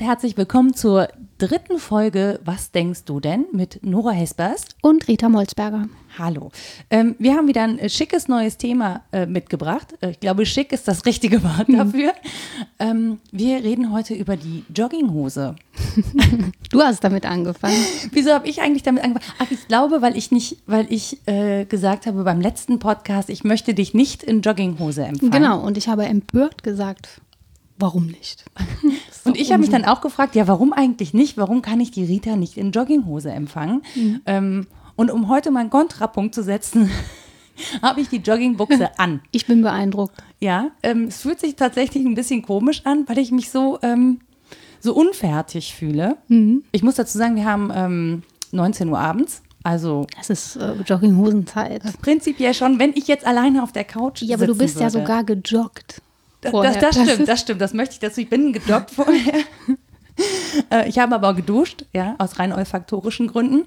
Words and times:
und 0.00 0.06
herzlich 0.06 0.38
willkommen 0.38 0.72
zur 0.72 1.08
dritten 1.36 1.78
Folge 1.78 2.40
Was 2.42 2.70
denkst 2.70 3.04
du 3.04 3.20
denn 3.20 3.44
mit 3.52 3.80
Nora 3.82 4.12
Hesperst 4.12 4.76
und 4.80 5.06
Rita 5.08 5.28
Molzberger. 5.28 5.88
Hallo. 6.16 6.50
Ähm, 6.88 7.16
wir 7.18 7.34
haben 7.34 7.48
wieder 7.48 7.64
ein 7.64 7.78
äh, 7.78 7.90
schickes 7.90 8.26
neues 8.26 8.56
Thema 8.56 9.02
äh, 9.12 9.26
mitgebracht. 9.26 9.94
Äh, 10.00 10.12
ich 10.12 10.20
glaube, 10.20 10.46
schick 10.46 10.72
ist 10.72 10.88
das 10.88 11.04
richtige 11.04 11.42
Wort 11.42 11.68
mhm. 11.68 11.76
dafür. 11.76 12.12
Ähm, 12.78 13.18
wir 13.30 13.62
reden 13.62 13.92
heute 13.92 14.14
über 14.14 14.38
die 14.38 14.64
Jogginghose. 14.74 15.56
du 16.70 16.80
hast 16.80 17.04
damit 17.04 17.26
angefangen. 17.26 17.84
Wieso 18.12 18.32
habe 18.32 18.48
ich 18.48 18.62
eigentlich 18.62 18.82
damit 18.82 19.04
angefangen? 19.04 19.34
Ach, 19.38 19.50
ich 19.50 19.68
glaube, 19.68 20.00
weil 20.00 20.16
ich 20.16 20.30
nicht, 20.30 20.62
weil 20.66 20.86
ich 20.90 21.18
äh, 21.26 21.66
gesagt 21.66 22.06
habe 22.06 22.24
beim 22.24 22.40
letzten 22.40 22.78
Podcast, 22.78 23.28
ich 23.28 23.44
möchte 23.44 23.74
dich 23.74 23.92
nicht 23.92 24.22
in 24.22 24.40
Jogginghose 24.40 25.04
empfangen. 25.04 25.30
Genau, 25.30 25.60
und 25.60 25.76
ich 25.76 25.88
habe 25.88 26.06
empört 26.06 26.62
gesagt, 26.62 27.20
warum 27.80 28.06
nicht? 28.06 28.44
Und 29.24 29.36
ich 29.36 29.52
habe 29.52 29.60
mich 29.60 29.70
dann 29.70 29.84
auch 29.84 30.00
gefragt, 30.00 30.34
ja, 30.34 30.48
warum 30.48 30.72
eigentlich 30.72 31.12
nicht? 31.14 31.36
Warum 31.36 31.62
kann 31.62 31.80
ich 31.80 31.90
die 31.90 32.04
Rita 32.04 32.36
nicht 32.36 32.56
in 32.56 32.72
Jogginghose 32.72 33.30
empfangen? 33.30 33.82
Mhm. 33.94 34.20
Ähm, 34.26 34.66
und 34.96 35.10
um 35.10 35.28
heute 35.28 35.50
mal 35.50 35.60
einen 35.60 35.70
Kontrapunkt 35.70 36.34
zu 36.34 36.42
setzen, 36.42 36.90
habe 37.82 38.00
ich 38.00 38.08
die 38.08 38.18
Joggingbuchse 38.18 38.90
an. 38.98 39.20
Ich 39.30 39.46
bin 39.46 39.62
beeindruckt. 39.62 40.14
Ja, 40.40 40.70
ähm, 40.82 41.04
es 41.04 41.20
fühlt 41.20 41.40
sich 41.40 41.56
tatsächlich 41.56 42.04
ein 42.04 42.14
bisschen 42.14 42.42
komisch 42.42 42.82
an, 42.84 43.04
weil 43.08 43.18
ich 43.18 43.30
mich 43.30 43.50
so, 43.50 43.78
ähm, 43.82 44.20
so 44.80 44.94
unfertig 44.94 45.74
fühle. 45.74 46.16
Mhm. 46.28 46.64
Ich 46.72 46.82
muss 46.82 46.94
dazu 46.94 47.18
sagen, 47.18 47.36
wir 47.36 47.44
haben 47.44 47.70
ähm, 47.74 48.22
19 48.52 48.88
Uhr 48.88 48.98
abends. 48.98 49.42
Also. 49.62 50.06
Das 50.16 50.30
ist 50.30 50.56
äh, 50.56 50.72
Jogginghosenzeit. 50.86 51.82
Prinzipiell 52.00 52.54
schon, 52.54 52.78
wenn 52.78 52.92
ich 52.94 53.06
jetzt 53.06 53.26
alleine 53.26 53.62
auf 53.62 53.72
der 53.72 53.84
Couch 53.84 54.22
Ja, 54.22 54.36
aber 54.36 54.46
du 54.46 54.56
bist 54.56 54.76
würde. 54.76 54.84
ja 54.84 54.90
sogar 54.90 55.24
gejoggt. 55.24 56.00
Das, 56.40 56.52
das, 56.52 56.78
das, 56.78 56.94
stimmt, 56.96 57.28
das 57.28 57.40
stimmt. 57.40 57.60
Das 57.60 57.74
möchte 57.74 57.94
ich 57.94 57.98
dazu. 58.00 58.20
Ich 58.20 58.30
bin 58.30 58.52
gedockt 58.52 58.90
vorher. 58.90 59.44
Äh, 60.70 60.88
ich 60.88 60.98
habe 60.98 61.14
aber 61.14 61.34
geduscht, 61.34 61.86
ja, 61.92 62.14
aus 62.18 62.38
rein 62.38 62.52
olfaktorischen 62.52 63.28
Gründen. 63.28 63.62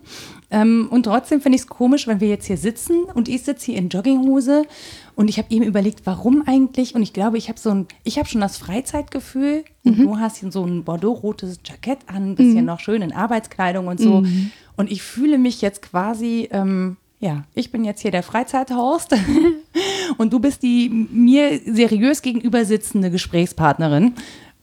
Ähm, 0.52 0.88
und 0.92 1.04
trotzdem 1.04 1.42
finde 1.42 1.56
ich 1.56 1.64
es 1.64 1.68
komisch, 1.68 2.08
wenn 2.08 2.20
wir 2.20 2.28
jetzt 2.28 2.46
hier 2.46 2.58
sitzen 2.58 3.04
und 3.06 3.28
ich 3.28 3.44
sitze 3.44 3.68
hier 3.68 3.78
in 3.78 3.90
Jogginghose 3.90 4.64
und 5.16 5.30
ich 5.30 5.38
habe 5.38 5.48
eben 5.52 5.66
überlegt, 5.66 6.02
warum 6.06 6.44
eigentlich? 6.46 6.96
Und 6.96 7.02
ich 7.02 7.14
glaube, 7.14 7.38
ich 7.38 7.50
habe 7.50 7.60
so 7.60 7.72
ein, 7.72 7.88
ich 8.04 8.18
habe 8.18 8.28
schon 8.28 8.42
das 8.42 8.58
Freizeitgefühl 8.58 9.64
und 9.84 9.98
mhm. 9.98 10.04
du 10.04 10.20
hast 10.20 10.38
hier 10.38 10.52
so 10.52 10.66
ein 10.66 10.84
bordeaux-rotes 10.84 11.60
Jackett 11.66 12.00
an, 12.08 12.32
ein 12.32 12.36
bisschen 12.36 12.62
mhm. 12.62 12.66
noch 12.66 12.80
schön 12.80 13.02
in 13.02 13.14
Arbeitskleidung 13.14 13.88
und 13.88 14.00
so. 14.00 14.22
Mhm. 14.22 14.52
Und 14.76 14.92
ich 14.92 15.02
fühle 15.02 15.38
mich 15.38 15.62
jetzt 15.62 15.82
quasi, 15.82 16.50
ähm, 16.52 16.98
ja, 17.24 17.46
ich 17.54 17.72
bin 17.72 17.86
jetzt 17.86 18.02
hier 18.02 18.12
der 18.12 18.22
Freizeithorst 18.22 19.16
und 20.18 20.34
du 20.34 20.40
bist 20.40 20.62
die 20.62 20.90
mir 20.90 21.58
seriös 21.66 22.22
gegenüber 22.22 22.66
sitzende 22.66 23.10
Gesprächspartnerin, 23.12 24.16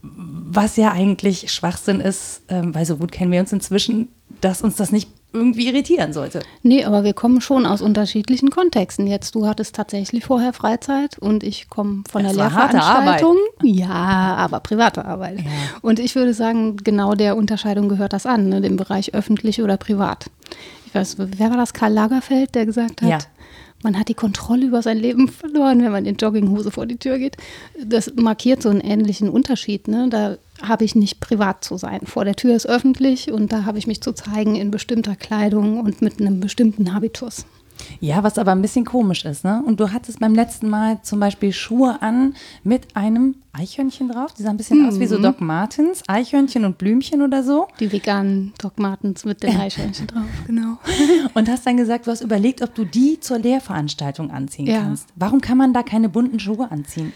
was 0.02 0.76
ja 0.76 0.92
eigentlich 0.92 1.50
Schwachsinn 1.50 2.00
ist, 2.00 2.42
ähm, 2.48 2.74
weil 2.74 2.84
so 2.84 2.98
gut 2.98 3.12
kennen 3.12 3.32
wir 3.32 3.40
uns 3.40 3.52
inzwischen, 3.52 4.08
dass 4.42 4.60
uns 4.60 4.76
das 4.76 4.92
nicht 4.92 5.08
irgendwie 5.32 5.68
irritieren 5.68 6.12
sollte. 6.12 6.42
Nee, 6.62 6.84
aber 6.84 7.02
wir 7.02 7.14
kommen 7.14 7.40
schon 7.40 7.64
aus 7.64 7.80
unterschiedlichen 7.80 8.50
Kontexten. 8.50 9.06
Jetzt, 9.06 9.34
du 9.34 9.46
hattest 9.46 9.74
tatsächlich 9.74 10.24
vorher 10.24 10.52
Freizeit 10.52 11.18
und 11.18 11.44
ich 11.44 11.70
komme 11.70 12.02
von 12.10 12.24
das 12.24 12.34
der 12.34 12.44
Lehrveranstaltung. 12.44 13.36
Ja, 13.62 14.34
aber 14.36 14.60
private 14.60 15.04
Arbeit. 15.04 15.38
Ja. 15.38 15.46
Und 15.80 15.98
ich 15.98 16.14
würde 16.14 16.34
sagen, 16.34 16.76
genau 16.78 17.14
der 17.14 17.36
Unterscheidung 17.36 17.88
gehört 17.88 18.12
das 18.12 18.26
an, 18.26 18.48
ne, 18.48 18.60
dem 18.60 18.76
Bereich 18.76 19.14
öffentlich 19.14 19.62
oder 19.62 19.76
privat 19.76 20.26
ich 20.90 20.94
weiß, 20.94 21.16
wer 21.18 21.50
war 21.50 21.56
das, 21.56 21.72
Karl 21.72 21.92
Lagerfeld, 21.92 22.56
der 22.56 22.66
gesagt 22.66 23.02
hat, 23.02 23.08
ja. 23.08 23.18
man 23.84 23.96
hat 23.96 24.08
die 24.08 24.14
Kontrolle 24.14 24.66
über 24.66 24.82
sein 24.82 24.98
Leben 24.98 25.28
verloren, 25.28 25.82
wenn 25.82 25.92
man 25.92 26.04
in 26.04 26.16
Jogginghose 26.16 26.72
vor 26.72 26.84
die 26.86 26.96
Tür 26.96 27.18
geht. 27.18 27.36
Das 27.80 28.12
markiert 28.16 28.62
so 28.62 28.70
einen 28.70 28.80
ähnlichen 28.80 29.28
Unterschied. 29.28 29.86
Ne? 29.86 30.08
Da 30.10 30.38
habe 30.60 30.84
ich 30.84 30.96
nicht 30.96 31.20
privat 31.20 31.62
zu 31.62 31.76
sein. 31.76 32.00
Vor 32.06 32.24
der 32.24 32.34
Tür 32.34 32.56
ist 32.56 32.66
öffentlich 32.66 33.30
und 33.30 33.52
da 33.52 33.64
habe 33.64 33.78
ich 33.78 33.86
mich 33.86 34.00
zu 34.00 34.12
zeigen 34.12 34.56
in 34.56 34.72
bestimmter 34.72 35.14
Kleidung 35.14 35.78
und 35.78 36.02
mit 36.02 36.20
einem 36.20 36.40
bestimmten 36.40 36.92
Habitus. 36.92 37.46
Ja, 38.00 38.22
was 38.22 38.38
aber 38.38 38.52
ein 38.52 38.62
bisschen 38.62 38.84
komisch 38.84 39.24
ist, 39.24 39.44
ne? 39.44 39.62
Und 39.66 39.80
du 39.80 39.92
hattest 39.92 40.20
beim 40.20 40.34
letzten 40.34 40.68
Mal 40.68 41.00
zum 41.02 41.20
Beispiel 41.20 41.52
Schuhe 41.52 42.00
an 42.00 42.34
mit 42.62 42.96
einem 42.96 43.36
Eichhörnchen 43.52 44.08
drauf. 44.08 44.32
Die 44.34 44.42
sahen 44.42 44.52
ein 44.52 44.56
bisschen 44.56 44.82
mhm. 44.82 44.88
aus 44.88 45.00
wie 45.00 45.06
so 45.06 45.18
mhm. 45.18 45.22
Doc 45.22 45.40
Martens, 45.40 46.02
Eichhörnchen 46.06 46.64
und 46.64 46.78
Blümchen 46.78 47.22
oder 47.22 47.42
so. 47.42 47.68
Die 47.80 47.92
veganen 47.92 48.52
Doc 48.58 48.78
Martens 48.78 49.24
mit 49.24 49.42
den 49.42 49.56
Eichhörnchen 49.60 50.06
drauf, 50.06 50.28
genau. 50.46 50.78
Und 51.34 51.48
hast 51.48 51.66
dann 51.66 51.76
gesagt, 51.76 52.06
du 52.06 52.10
hast 52.10 52.20
überlegt, 52.20 52.62
ob 52.62 52.74
du 52.74 52.84
die 52.84 53.18
zur 53.20 53.38
Lehrveranstaltung 53.38 54.30
anziehen 54.30 54.66
ja. 54.66 54.82
kannst. 54.82 55.08
Warum 55.16 55.40
kann 55.40 55.58
man 55.58 55.72
da 55.72 55.82
keine 55.82 56.08
bunten 56.08 56.38
Schuhe 56.38 56.70
anziehen? 56.70 57.12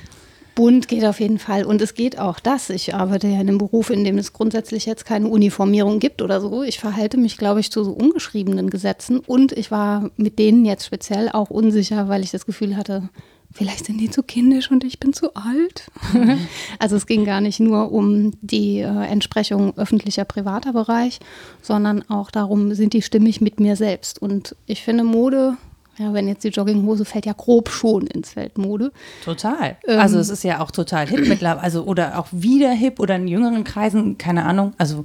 Bunt 0.54 0.88
geht 0.88 1.04
auf 1.04 1.20
jeden 1.20 1.38
Fall. 1.38 1.64
Und 1.64 1.82
es 1.82 1.94
geht 1.94 2.18
auch 2.18 2.38
das. 2.38 2.70
Ich 2.70 2.94
arbeite 2.94 3.26
ja 3.26 3.34
in 3.34 3.48
einem 3.48 3.58
Beruf, 3.58 3.90
in 3.90 4.04
dem 4.04 4.18
es 4.18 4.32
grundsätzlich 4.32 4.86
jetzt 4.86 5.04
keine 5.04 5.28
Uniformierung 5.28 5.98
gibt 5.98 6.22
oder 6.22 6.40
so. 6.40 6.62
Ich 6.62 6.78
verhalte 6.78 7.16
mich, 7.16 7.36
glaube 7.36 7.60
ich, 7.60 7.70
zu 7.70 7.82
so 7.82 7.92
ungeschriebenen 7.92 8.70
Gesetzen. 8.70 9.18
Und 9.18 9.52
ich 9.52 9.70
war 9.70 10.10
mit 10.16 10.38
denen 10.38 10.64
jetzt 10.64 10.86
speziell 10.86 11.28
auch 11.28 11.50
unsicher, 11.50 12.08
weil 12.08 12.22
ich 12.22 12.30
das 12.30 12.46
Gefühl 12.46 12.76
hatte, 12.76 13.08
vielleicht 13.52 13.86
sind 13.86 14.00
die 14.00 14.10
zu 14.10 14.22
kindisch 14.22 14.70
und 14.70 14.84
ich 14.84 15.00
bin 15.00 15.12
zu 15.12 15.34
alt. 15.34 15.90
also 16.78 16.96
es 16.96 17.06
ging 17.06 17.24
gar 17.24 17.40
nicht 17.40 17.60
nur 17.60 17.92
um 17.92 18.32
die 18.40 18.80
äh, 18.80 18.86
Entsprechung 18.86 19.76
öffentlicher 19.76 20.24
privater 20.24 20.72
Bereich, 20.72 21.20
sondern 21.62 22.08
auch 22.10 22.30
darum, 22.30 22.74
sind 22.74 22.92
die 22.92 23.02
stimmig 23.02 23.40
mit 23.40 23.60
mir 23.60 23.76
selbst. 23.76 24.20
Und 24.20 24.56
ich 24.66 24.82
finde 24.82 25.04
Mode 25.04 25.56
ja, 25.98 26.12
wenn 26.12 26.28
jetzt 26.28 26.44
die 26.44 26.48
Jogginghose 26.48 27.04
fällt 27.04 27.26
ja 27.26 27.32
grob 27.32 27.70
schon 27.70 28.06
ins 28.06 28.32
Feld 28.32 28.58
Mode. 28.58 28.92
Total. 29.24 29.76
Ähm, 29.86 29.98
also 29.98 30.18
es 30.18 30.28
ist 30.28 30.44
ja 30.44 30.60
auch 30.60 30.70
total 30.70 31.06
hip 31.06 31.26
mittlerweile, 31.28 31.62
also 31.62 31.84
oder 31.84 32.18
auch 32.18 32.28
wieder 32.32 32.70
hip 32.70 33.00
oder 33.00 33.16
in 33.16 33.28
jüngeren 33.28 33.64
Kreisen, 33.64 34.18
keine 34.18 34.44
Ahnung. 34.44 34.74
Also 34.78 35.04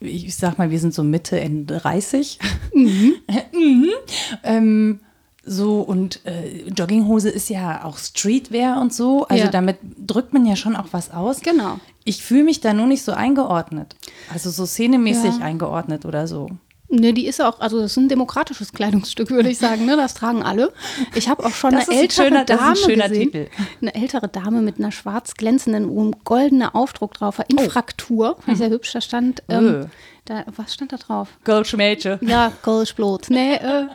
ich 0.00 0.34
sag 0.36 0.58
mal, 0.58 0.70
wir 0.70 0.78
sind 0.78 0.94
so 0.94 1.02
Mitte, 1.02 1.40
Ende 1.40 1.78
30. 1.78 2.38
Mhm. 2.74 3.14
mhm. 3.52 3.90
Ähm, 4.42 5.00
so 5.46 5.80
und 5.80 6.24
äh, 6.24 6.68
Jogginghose 6.68 7.28
ist 7.28 7.50
ja 7.50 7.84
auch 7.84 7.98
Streetwear 7.98 8.80
und 8.80 8.92
so. 8.94 9.26
Also 9.28 9.44
ja. 9.44 9.50
damit 9.50 9.76
drückt 9.98 10.32
man 10.32 10.46
ja 10.46 10.56
schon 10.56 10.76
auch 10.76 10.88
was 10.92 11.10
aus. 11.10 11.40
Genau. 11.40 11.78
Ich 12.04 12.22
fühle 12.22 12.44
mich 12.44 12.60
da 12.60 12.72
nur 12.72 12.86
nicht 12.86 13.02
so 13.02 13.12
eingeordnet. 13.12 13.94
Also 14.32 14.50
so 14.50 14.66
szenemäßig 14.66 15.38
ja. 15.38 15.44
eingeordnet 15.44 16.06
oder 16.06 16.26
so. 16.26 16.48
Ne, 16.94 17.12
die 17.12 17.26
ist 17.26 17.40
auch, 17.40 17.58
also 17.60 17.80
das 17.80 17.92
ist 17.92 17.96
ein 17.96 18.08
demokratisches 18.08 18.72
Kleidungsstück, 18.72 19.30
würde 19.30 19.48
ich 19.48 19.58
sagen. 19.58 19.84
Ne? 19.84 19.96
Das 19.96 20.14
tragen 20.14 20.42
alle. 20.42 20.72
Ich 21.14 21.28
habe 21.28 21.44
auch 21.44 21.50
schon 21.50 21.72
das 21.72 21.88
eine 21.88 22.00
ältere 22.00 22.26
schöner, 22.26 22.44
Dame 22.44 22.68
ein 22.68 22.76
schöner 22.76 23.08
gesehen. 23.08 23.32
Titel. 23.32 23.48
Eine 23.80 23.94
ältere 23.94 24.28
Dame 24.28 24.60
mit 24.62 24.78
einer 24.78 24.92
schwarz 24.92 25.34
glänzenden, 25.34 25.84
ein 25.84 26.14
goldener 26.22 26.76
Aufdruck 26.76 27.14
drauf 27.14 27.40
in 27.48 27.58
oh. 27.58 27.68
Fraktur. 27.68 28.36
Hm. 28.44 28.54
Sehr 28.54 28.70
hübsch, 28.70 28.92
da 28.92 29.00
stand, 29.00 29.42
ähm, 29.48 29.86
da, 30.24 30.44
was 30.56 30.74
stand 30.74 30.92
da 30.92 30.96
drauf? 30.96 31.28
Goldschmädchen. 31.44 32.18
Ja, 32.22 32.52
Goldschblut. 32.62 33.28
Nee, 33.28 33.54
äh, 33.56 33.86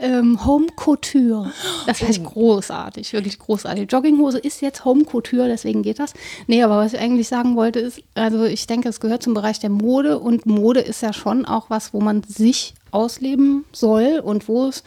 ähm, 0.00 0.44
Home 0.44 0.66
Couture. 0.76 1.52
Das 1.86 2.00
heißt 2.02 2.20
oh. 2.24 2.30
großartig, 2.30 3.12
wirklich 3.12 3.38
großartig. 3.38 3.90
Jogginghose 3.90 4.38
ist 4.38 4.60
jetzt 4.60 4.84
Home 4.84 5.04
Couture, 5.04 5.48
deswegen 5.48 5.82
geht 5.82 5.98
das. 5.98 6.14
Nee, 6.46 6.62
aber 6.62 6.78
was 6.78 6.94
ich 6.94 7.00
eigentlich 7.00 7.28
sagen 7.28 7.56
wollte 7.56 7.80
ist, 7.80 8.02
also 8.14 8.44
ich 8.44 8.66
denke, 8.66 8.88
es 8.88 9.00
gehört 9.00 9.22
zum 9.22 9.34
Bereich 9.34 9.58
der 9.60 9.70
Mode 9.70 10.18
und 10.18 10.46
Mode 10.46 10.80
ist 10.80 11.02
ja 11.02 11.12
schon 11.12 11.44
auch 11.44 11.70
was, 11.70 11.92
wo 11.92 12.00
man 12.00 12.22
sich 12.22 12.74
ausleben 12.90 13.64
soll 13.72 14.20
und 14.24 14.48
wo 14.48 14.66
es 14.66 14.82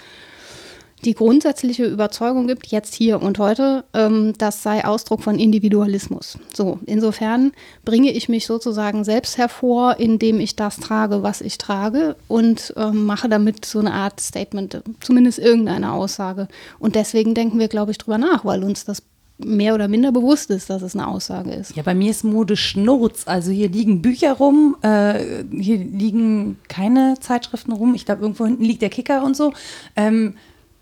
die 1.05 1.13
grundsätzliche 1.13 1.85
Überzeugung 1.85 2.47
gibt, 2.47 2.67
jetzt 2.67 2.93
hier 2.93 3.21
und 3.21 3.37
heute, 3.39 3.83
ähm, 3.93 4.33
das 4.37 4.63
sei 4.63 4.85
Ausdruck 4.85 5.21
von 5.21 5.37
Individualismus. 5.37 6.37
So, 6.53 6.79
insofern 6.85 7.51
bringe 7.85 8.11
ich 8.11 8.29
mich 8.29 8.45
sozusagen 8.45 9.03
selbst 9.03 9.37
hervor, 9.37 9.99
indem 9.99 10.39
ich 10.39 10.55
das 10.55 10.77
trage, 10.77 11.23
was 11.23 11.41
ich 11.41 11.57
trage 11.57 12.15
und 12.27 12.73
ähm, 12.77 13.05
mache 13.05 13.29
damit 13.29 13.65
so 13.65 13.79
eine 13.79 13.93
Art 13.93 14.19
Statement, 14.19 14.81
zumindest 15.01 15.39
irgendeine 15.39 15.91
Aussage. 15.91 16.47
Und 16.79 16.95
deswegen 16.95 17.33
denken 17.33 17.59
wir, 17.59 17.67
glaube 17.67 17.91
ich, 17.91 17.97
drüber 17.97 18.17
nach, 18.17 18.45
weil 18.45 18.63
uns 18.63 18.85
das 18.85 19.03
mehr 19.37 19.73
oder 19.73 19.87
minder 19.87 20.11
bewusst 20.11 20.49
ist, 20.51 20.69
dass 20.69 20.81
es 20.81 20.95
eine 20.95 21.07
Aussage 21.07 21.51
ist. 21.51 21.75
Ja, 21.75 21.83
bei 21.83 21.95
mir 21.95 22.11
ist 22.11 22.23
Mode 22.23 22.55
Schnurz. 22.55 23.23
Also 23.25 23.51
hier 23.51 23.69
liegen 23.69 24.01
Bücher 24.01 24.33
rum, 24.33 24.77
äh, 24.81 25.43
hier 25.51 25.77
liegen 25.77 26.59
keine 26.67 27.15
Zeitschriften 27.19 27.73
rum. 27.73 27.95
Ich 27.95 28.05
glaube, 28.05 28.21
irgendwo 28.21 28.45
hinten 28.45 28.63
liegt 28.63 28.81
der 28.81 28.89
Kicker 28.89 29.23
und 29.23 29.35
so. 29.35 29.53
Ähm, 29.95 30.35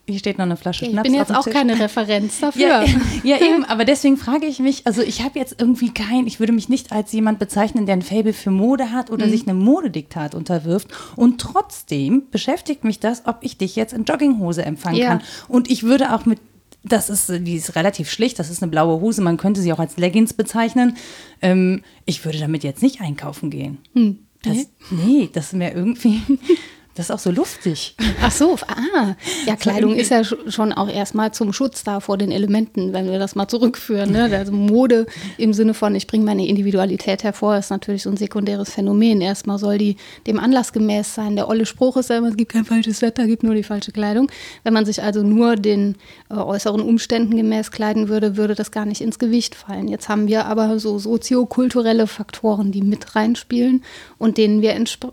hier 0.08 0.20
steht 0.20 0.38
noch 0.38 0.46
eine 0.46 0.58
Flasche 0.58 0.86
Schnaps. 0.86 1.08
Ich 1.08 1.12
bin 1.12 1.20
jetzt 1.20 1.34
auch 1.34 1.44
Tisch. 1.44 1.54
keine 1.54 1.80
Referenz 1.80 2.40
dafür. 2.40 2.62
Ja, 2.62 2.86
ja, 3.24 3.38
eben, 3.38 3.64
aber 3.66 3.86
deswegen 3.86 4.18
frage 4.18 4.46
ich 4.46 4.60
mich, 4.60 4.86
also 4.88 5.02
ich 5.02 5.24
habe 5.24 5.40
jetzt 5.40 5.56
irgendwie 5.60 5.94
kein, 5.94 6.28
ich 6.28 6.40
würde 6.40 6.54
mich 6.54 6.70
nicht 6.70 6.92
als 6.92 7.12
jemand 7.12 7.40
bezeichnen, 7.40 7.86
der 7.86 7.96
ein 7.96 8.02
Faible 8.02 8.34
für 8.34 8.52
Mode 8.52 8.92
hat 8.92 9.10
oder 9.12 9.28
mhm. 9.28 9.32
sich 9.32 9.48
einem 9.48 9.60
Modediktat 9.60 10.36
unterwirft. 10.36 10.88
Und 11.16 11.40
trotzdem 11.40 12.24
beschäftigt 12.32 12.84
mich 12.84 13.00
das, 13.00 13.26
ob 13.26 13.38
ich 13.42 13.58
dich 13.58 13.76
jetzt 13.76 13.94
in 13.94 14.04
Jogginghose 14.04 14.64
empfangen 14.64 14.98
ja. 14.98 15.08
kann. 15.08 15.22
Und 15.48 15.70
ich 15.70 15.84
würde 15.84 16.14
auch 16.14 16.26
mit 16.26 16.40
das 16.84 17.10
ist, 17.12 17.30
die 17.30 17.56
ist 17.56 17.76
relativ 17.76 18.10
schlicht, 18.10 18.40
das 18.40 18.50
ist 18.50 18.64
eine 18.64 18.72
blaue 18.72 19.00
Hose, 19.02 19.22
man 19.22 19.38
könnte 19.38 19.62
sie 19.62 19.72
auch 19.72 19.80
als 19.80 19.98
Leggings 19.98 20.34
bezeichnen. 20.34 20.98
Ähm, 21.42 21.84
ich 22.06 22.26
würde 22.26 22.40
damit 22.40 22.64
jetzt 22.64 22.82
nicht 22.82 23.02
einkaufen 23.02 23.52
gehen. 23.52 23.78
Hm. 23.94 24.20
Das, 24.42 24.68
nee, 24.90 25.30
das 25.32 25.48
ist 25.48 25.54
mir 25.54 25.76
irgendwie, 25.76 26.22
Das 26.96 27.06
ist 27.06 27.12
auch 27.12 27.20
so 27.20 27.32
luftig. 27.32 27.96
Ach 28.22 28.32
so, 28.32 28.58
ah. 28.68 29.16
Ja, 29.46 29.56
Kleidung 29.56 29.96
ist 29.96 30.12
ja 30.12 30.24
schon 30.24 30.74
auch 30.74 30.90
erstmal 30.90 31.34
zum 31.34 31.54
Schutz 31.54 31.84
da 31.84 32.02
vor 32.02 32.18
den 32.18 32.32
Elementen, 32.32 32.92
wenn 32.92 33.10
wir 33.10 33.18
das 33.18 33.34
mal 33.36 33.48
zurückführen. 33.48 34.12
Ne? 34.12 34.24
Also 34.26 34.52
Mode 34.52 35.06
im 35.38 35.54
Sinne 35.54 35.74
von, 35.74 35.96
ich 35.96 36.08
bringe 36.08 36.26
meine 36.26 36.46
Individualität 36.46 37.24
hervor, 37.24 37.56
ist 37.58 37.70
natürlich 37.70 38.04
so 38.04 38.10
ein 38.10 38.18
sekundäres 38.18 38.72
Phänomen. 38.72 39.22
Erstmal 39.22 39.58
soll 39.58 39.78
die 39.78 39.96
dem 40.28 40.40
Anlass 40.40 40.74
gemäß 40.74 41.16
sein. 41.16 41.38
Der 41.38 41.48
olle 41.48 41.66
Spruch 41.66 41.96
ist 41.96 42.10
ja 42.10 42.18
immer, 42.18 42.28
es 42.28 42.38
gibt 42.38 42.52
kein 42.52 42.66
falsches 42.66 43.02
Wetter, 43.02 43.24
es 43.24 43.30
gibt 43.30 43.44
nur 43.44 43.56
die 43.56 43.64
falsche 43.64 43.94
Kleidung. 43.94 44.30
Wenn 44.64 44.74
man 44.74 44.86
sich 44.86 45.02
also 45.02 45.24
nur 45.24 45.56
den 45.56 45.96
äh, 46.30 46.36
äußeren 46.36 46.82
Umständen 46.82 47.38
gemäß 47.38 47.72
kleiden 47.72 48.10
würde, 48.10 48.36
würde 48.36 48.54
das 48.54 48.72
gar 48.72 48.86
nicht 48.86 49.00
ins 49.00 49.18
Gewicht 49.18 49.56
fallen. 49.56 49.88
Jetzt 49.88 50.10
haben 50.10 50.28
wir 50.28 50.46
aber 50.46 50.78
so 50.80 51.00
soziokulturelle 51.00 52.08
Faktoren, 52.08 52.72
die 52.74 52.82
mit 52.82 53.16
reinspielen 53.16 53.84
und 54.22 54.38
denen 54.38 54.62
wir 54.62 54.74
entspr 54.74 55.12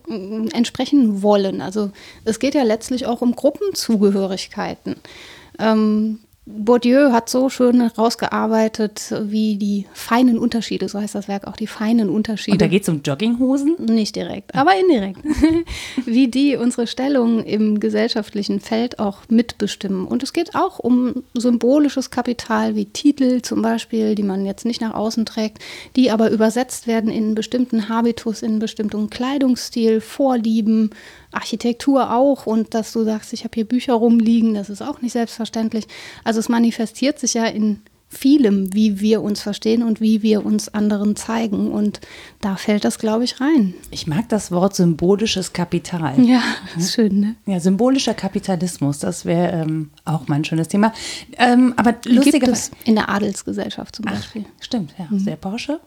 entsprechen 0.52 1.22
wollen. 1.22 1.62
Also 1.62 1.90
es 2.26 2.38
geht 2.38 2.54
ja 2.54 2.62
letztlich 2.62 3.06
auch 3.06 3.22
um 3.22 3.34
Gruppenzugehörigkeiten. 3.34 4.96
Ähm, 5.58 6.20
Bourdieu 6.50 7.12
hat 7.12 7.28
so 7.28 7.50
schön 7.50 7.82
herausgearbeitet, 7.82 9.14
wie 9.24 9.56
die 9.56 9.84
feinen 9.92 10.38
Unterschiede, 10.38 10.88
so 10.88 10.98
heißt 10.98 11.14
das 11.14 11.28
Werk 11.28 11.46
auch, 11.46 11.56
die 11.56 11.66
feinen 11.66 12.08
Unterschiede. 12.08 12.54
Und 12.54 12.62
da 12.62 12.68
geht 12.68 12.84
es 12.84 12.88
um 12.88 13.02
Jogginghosen? 13.02 13.76
Nicht 13.84 14.16
direkt, 14.16 14.54
aber 14.54 14.72
indirekt. 14.74 15.20
wie 16.06 16.28
die 16.28 16.56
unsere 16.56 16.86
Stellung 16.86 17.44
im 17.44 17.80
gesellschaftlichen 17.80 18.60
Feld 18.60 18.98
auch 18.98 19.18
mitbestimmen. 19.28 20.06
Und 20.06 20.22
es 20.22 20.32
geht 20.32 20.54
auch 20.54 20.78
um 20.78 21.22
symbolisches 21.34 22.10
Kapital, 22.10 22.74
wie 22.74 22.86
Titel 22.86 23.42
zum 23.42 23.60
Beispiel, 23.60 24.14
die 24.14 24.22
man 24.22 24.46
jetzt 24.46 24.64
nicht 24.64 24.80
nach 24.80 24.94
außen 24.94 25.26
trägt, 25.26 25.58
die 25.96 26.10
aber 26.10 26.30
übersetzt 26.30 26.86
werden 26.86 27.10
in 27.10 27.34
bestimmten 27.34 27.90
Habitus, 27.90 28.40
in 28.40 28.58
bestimmten 28.58 29.10
Kleidungsstil, 29.10 30.00
Vorlieben, 30.00 30.92
Architektur 31.32 32.14
auch 32.14 32.46
und 32.46 32.74
dass 32.74 32.92
du 32.92 33.04
sagst, 33.04 33.32
ich 33.32 33.44
habe 33.44 33.54
hier 33.54 33.64
Bücher 33.64 33.94
rumliegen, 33.94 34.54
das 34.54 34.70
ist 34.70 34.82
auch 34.82 35.00
nicht 35.02 35.12
selbstverständlich. 35.12 35.86
Also 36.24 36.40
es 36.40 36.48
manifestiert 36.48 37.18
sich 37.18 37.34
ja 37.34 37.44
in 37.44 37.82
vielem, 38.08 38.72
wie 38.74 39.00
wir 39.00 39.22
uns 39.22 39.42
verstehen 39.42 39.82
und 39.82 40.00
wie 40.00 40.22
wir 40.22 40.44
uns 40.44 40.72
anderen 40.72 41.14
zeigen. 41.14 41.70
Und 41.70 42.00
da 42.40 42.56
fällt 42.56 42.84
das, 42.84 42.98
glaube 42.98 43.24
ich, 43.24 43.40
rein. 43.40 43.74
Ich 43.90 44.06
mag 44.06 44.28
das 44.30 44.50
Wort 44.50 44.74
symbolisches 44.74 45.52
Kapital. 45.52 46.18
Ja, 46.24 46.42
ist 46.76 46.94
schön, 46.94 47.20
ne? 47.20 47.34
Ja, 47.46 47.60
symbolischer 47.60 48.14
Kapitalismus, 48.14 48.98
das 48.98 49.26
wäre 49.26 49.52
ähm, 49.52 49.90
auch 50.06 50.26
mein 50.26 50.44
schönes 50.44 50.68
Thema. 50.68 50.92
Ähm, 51.36 51.74
aber 51.76 51.96
lustigerweise. 52.04 52.72
In 52.84 52.94
der 52.94 53.10
Adelsgesellschaft 53.10 53.96
zum 53.96 54.06
Beispiel. 54.06 54.46
Ach, 54.48 54.64
stimmt, 54.64 54.94
ja. 54.98 55.06
Mhm. 55.10 55.18
Sehr 55.18 55.36
Porsche. 55.36 55.80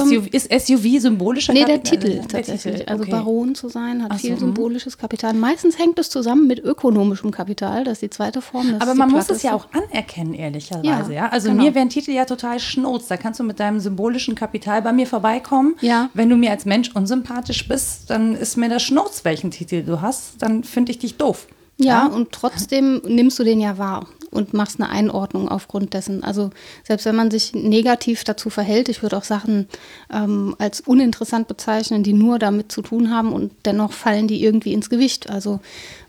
SUV, 0.00 0.26
ist 0.32 0.66
SUV 0.66 1.00
symbolischer 1.00 1.52
Nee, 1.52 1.64
der 1.64 1.82
Titel 1.82 2.10
der 2.10 2.28
tatsächlich. 2.28 2.78
Titel, 2.78 2.90
also 2.90 3.02
okay. 3.02 3.12
Also 3.12 3.24
Baron 3.24 3.54
zu 3.54 3.68
sein 3.68 4.02
hat 4.02 4.10
Ach 4.12 4.18
viel 4.18 4.30
so, 4.30 4.42
hm. 4.42 4.54
symbolisches 4.54 4.98
Kapital. 4.98 5.34
Meistens 5.34 5.78
hängt 5.78 5.98
es 5.98 6.10
zusammen 6.10 6.46
mit 6.46 6.58
ökonomischem 6.58 7.30
Kapital, 7.30 7.84
das 7.84 7.94
ist 7.94 8.02
die 8.02 8.10
zweite 8.10 8.42
Form. 8.42 8.76
Aber 8.78 8.94
man 8.94 9.10
muss 9.10 9.28
es 9.30 9.42
ja 9.42 9.54
auch 9.54 9.66
anerkennen, 9.72 10.34
ehrlicherweise. 10.34 11.12
Ja, 11.12 11.24
ja? 11.24 11.28
Also 11.28 11.50
genau. 11.50 11.62
mir 11.62 11.74
wären 11.74 11.88
Titel 11.88 12.12
ja 12.12 12.24
total 12.24 12.60
schnurz. 12.60 13.08
Da 13.08 13.16
kannst 13.16 13.40
du 13.40 13.44
mit 13.44 13.60
deinem 13.60 13.80
symbolischen 13.80 14.34
Kapital 14.34 14.82
bei 14.82 14.92
mir 14.92 15.06
vorbeikommen. 15.06 15.74
Ja. 15.80 16.10
Wenn 16.14 16.28
du 16.28 16.36
mir 16.36 16.50
als 16.50 16.64
Mensch 16.64 16.90
unsympathisch 16.94 17.66
bist, 17.68 18.10
dann 18.10 18.34
ist 18.34 18.56
mir 18.56 18.68
das 18.68 18.82
Schnurz, 18.82 19.24
welchen 19.24 19.50
Titel 19.50 19.82
du 19.82 20.00
hast. 20.00 20.42
Dann 20.42 20.64
finde 20.64 20.92
ich 20.92 20.98
dich 20.98 21.16
doof. 21.16 21.46
Ja, 21.76 21.86
ja, 21.86 22.06
und 22.06 22.30
trotzdem 22.30 23.02
nimmst 23.04 23.38
du 23.38 23.44
den 23.44 23.60
ja 23.60 23.78
wahr 23.78 24.06
und 24.30 24.52
machst 24.52 24.80
eine 24.80 24.90
Einordnung 24.90 25.48
aufgrund 25.48 25.94
dessen. 25.94 26.22
Also 26.22 26.50
selbst 26.84 27.04
wenn 27.06 27.16
man 27.16 27.30
sich 27.30 27.52
negativ 27.54 28.22
dazu 28.24 28.50
verhält, 28.50 28.88
ich 28.88 29.02
würde 29.02 29.16
auch 29.16 29.24
Sachen 29.24 29.68
ähm, 30.12 30.54
als 30.58 30.80
uninteressant 30.80 31.48
bezeichnen, 31.48 32.02
die 32.02 32.12
nur 32.12 32.38
damit 32.38 32.70
zu 32.70 32.82
tun 32.82 33.10
haben 33.10 33.32
und 33.32 33.52
dennoch 33.64 33.92
fallen 33.92 34.28
die 34.28 34.44
irgendwie 34.44 34.72
ins 34.72 34.90
Gewicht. 34.90 35.30
Also 35.30 35.60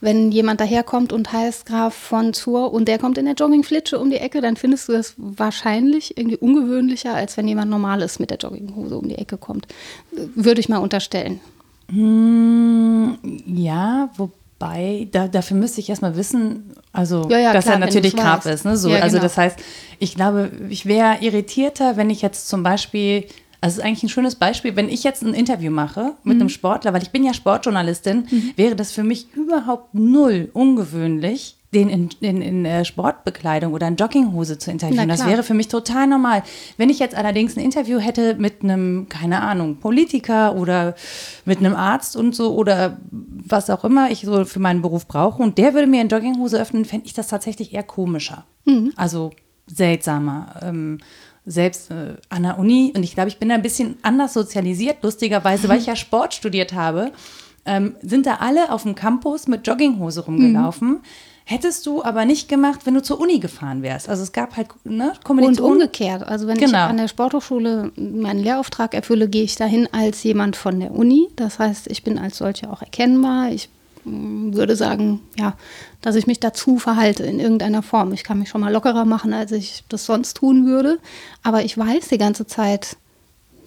wenn 0.01 0.31
jemand 0.31 0.59
daherkommt 0.59 1.13
und 1.13 1.31
heißt 1.31 1.65
Graf 1.65 1.95
von 1.95 2.33
Zur 2.33 2.71
und 2.71 2.87
der 2.87 2.99
kommt 2.99 3.17
in 3.17 3.25
der 3.25 3.35
Joggingflitsche 3.35 3.99
um 3.99 4.09
die 4.09 4.17
Ecke, 4.17 4.41
dann 4.41 4.57
findest 4.57 4.87
du 4.87 4.93
das 4.93 5.13
wahrscheinlich 5.17 6.17
irgendwie 6.17 6.37
ungewöhnlicher, 6.37 7.13
als 7.13 7.37
wenn 7.37 7.47
jemand 7.47 7.71
Normales 7.71 8.19
mit 8.19 8.29
der 8.29 8.37
Jogginghose 8.37 8.97
um 8.97 9.07
die 9.07 9.17
Ecke 9.17 9.37
kommt. 9.37 9.67
Würde 10.11 10.61
ich 10.61 10.69
mal 10.69 10.77
unterstellen. 10.77 11.39
Hm, 11.89 13.17
ja, 13.45 14.09
wobei 14.17 14.44
bei, 14.57 15.07
da, 15.11 15.27
dafür 15.27 15.57
müsste 15.57 15.81
ich 15.81 15.89
erstmal 15.89 16.15
wissen, 16.15 16.73
also 16.93 17.27
ja, 17.29 17.39
ja, 17.39 17.53
dass 17.53 17.65
klar, 17.65 17.75
er 17.75 17.79
natürlich 17.79 18.15
Graf 18.15 18.45
ist. 18.45 18.63
Ne? 18.65 18.77
So, 18.77 18.89
ja, 18.89 18.99
also 18.99 19.15
genau. 19.17 19.23
das 19.23 19.37
heißt, 19.37 19.59
ich 19.99 20.15
glaube, 20.15 20.51
ich 20.69 20.85
wäre 20.85 21.17
irritierter, 21.21 21.97
wenn 21.97 22.09
ich 22.09 22.21
jetzt 22.21 22.47
zum 22.47 22.63
Beispiel, 22.63 23.25
also 23.59 23.73
es 23.73 23.77
ist 23.77 23.83
eigentlich 23.83 24.03
ein 24.03 24.09
schönes 24.09 24.35
Beispiel, 24.35 24.75
wenn 24.75 24.87
ich 24.87 25.03
jetzt 25.03 25.23
ein 25.23 25.33
Interview 25.33 25.71
mache 25.71 26.13
mit 26.23 26.35
mhm. 26.35 26.41
einem 26.41 26.49
Sportler, 26.49 26.93
weil 26.93 27.03
ich 27.03 27.11
bin 27.11 27.23
ja 27.23 27.33
Sportjournalistin, 27.33 28.27
mhm. 28.29 28.53
wäre 28.55 28.75
das 28.75 28.91
für 28.93 29.03
mich 29.03 29.27
überhaupt 29.33 29.93
null 29.93 30.49
ungewöhnlich, 30.53 31.57
den 31.75 31.89
in, 31.89 32.09
in, 32.21 32.41
in 32.41 32.65
äh, 32.65 32.85
Sportbekleidung 32.85 33.73
oder 33.73 33.87
in 33.87 33.97
Jogginghose 33.97 34.57
zu 34.57 34.71
interviewen. 34.71 35.09
Das 35.09 35.25
wäre 35.25 35.43
für 35.43 35.53
mich 35.53 35.67
total 35.67 36.07
normal. 36.07 36.41
Wenn 36.77 36.89
ich 36.89 36.99
jetzt 36.99 37.15
allerdings 37.15 37.57
ein 37.57 37.63
Interview 37.63 37.99
hätte 37.99 38.35
mit 38.35 38.63
einem, 38.63 39.07
keine 39.09 39.41
Ahnung, 39.41 39.77
Politiker 39.77 40.55
oder 40.55 40.95
mit 41.43 41.59
einem 41.59 41.75
Arzt 41.75 42.15
und 42.15 42.33
so 42.33 42.55
oder 42.55 42.97
was 43.11 43.69
auch 43.69 43.83
immer 43.83 44.09
ich 44.09 44.21
so 44.21 44.45
für 44.45 44.59
meinen 44.59 44.81
Beruf 44.81 45.07
brauche 45.07 45.43
und 45.43 45.57
der 45.57 45.73
würde 45.73 45.87
mir 45.87 46.01
in 46.01 46.07
Jogginghose 46.07 46.59
öffnen, 46.59 46.85
fände 46.85 47.05
ich 47.05 47.13
das 47.13 47.27
tatsächlich 47.27 47.73
eher 47.73 47.83
komischer. 47.83 48.45
Mhm. 48.63 48.93
Also 48.95 49.31
seltsamer. 49.67 50.55
Ähm, 50.63 50.99
selbst 51.45 51.91
äh, 51.91 52.15
an 52.29 52.43
der 52.43 52.57
Uni 52.57 52.91
und 52.95 53.03
ich 53.03 53.13
glaube, 53.13 53.29
ich 53.29 53.37
bin 53.37 53.49
da 53.49 53.55
ein 53.55 53.61
bisschen 53.61 53.97
anders 54.01 54.33
sozialisiert, 54.33 55.03
lustigerweise, 55.03 55.67
weil 55.69 55.79
ich 55.79 55.85
ja 55.87 55.95
Sport 55.95 56.33
studiert 56.33 56.73
habe, 56.73 57.11
ähm, 57.65 57.95
sind 58.01 58.25
da 58.25 58.35
alle 58.35 58.71
auf 58.71 58.83
dem 58.83 58.95
Campus 58.95 59.47
mit 59.47 59.67
Jogginghose 59.67 60.21
rumgelaufen. 60.21 60.89
Mhm 60.89 61.01
Hättest 61.47 61.85
du 61.85 62.03
aber 62.03 62.25
nicht 62.25 62.49
gemacht, 62.49 62.81
wenn 62.85 62.95
du 62.95 63.03
zur 63.03 63.19
Uni 63.19 63.37
gefahren 63.37 63.83
wärst. 63.83 64.09
Also 64.09 64.23
es 64.23 64.31
gab 64.31 64.57
halt 64.57 64.69
ne, 64.83 65.13
Kommilitonen. 65.23 65.63
Und 65.63 65.71
umgekehrt. 65.73 66.23
Also 66.23 66.47
wenn 66.47 66.57
genau. 66.57 66.69
ich 66.69 66.75
an 66.75 66.97
der 66.97 67.07
Sporthochschule 67.07 67.91
meinen 67.95 68.39
Lehrauftrag 68.39 68.95
erfülle, 68.95 69.29
gehe 69.29 69.43
ich 69.43 69.55
dahin 69.55 69.87
als 69.91 70.23
jemand 70.23 70.55
von 70.55 70.79
der 70.79 70.91
Uni. 70.91 71.27
Das 71.35 71.59
heißt, 71.59 71.85
ich 71.85 72.03
bin 72.03 72.17
als 72.17 72.37
solche 72.37 72.71
auch 72.71 72.81
erkennbar. 72.81 73.51
Ich 73.51 73.69
mm, 74.05 74.55
würde 74.55 74.75
sagen, 74.75 75.21
ja, 75.37 75.53
dass 76.01 76.15
ich 76.15 76.25
mich 76.25 76.39
dazu 76.39 76.79
verhalte 76.79 77.23
in 77.23 77.39
irgendeiner 77.39 77.83
Form. 77.83 78.11
Ich 78.13 78.23
kann 78.23 78.39
mich 78.39 78.49
schon 78.49 78.61
mal 78.61 78.73
lockerer 78.73 79.05
machen, 79.05 79.31
als 79.31 79.51
ich 79.51 79.83
das 79.87 80.07
sonst 80.07 80.37
tun 80.37 80.65
würde. 80.65 80.97
Aber 81.43 81.63
ich 81.63 81.77
weiß 81.77 82.07
die 82.07 82.17
ganze 82.17 82.47
Zeit, 82.47 82.97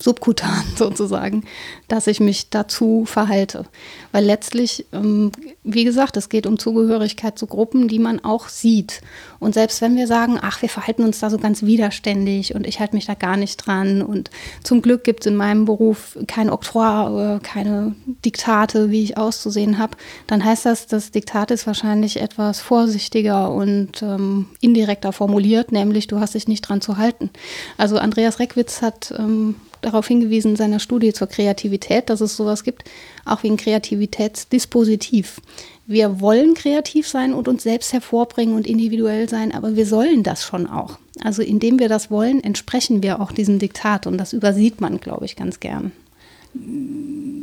subkutan 0.02 0.64
sozusagen, 0.76 1.44
dass 1.88 2.06
ich 2.06 2.20
mich 2.20 2.50
dazu 2.50 3.04
verhalte. 3.04 3.64
Weil 4.12 4.24
letztlich, 4.24 4.86
ähm, 4.92 5.32
wie 5.64 5.84
gesagt, 5.84 6.16
es 6.16 6.28
geht 6.28 6.46
um 6.46 6.58
Zugehörigkeit 6.58 7.38
zu 7.38 7.46
Gruppen, 7.46 7.88
die 7.88 7.98
man 7.98 8.24
auch 8.24 8.48
sieht. 8.48 9.00
Und 9.38 9.54
selbst 9.54 9.80
wenn 9.80 9.96
wir 9.96 10.06
sagen, 10.06 10.38
ach, 10.40 10.62
wir 10.62 10.68
verhalten 10.68 11.04
uns 11.04 11.20
da 11.20 11.30
so 11.30 11.38
ganz 11.38 11.62
widerständig 11.62 12.54
und 12.54 12.66
ich 12.66 12.80
halte 12.80 12.96
mich 12.96 13.06
da 13.06 13.14
gar 13.14 13.36
nicht 13.36 13.56
dran 13.66 14.02
und 14.02 14.30
zum 14.64 14.82
Glück 14.82 15.04
gibt 15.04 15.20
es 15.20 15.26
in 15.26 15.36
meinem 15.36 15.64
Beruf 15.64 16.18
kein 16.26 16.50
Oktroi, 16.50 17.38
keine 17.42 17.94
Diktate, 18.24 18.90
wie 18.90 19.02
ich 19.02 19.16
auszusehen 19.16 19.78
habe, 19.78 19.96
dann 20.26 20.44
heißt 20.44 20.66
das, 20.66 20.86
das 20.86 21.10
Diktat 21.10 21.50
ist 21.50 21.66
wahrscheinlich 21.66 22.20
etwas 22.20 22.60
vorsichtiger 22.60 23.50
und 23.52 24.02
ähm, 24.02 24.46
indirekter 24.60 25.12
formuliert, 25.12 25.72
nämlich 25.72 26.06
du 26.06 26.20
hast 26.20 26.34
dich 26.34 26.48
nicht 26.48 26.62
dran 26.62 26.80
zu 26.80 26.96
halten. 26.96 27.30
Also 27.76 27.98
Andreas 27.98 28.38
Reckwitz 28.38 28.82
hat 28.82 29.14
ähm, 29.16 29.56
darauf 29.88 30.06
hingewiesen 30.06 30.52
in 30.52 30.56
seiner 30.56 30.80
Studie 30.80 31.12
zur 31.12 31.26
Kreativität, 31.26 32.10
dass 32.10 32.20
es 32.20 32.36
sowas 32.36 32.64
gibt, 32.64 32.84
auch 33.24 33.42
wie 33.42 33.50
ein 33.50 33.56
Kreativitätsdispositiv. 33.56 35.40
Wir 35.86 36.20
wollen 36.20 36.54
kreativ 36.54 37.08
sein 37.08 37.32
und 37.32 37.48
uns 37.48 37.62
selbst 37.62 37.92
hervorbringen 37.92 38.54
und 38.54 38.66
individuell 38.66 39.28
sein, 39.28 39.52
aber 39.52 39.74
wir 39.74 39.86
sollen 39.86 40.22
das 40.22 40.44
schon 40.44 40.66
auch. 40.66 40.98
Also 41.22 41.42
indem 41.42 41.78
wir 41.78 41.88
das 41.88 42.10
wollen, 42.10 42.44
entsprechen 42.44 43.02
wir 43.02 43.20
auch 43.20 43.32
diesem 43.32 43.58
Diktat 43.58 44.06
und 44.06 44.18
das 44.18 44.32
übersieht 44.32 44.80
man, 44.80 45.00
glaube 45.00 45.24
ich, 45.24 45.34
ganz 45.34 45.60
gern. 45.60 45.92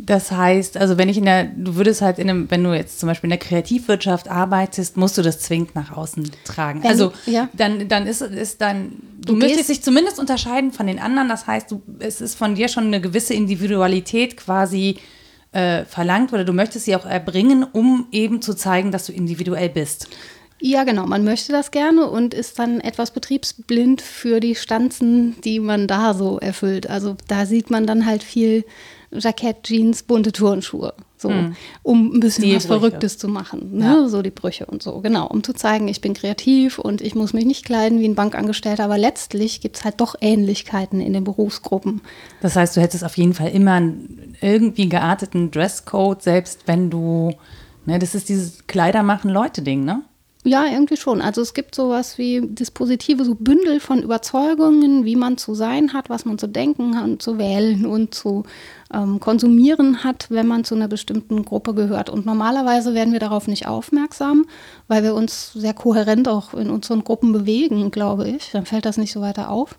Das 0.05 0.31
heißt, 0.31 0.77
also 0.77 0.99
wenn 0.99 1.09
ich 1.09 1.17
in 1.17 1.25
der, 1.25 1.45
du 1.45 1.75
würdest 1.75 2.01
halt 2.03 2.19
in 2.19 2.29
einem, 2.29 2.51
wenn 2.51 2.63
du 2.63 2.73
jetzt 2.73 2.99
zum 2.99 3.07
Beispiel 3.07 3.27
in 3.27 3.31
der 3.31 3.39
Kreativwirtschaft 3.39 4.29
arbeitest, 4.29 4.97
musst 4.97 5.17
du 5.17 5.23
das 5.23 5.39
zwingend 5.39 5.73
nach 5.73 5.97
außen 5.97 6.29
tragen. 6.43 6.83
Wenn, 6.83 6.91
also 6.91 7.11
ja. 7.25 7.49
dann, 7.53 7.87
dann 7.87 8.05
ist, 8.05 8.21
ist 8.21 8.61
dann, 8.61 8.97
du, 9.19 9.33
du 9.33 9.39
möchtest 9.39 9.69
dich 9.69 9.81
zumindest 9.81 10.19
unterscheiden 10.19 10.71
von 10.71 10.85
den 10.85 10.99
anderen. 10.99 11.27
Das 11.27 11.47
heißt, 11.47 11.71
du, 11.71 11.81
es 11.99 12.21
ist 12.21 12.35
von 12.35 12.53
dir 12.53 12.67
schon 12.67 12.85
eine 12.85 13.01
gewisse 13.01 13.33
Individualität 13.33 14.37
quasi 14.37 14.97
äh, 15.53 15.85
verlangt 15.85 16.33
oder 16.33 16.45
du 16.45 16.53
möchtest 16.53 16.85
sie 16.85 16.95
auch 16.95 17.05
erbringen, 17.07 17.63
um 17.63 18.05
eben 18.11 18.43
zu 18.43 18.53
zeigen, 18.53 18.91
dass 18.91 19.07
du 19.07 19.13
individuell 19.13 19.69
bist. 19.69 20.07
Ja, 20.59 20.83
genau. 20.83 21.05
Man 21.05 21.23
möchte 21.23 21.51
das 21.51 21.71
gerne 21.71 22.09
und 22.09 22.33
ist 22.33 22.59
dann 22.59 22.79
etwas 22.79 23.11
betriebsblind 23.11 24.01
für 24.01 24.39
die 24.39 24.55
Stanzen, 24.55 25.35
die 25.41 25.59
man 25.59 25.87
da 25.87 26.13
so 26.13 26.39
erfüllt. 26.39 26.89
Also 26.89 27.17
da 27.27 27.45
sieht 27.45 27.69
man 27.69 27.87
dann 27.87 28.05
halt 28.05 28.23
viel 28.23 28.65
Jackett, 29.19 29.63
Jeans, 29.63 30.03
bunte 30.03 30.31
Turnschuhe. 30.31 30.93
So, 31.17 31.29
hm. 31.29 31.55
um 31.81 32.13
ein 32.13 32.19
bisschen 32.19 32.43
die 32.43 32.55
was 32.55 32.67
Brüche. 32.67 32.79
Verrücktes 32.79 33.17
zu 33.17 33.27
machen. 33.27 33.77
Ne? 33.77 33.85
Ja. 33.85 34.07
So 34.07 34.21
die 34.21 34.31
Brüche 34.31 34.65
und 34.65 34.83
so, 34.83 34.99
genau. 34.99 35.27
Um 35.27 35.43
zu 35.43 35.53
zeigen, 35.53 35.87
ich 35.87 36.01
bin 36.01 36.13
kreativ 36.13 36.77
und 36.77 37.01
ich 37.01 37.15
muss 37.15 37.33
mich 37.33 37.45
nicht 37.45 37.65
kleiden 37.65 37.99
wie 37.99 38.07
ein 38.07 38.15
Bankangestellter, 38.15 38.83
aber 38.83 38.97
letztlich 38.97 39.61
gibt 39.61 39.77
es 39.77 39.85
halt 39.85 40.01
doch 40.01 40.15
Ähnlichkeiten 40.19 41.01
in 41.01 41.13
den 41.13 41.23
Berufsgruppen. 41.23 42.01
Das 42.41 42.55
heißt, 42.55 42.75
du 42.75 42.81
hättest 42.81 43.03
auf 43.03 43.17
jeden 43.17 43.33
Fall 43.33 43.49
immer 43.49 43.73
einen 43.73 44.35
irgendwie 44.41 44.89
gearteten 44.89 45.51
Dresscode, 45.51 46.21
selbst 46.21 46.67
wenn 46.67 46.89
du 46.89 47.33
Ne, 47.85 47.99
das 47.99 48.15
ist 48.15 48.29
dieses 48.29 48.65
Kleider 48.67 49.03
machen 49.03 49.29
Leute-Ding, 49.29 49.85
ne? 49.85 50.03
Ja, 50.43 50.65
irgendwie 50.65 50.97
schon. 50.97 51.21
Also 51.21 51.41
es 51.41 51.55
gibt 51.55 51.73
sowas 51.73 52.19
wie 52.19 52.41
Dispositive, 52.41 53.25
so 53.25 53.33
Bündel 53.33 53.79
von 53.79 54.03
Überzeugungen, 54.03 55.03
wie 55.03 55.15
man 55.15 55.37
zu 55.37 55.55
sein 55.55 55.93
hat, 55.93 56.09
was 56.09 56.25
man 56.25 56.37
zu 56.37 56.47
denken 56.47 56.99
und 56.99 57.21
zu 57.21 57.39
wählen 57.39 57.85
und 57.85 58.13
zu 58.13 58.43
ähm, 58.93 59.19
konsumieren 59.19 60.03
hat, 60.03 60.27
wenn 60.29 60.47
man 60.47 60.63
zu 60.63 60.75
einer 60.75 60.87
bestimmten 60.87 61.43
Gruppe 61.43 61.73
gehört. 61.73 62.09
Und 62.09 62.25
normalerweise 62.25 62.93
werden 62.93 63.13
wir 63.13 63.19
darauf 63.19 63.47
nicht 63.47 63.67
aufmerksam, 63.67 64.45
weil 64.87 65.03
wir 65.03 65.15
uns 65.15 65.53
sehr 65.53 65.73
kohärent 65.73 66.27
auch 66.27 66.53
in 66.53 66.69
unseren 66.69 67.03
Gruppen 67.03 67.31
bewegen, 67.31 67.91
glaube 67.91 68.27
ich. 68.29 68.51
Dann 68.51 68.65
fällt 68.65 68.85
das 68.85 68.97
nicht 68.97 69.11
so 69.11 69.21
weiter 69.21 69.49
auf. 69.49 69.77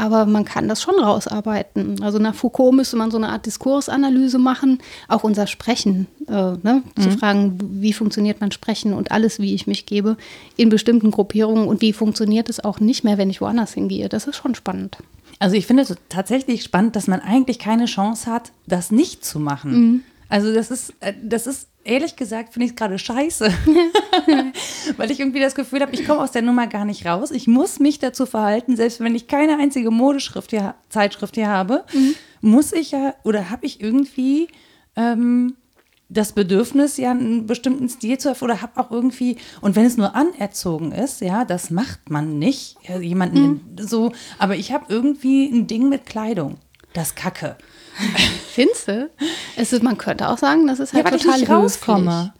Aber 0.00 0.26
man 0.26 0.44
kann 0.44 0.68
das 0.68 0.80
schon 0.80 0.94
rausarbeiten. 0.94 2.00
Also 2.04 2.20
nach 2.20 2.34
Foucault 2.34 2.72
müsste 2.72 2.96
man 2.96 3.10
so 3.10 3.16
eine 3.16 3.30
Art 3.30 3.46
Diskursanalyse 3.46 4.38
machen, 4.38 4.78
auch 5.08 5.24
unser 5.24 5.48
Sprechen, 5.48 6.06
äh, 6.28 6.32
ne? 6.32 6.84
mhm. 6.96 7.02
zu 7.02 7.10
fragen, 7.10 7.58
wie 7.80 7.92
funktioniert 7.92 8.40
mein 8.40 8.52
Sprechen 8.52 8.92
und 8.92 9.10
alles, 9.10 9.40
wie 9.40 9.54
ich 9.54 9.66
mich 9.66 9.86
gebe 9.86 10.16
in 10.56 10.68
bestimmten 10.68 11.10
Gruppierungen 11.10 11.66
und 11.66 11.80
wie 11.80 11.92
funktioniert 11.92 12.48
es 12.48 12.62
auch 12.62 12.78
nicht 12.78 13.02
mehr, 13.02 13.18
wenn 13.18 13.28
ich 13.28 13.40
woanders 13.40 13.74
hingehe. 13.74 14.08
Das 14.08 14.28
ist 14.28 14.36
schon 14.36 14.54
spannend. 14.54 14.98
Also 15.38 15.56
ich 15.56 15.66
finde 15.66 15.84
es 15.84 15.94
tatsächlich 16.08 16.62
spannend, 16.62 16.96
dass 16.96 17.06
man 17.06 17.20
eigentlich 17.20 17.58
keine 17.58 17.86
Chance 17.86 18.30
hat, 18.30 18.52
das 18.66 18.90
nicht 18.90 19.24
zu 19.24 19.38
machen. 19.38 19.72
Mhm. 19.72 20.02
Also 20.28 20.52
das 20.52 20.70
ist, 20.70 20.94
äh, 21.00 21.14
das 21.22 21.46
ist 21.46 21.68
ehrlich 21.84 22.16
gesagt 22.16 22.52
finde 22.52 22.66
ich 22.66 22.72
es 22.72 22.76
gerade 22.76 22.98
scheiße. 22.98 23.50
Weil 24.96 25.10
ich 25.10 25.20
irgendwie 25.20 25.40
das 25.40 25.54
Gefühl 25.54 25.80
habe, 25.80 25.94
ich 25.94 26.06
komme 26.06 26.20
aus 26.20 26.32
der 26.32 26.42
Nummer 26.42 26.66
gar 26.66 26.84
nicht 26.84 27.06
raus. 27.06 27.30
Ich 27.30 27.46
muss 27.46 27.80
mich 27.80 27.98
dazu 27.98 28.26
verhalten, 28.26 28.76
selbst 28.76 29.00
wenn 29.00 29.14
ich 29.14 29.26
keine 29.26 29.58
einzige 29.58 29.90
Modeschrift 29.90 30.50
hier, 30.50 30.74
Zeitschrift 30.90 31.34
hier 31.36 31.48
habe, 31.48 31.84
mhm. 31.92 32.14
muss 32.40 32.72
ich 32.72 32.90
ja 32.90 33.14
oder 33.24 33.50
habe 33.50 33.64
ich 33.64 33.80
irgendwie 33.80 34.48
ähm, 34.96 35.56
das 36.08 36.32
Bedürfnis, 36.32 36.96
ja, 36.96 37.10
einen 37.10 37.46
bestimmten 37.46 37.88
Stil 37.88 38.18
zu 38.18 38.30
erfüllen 38.30 38.52
oder 38.52 38.62
habe 38.62 38.80
auch 38.80 38.90
irgendwie, 38.90 39.36
und 39.60 39.76
wenn 39.76 39.84
es 39.84 39.96
nur 39.96 40.14
anerzogen 40.14 40.92
ist, 40.92 41.20
ja, 41.20 41.44
das 41.44 41.70
macht 41.70 42.10
man 42.10 42.38
nicht, 42.38 42.76
ja, 42.82 42.98
jemanden 42.98 43.46
mhm. 43.46 43.60
so, 43.78 44.12
aber 44.38 44.56
ich 44.56 44.72
habe 44.72 44.86
irgendwie 44.88 45.46
ein 45.46 45.66
Ding 45.66 45.88
mit 45.88 46.06
Kleidung. 46.06 46.56
Das 46.94 47.14
Kacke. 47.14 47.56
Findest 48.52 48.88
du? 48.88 49.10
Es 49.56 49.72
ist, 49.72 49.82
man 49.82 49.98
könnte 49.98 50.28
auch 50.28 50.38
sagen, 50.38 50.66
das 50.66 50.80
ist 50.80 50.94
halt 50.94 51.04
ja, 51.04 51.16
total 51.16 51.42
ich 51.42 51.50
rauskomme. 51.50 52.32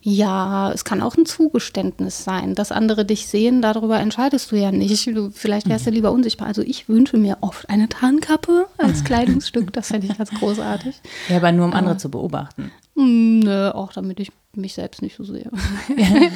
Ja, 0.00 0.70
es 0.72 0.84
kann 0.84 1.02
auch 1.02 1.16
ein 1.16 1.26
Zugeständnis 1.26 2.22
sein, 2.22 2.54
dass 2.54 2.70
andere 2.70 3.04
dich 3.04 3.26
sehen, 3.26 3.60
darüber 3.60 3.98
entscheidest 3.98 4.52
du 4.52 4.56
ja 4.56 4.70
nicht. 4.70 5.08
Du, 5.08 5.30
vielleicht 5.30 5.68
wärst 5.68 5.86
du 5.86 5.90
mhm. 5.90 5.96
lieber 5.96 6.12
unsichtbar. 6.12 6.46
Also 6.46 6.62
ich 6.62 6.88
wünsche 6.88 7.16
mir 7.16 7.38
oft 7.40 7.68
eine 7.68 7.88
Tarnkappe 7.88 8.68
als 8.78 9.02
Kleidungsstück, 9.04 9.72
das 9.72 9.88
fände 9.88 10.06
ich 10.06 10.16
ganz 10.16 10.30
großartig. 10.30 11.00
Ja, 11.28 11.38
aber 11.38 11.50
nur 11.50 11.66
um 11.66 11.72
andere 11.72 11.96
zu 11.96 12.10
beobachten. 12.10 12.70
Hm, 12.98 13.38
nö, 13.40 13.70
auch 13.70 13.92
damit 13.92 14.18
ich 14.18 14.32
mich 14.54 14.74
selbst 14.74 15.02
nicht 15.02 15.16
so 15.16 15.22
sehe. 15.22 15.48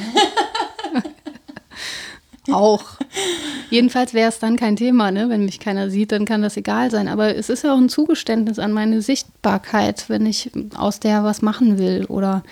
auch. 2.51 2.83
Jedenfalls 3.69 4.13
wäre 4.13 4.29
es 4.29 4.39
dann 4.39 4.55
kein 4.55 4.77
Thema, 4.77 5.11
ne? 5.11 5.27
wenn 5.27 5.43
mich 5.43 5.59
keiner 5.59 5.89
sieht, 5.89 6.13
dann 6.13 6.23
kann 6.23 6.41
das 6.41 6.55
egal 6.55 6.89
sein. 6.89 7.09
Aber 7.09 7.35
es 7.35 7.49
ist 7.49 7.65
ja 7.65 7.73
auch 7.73 7.77
ein 7.77 7.89
Zugeständnis 7.89 8.59
an 8.59 8.71
meine 8.71 9.01
Sichtbarkeit, 9.01 10.05
wenn 10.07 10.25
ich 10.25 10.51
aus 10.75 11.01
der 11.01 11.25
was 11.25 11.41
machen 11.41 11.77
will. 11.77 12.05
Oder 12.05 12.43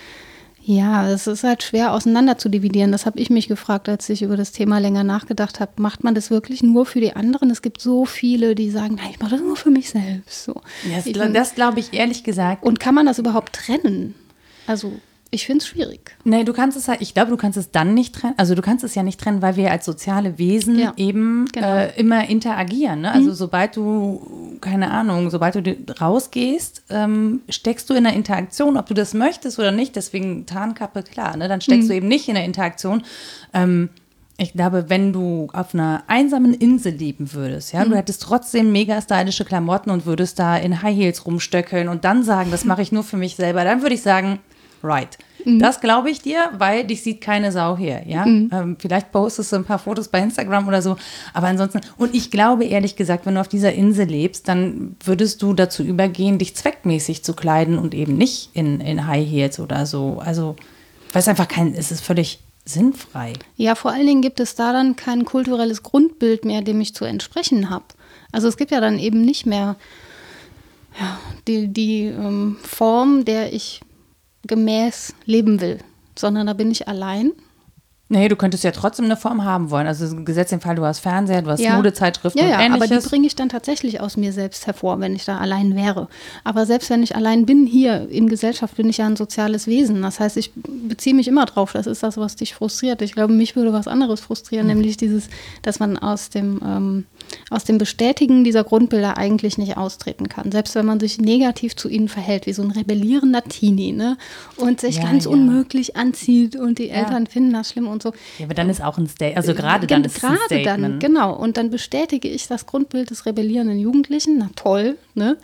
ja, 0.64 1.10
es 1.10 1.26
ist 1.26 1.44
halt 1.44 1.64
schwer 1.64 1.94
auseinander 1.94 2.38
zu 2.38 2.48
dividieren. 2.48 2.92
Das 2.92 3.06
habe 3.06 3.20
ich 3.20 3.30
mich 3.30 3.48
gefragt, 3.48 3.90
als 3.90 4.08
ich 4.10 4.22
über 4.22 4.38
das 4.38 4.52
Thema 4.52 4.78
länger 4.78 5.04
nachgedacht 5.04 5.60
habe. 5.60 5.72
Macht 5.78 6.04
man 6.04 6.14
das 6.14 6.30
wirklich 6.30 6.62
nur 6.62 6.86
für 6.86 7.02
die 7.02 7.16
anderen? 7.16 7.50
Es 7.50 7.62
gibt 7.62 7.82
so 7.82 8.06
viele, 8.06 8.54
die 8.54 8.70
sagen, 8.70 8.96
nein, 8.96 9.10
ich 9.12 9.20
mache 9.20 9.32
das 9.32 9.42
nur 9.42 9.56
für 9.56 9.72
mich 9.72 9.90
selbst. 9.90 10.44
So. 10.44 10.62
Das, 10.94 11.34
das 11.34 11.56
glaube 11.56 11.80
ich 11.80 11.94
ehrlich 11.94 12.24
gesagt. 12.24 12.64
Und 12.64 12.80
kann 12.80 12.94
man 12.94 13.08
das 13.08 13.18
überhaupt 13.18 13.54
trennen? 13.54 14.14
Also 14.68 14.94
ich 15.34 15.46
finde 15.46 15.60
es 15.60 15.68
schwierig. 15.68 16.18
Nee, 16.26 16.44
du 16.44 16.52
kannst 16.52 16.78
es 16.78 16.90
halt, 16.90 17.02
ich 17.02 17.14
glaube, 17.14 17.32
du 17.32 17.38
kannst 17.38 17.58
es 17.58 17.72
dann 17.72 17.94
nicht 17.94 18.14
trennen. 18.14 18.34
Also 18.36 18.54
du 18.54 18.62
kannst 18.62 18.84
es 18.84 18.96
ja 18.96 19.02
nicht 19.02 19.18
trennen, 19.18 19.42
weil 19.42 19.56
wir 19.56 19.72
als 19.72 19.86
soziale 19.86 20.38
Wesen 20.38 20.78
ja, 20.78 20.94
eben 20.98 21.46
genau. 21.54 21.68
äh, 21.68 21.98
immer 21.98 22.30
interagieren. 22.30 23.02
Ne? 23.02 23.12
Also 23.14 23.30
mhm. 23.30 23.36
sobald 23.36 23.78
du, 23.78 24.58
keine 24.60 24.92
Ahnung, 24.92 25.30
sobald 25.30 25.56
du 25.56 25.78
rausgehst, 26.02 26.84
ähm, 26.90 27.42
steckst 27.48 27.90
du 27.90 27.94
in 27.94 28.04
der 28.04 28.14
Interaktion, 28.14 28.76
ob 28.76 28.88
du 28.88 28.94
das 28.94 29.14
möchtest 29.14 29.58
oder 29.58 29.72
nicht. 29.72 29.96
Deswegen 29.96 30.46
Tarnkappe, 30.46 31.04
klar, 31.04 31.38
ne? 31.38 31.48
dann 31.48 31.62
steckst 31.62 31.86
mhm. 31.86 31.88
du 31.88 31.96
eben 31.96 32.08
nicht 32.10 32.28
in 32.28 32.36
der 32.36 32.44
Interaktion. 32.44 33.04
Ähm, 33.54 33.88
ich 34.38 34.52
glaube, 34.52 34.90
wenn 34.90 35.14
du 35.14 35.48
auf 35.54 35.74
einer 35.74 36.04
einsamen 36.08 36.54
Insel 36.54 36.94
leben 36.94 37.32
würdest, 37.32 37.72
ja, 37.72 37.86
mhm. 37.86 37.92
du 37.92 37.96
hättest 37.96 38.22
trotzdem 38.22 38.74
mega 38.74 39.00
stylische 39.02 39.46
Klamotten 39.46 39.92
und 39.92 40.06
würdest 40.06 40.40
da 40.40 40.58
in 40.58 40.82
High 40.82 40.98
Heels 40.98 41.26
rumstöckeln 41.26 41.88
und 41.88 42.04
dann 42.04 42.24
sagen, 42.24 42.52
das 42.52 42.66
mache 42.66 42.82
ich 42.82 42.92
nur 42.92 43.04
für 43.04 43.18
mich 43.18 43.38
selber, 43.38 43.64
dann 43.64 43.82
würde 43.82 43.96
ich 43.96 44.02
sagen, 44.02 44.40
right. 44.84 45.18
Mhm. 45.46 45.60
Das 45.60 45.82
glaube 45.82 46.10
ich 46.10 46.22
dir, 46.22 46.50
weil 46.58 46.86
dich 46.86 47.02
sieht 47.04 47.22
keine 47.22 47.52
Sau 47.52 47.78
hier, 47.78 48.04
ja. 48.06 48.26
Mhm. 48.26 48.50
Ähm, 48.54 48.78
vielleicht 48.80 49.12
postest 49.12 49.52
du 49.52 49.58
ein 49.58 49.66
paar 49.66 49.80
Fotos 49.80 50.08
bei 50.08 50.20
Instagram 50.20 50.68
oder 50.68 50.82
so, 50.82 50.98
aber 51.34 51.48
ansonsten, 51.48 51.82
und 51.98 52.14
ich 52.16 52.32
glaube 52.32 52.66
ehrlich 52.66 52.96
gesagt, 52.96 53.26
wenn 53.26 53.36
du 53.36 53.42
auf 53.42 53.48
dieser 53.48 53.74
Insel 53.74 54.08
lebst, 54.08 54.48
dann 54.48 54.96
würdest 55.04 55.42
du 55.42 55.54
dazu 55.54 55.84
übergehen, 55.84 56.38
dich 56.38 56.56
zweckmäßig 56.56 57.24
zu 57.24 57.34
kleiden 57.34 57.78
und 57.78 57.94
eben 57.94 58.18
nicht 58.18 58.50
in, 58.54 58.80
in 58.82 59.08
High 59.08 59.28
Heels 59.28 59.60
oder 59.60 59.86
so. 59.86 60.22
Also, 60.24 60.56
weil 61.14 61.22
es 61.22 61.28
einfach 61.28 61.48
kein, 61.48 61.74
es 61.74 61.92
ist 61.92 62.02
völlig 62.02 62.40
sinnfrei. 62.66 63.34
Ja, 63.56 63.76
vor 63.76 63.92
allen 63.92 64.06
Dingen 64.06 64.22
gibt 64.22 64.40
es 64.40 64.56
da 64.56 64.72
dann 64.72 64.96
kein 64.96 65.26
kulturelles 65.26 65.84
Grundbild 65.84 66.46
mehr, 66.46 66.62
dem 66.62 66.80
ich 66.80 66.94
zu 66.94 67.06
entsprechen 67.06 67.70
habe. 67.70 67.86
Also 68.32 68.48
es 68.48 68.58
gibt 68.58 68.72
ja 68.72 68.80
dann 68.80 69.00
eben 69.00 69.22
nicht 69.22 69.46
mehr 69.46 69.76
ja, 71.00 71.20
die, 71.48 71.68
die 71.68 72.06
ähm, 72.06 72.58
Form, 72.62 73.26
der 73.26 73.54
ich 73.54 73.82
gemäß 74.48 75.14
leben 75.26 75.62
will, 75.62 75.80
sondern 76.18 76.48
da 76.48 76.54
bin 76.54 76.72
ich 76.72 76.88
allein. 76.88 77.32
Nee, 78.12 78.28
du 78.28 78.36
könntest 78.36 78.66
ja 78.66 78.72
trotzdem 78.72 79.06
eine 79.06 79.16
Form 79.16 79.46
haben 79.46 79.70
wollen. 79.70 79.88
Also 79.88 80.14
gesetzt 80.26 80.52
im 80.52 80.60
Fall, 80.60 80.76
du 80.76 80.84
hast 80.84 81.00
Fernseher, 81.00 81.44
du 81.44 81.50
hast 81.50 81.62
ja. 81.62 81.78
Modezeitschriften 81.78 82.42
ja, 82.42 82.50
ja, 82.50 82.56
und 82.58 82.66
ähnliches. 82.66 82.92
aber 82.92 83.00
die 83.00 83.08
bringe 83.08 83.26
ich 83.26 83.36
dann 83.38 83.48
tatsächlich 83.48 84.02
aus 84.02 84.18
mir 84.18 84.34
selbst 84.34 84.68
hervor, 84.68 85.00
wenn 85.00 85.16
ich 85.16 85.24
da 85.24 85.38
allein 85.38 85.78
wäre. 85.78 86.10
Aber 86.44 86.66
selbst 86.66 86.90
wenn 86.90 87.04
ich 87.04 87.16
allein 87.16 87.46
bin 87.46 87.66
hier 87.66 88.10
in 88.10 88.28
Gesellschaft, 88.28 88.76
bin 88.76 88.90
ich 88.90 88.98
ja 88.98 89.06
ein 89.06 89.16
soziales 89.16 89.66
Wesen. 89.66 90.02
Das 90.02 90.20
heißt, 90.20 90.36
ich 90.36 90.52
beziehe 90.54 91.16
mich 91.16 91.30
immer 91.30 91.46
drauf. 91.46 91.72
Das 91.72 91.88
ist 91.88 92.04
das, 92.04 92.18
was 92.18 92.36
dich 92.36 92.54
frustriert. 92.54 93.02
Ich 93.02 93.14
glaube, 93.14 93.32
mich 93.32 93.56
würde 93.56 93.72
was 93.72 93.88
anderes 93.88 94.20
frustrieren, 94.20 94.68
mhm. 94.68 94.74
nämlich 94.74 94.98
dieses, 94.98 95.30
dass 95.62 95.80
man 95.80 95.98
aus 95.98 96.30
dem 96.30 96.60
ähm, 96.66 97.06
aus 97.50 97.64
dem 97.64 97.78
Bestätigen 97.78 98.44
dieser 98.44 98.64
Grundbilder 98.64 99.18
eigentlich 99.18 99.58
nicht 99.58 99.78
austreten 99.78 100.30
kann. 100.30 100.52
Selbst 100.52 100.76
wenn 100.76 100.86
man 100.86 101.00
sich 101.00 101.20
negativ 101.20 101.76
zu 101.76 101.90
ihnen 101.90 102.10
verhält, 102.10 102.46
wie 102.46 102.54
so 102.54 102.62
ein 102.62 102.72
rebellierender 102.72 103.44
Teenie, 103.44 103.92
ne? 103.92 104.18
Und 104.58 104.82
sich 104.82 104.98
ja, 104.98 105.04
ganz 105.04 105.26
ja. 105.26 105.32
unmöglich 105.32 105.96
anzieht 105.96 106.56
und 106.56 106.80
die 106.80 106.90
Eltern 106.90 107.26
ja. 107.26 107.32
finden 107.32 107.54
das 107.54 107.72
schlimm 107.72 107.88
und 107.88 108.01
so. 108.02 108.14
Ja, 108.38 108.46
aber 108.46 108.54
dann 108.54 108.70
ist 108.70 108.84
auch 108.84 108.98
ein 108.98 109.08
Statement, 109.08 109.38
also 109.38 109.54
gerade 109.54 109.88
dann 109.88 110.04
ist 110.04 110.20
gerade 110.20 110.34
ein 110.34 110.40
Statement. 110.46 110.66
dann, 110.66 111.00
genau. 111.00 111.36
Und 111.36 111.58
dann 111.58 111.70
bestätige 111.70 112.28
ich 112.28 112.48
das 112.48 112.66
Grundbild 112.66 113.10
des 113.10 113.26
rebellierenden 113.26 113.80
Jugendlichen. 113.80 114.38
Na 114.38 114.50
toll, 114.56 114.98
ne? 115.14 115.38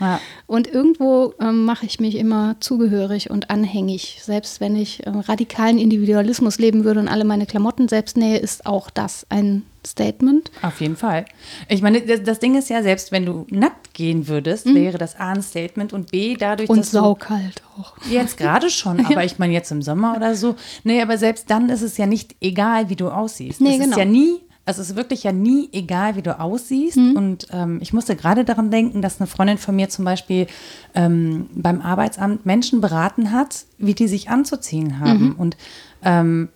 Und 0.46 0.68
irgendwo 0.68 1.34
ähm, 1.40 1.66
mache 1.66 1.86
ich 1.86 2.00
mich 2.00 2.16
immer 2.16 2.56
zugehörig 2.60 3.30
und 3.30 3.50
anhängig. 3.50 4.20
Selbst 4.22 4.60
wenn 4.60 4.76
ich 4.76 5.06
äh, 5.06 5.10
radikalen 5.10 5.78
Individualismus 5.78 6.60
leben 6.60 6.84
würde 6.84 7.00
und 7.00 7.08
alle 7.08 7.26
meine 7.26 7.46
Klamotten 7.46 7.88
selbst 7.88 8.18
nähe, 8.18 8.38
ist 8.38 8.66
auch 8.66 8.90
das 8.90 9.26
ein 9.30 9.64
Statement. 9.88 10.52
Auf 10.62 10.82
jeden 10.82 10.96
Fall. 10.96 11.26
Ich 11.68 11.82
meine, 11.82 12.02
das, 12.02 12.24
das 12.24 12.40
Ding 12.40 12.56
ist 12.56 12.70
ja, 12.70 12.84
selbst 12.84 13.12
wenn 13.12 13.26
du 13.26 13.46
nackt 13.50 13.94
gehen 13.94 14.28
würdest, 14.28 14.66
mhm. 14.66 14.76
wäre 14.76 14.98
das 14.98 15.20
A 15.20 15.32
ein 15.32 15.42
Statement 15.42 15.94
und 15.94 16.12
B 16.12 16.36
dadurch, 16.36 16.70
und 16.70 16.80
dass 16.80 16.92
saukalt 16.92 17.62
auch. 17.78 17.96
Jetzt 18.10 18.38
gerade 18.38 18.70
schon, 18.70 19.00
aber 19.06 19.16
ja. 19.16 19.24
ich 19.24 19.40
meine 19.40 19.54
jetzt 19.54 19.72
im 19.72 19.82
Sommer 19.82 20.16
oder 20.16 20.36
so. 20.36 20.56
Nee, 20.84 21.02
aber 21.02 21.18
selbst 21.18 21.50
dann 21.50 21.70
ist 21.70 21.82
es 21.82 21.98
ja 21.98 22.06
nicht 22.06 22.36
egal, 22.42 22.90
wie 22.90 22.96
du 22.96 23.10
aussiehst. 23.10 23.62
Nee, 23.62 23.74
es 23.76 23.80
genau. 23.80 23.92
ist 23.92 23.98
ja 23.98 24.06
nie 24.06 24.42
also 24.68 24.82
es 24.82 24.90
ist 24.90 24.96
wirklich 24.98 25.24
ja 25.24 25.32
nie 25.32 25.70
egal, 25.72 26.18
wie 26.18 26.22
du 26.22 26.38
aussiehst. 26.38 26.98
Mhm. 26.98 27.16
Und 27.16 27.48
ähm, 27.54 27.80
ich 27.82 27.94
musste 27.94 28.18
gerade 28.18 28.44
daran 28.44 28.70
denken, 28.70 29.02
dass 29.02 29.22
eine 29.22 29.28
Freundin 29.28 29.58
von 29.58 29.78
mir 29.78 29.88
zum 29.88 30.04
Beispiel 30.04 30.48
ähm, 30.94 31.50
beim 31.54 31.82
Arbeitsamt 31.82 32.46
Menschen 32.46 32.82
beraten 32.82 33.32
hat, 33.32 33.66
wie 33.78 33.94
die 33.94 34.10
sich 34.10 34.30
anzuziehen 34.30 35.00
haben. 35.00 35.30
Mhm. 35.30 35.36
Und 35.38 35.58
ähm, 36.04 36.50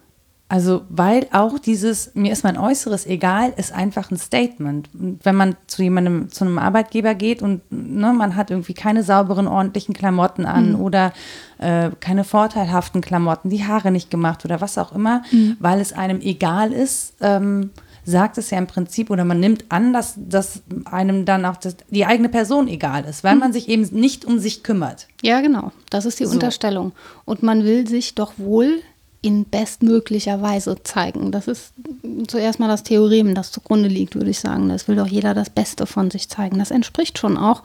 also, 0.51 0.81
weil 0.89 1.27
auch 1.31 1.60
dieses, 1.60 2.13
mir 2.13 2.34
ist 2.34 2.43
mein 2.43 2.58
Äußeres 2.58 3.05
egal, 3.05 3.53
ist 3.55 3.72
einfach 3.72 4.12
ein 4.12 4.17
Statement. 4.17 4.89
Wenn 4.91 5.36
man 5.36 5.55
zu 5.67 5.81
jemandem, 5.81 6.29
zu 6.29 6.43
einem 6.43 6.60
Arbeitgeber 6.60 7.15
geht 7.15 7.41
und 7.41 7.62
ne, 7.72 8.12
man 8.12 8.36
hat 8.36 8.51
irgendwie 8.51 8.74
keine 8.74 9.03
sauberen, 9.03 9.48
ordentlichen 9.48 9.96
Klamotten 9.96 10.46
an 10.46 10.74
mhm. 10.74 10.81
oder 10.81 11.13
äh, 11.60 11.91
keine 12.01 12.25
vorteilhaften 12.25 13.00
Klamotten, 13.00 13.50
die 13.50 13.63
Haare 13.63 13.91
nicht 13.91 14.12
gemacht 14.12 14.43
oder 14.43 14.60
was 14.60 14.77
auch 14.77 14.91
immer, 14.91 15.24
mhm. 15.31 15.55
weil 15.62 15.79
es 15.79 15.93
einem 15.93 16.20
egal 16.20 16.74
ist, 16.74 17.13
ähm, 17.22 17.70
sagt 18.03 18.38
es 18.38 18.50
ja 18.50 18.58
im 18.58 18.67
Prinzip 18.67 19.10
oder 19.10 19.24
man 19.24 19.39
nimmt 19.39 19.63
an, 19.70 19.93
dass, 19.93 20.15
dass 20.17 20.63
einem 20.84 21.24
dann 21.24 21.46
auch 21.46 21.55
das, 21.55 21.77
die 21.89 22.05
eigene 22.05 22.27
Person 22.27 22.67
egal 22.67 23.05
ist, 23.05 23.24
weil 23.24 23.36
mhm. 23.36 23.39
man 23.39 23.53
sich 23.53 23.70
eben 23.70 23.84
nicht 23.98 24.25
um 24.25 24.38
sich 24.38 24.63
kümmert. 24.63 25.08
Ja, 25.22 25.39
genau. 25.39 25.72
Das 25.89 26.03
ist 26.03 26.20
die 26.20 26.25
so. 26.25 26.34
Unterstellung. 26.34 26.91
Und 27.24 27.41
man 27.41 27.63
will 27.63 27.88
sich 27.88 28.15
doch 28.15 28.34
wohl 28.36 28.81
in 29.21 29.45
bestmöglicher 29.45 30.41
Weise 30.41 30.77
zeigen. 30.83 31.31
Das 31.31 31.47
ist 31.47 31.73
zuerst 32.27 32.59
mal 32.59 32.67
das 32.67 32.83
Theorem, 32.83 33.35
das 33.35 33.51
zugrunde 33.51 33.87
liegt, 33.87 34.15
würde 34.15 34.31
ich 34.31 34.39
sagen. 34.39 34.69
Das 34.69 34.87
will 34.87 34.95
doch 34.95 35.07
jeder 35.07 35.33
das 35.33 35.49
Beste 35.49 35.85
von 35.85 36.09
sich 36.09 36.27
zeigen. 36.27 36.57
Das 36.57 36.71
entspricht 36.71 37.19
schon 37.19 37.37
auch 37.37 37.61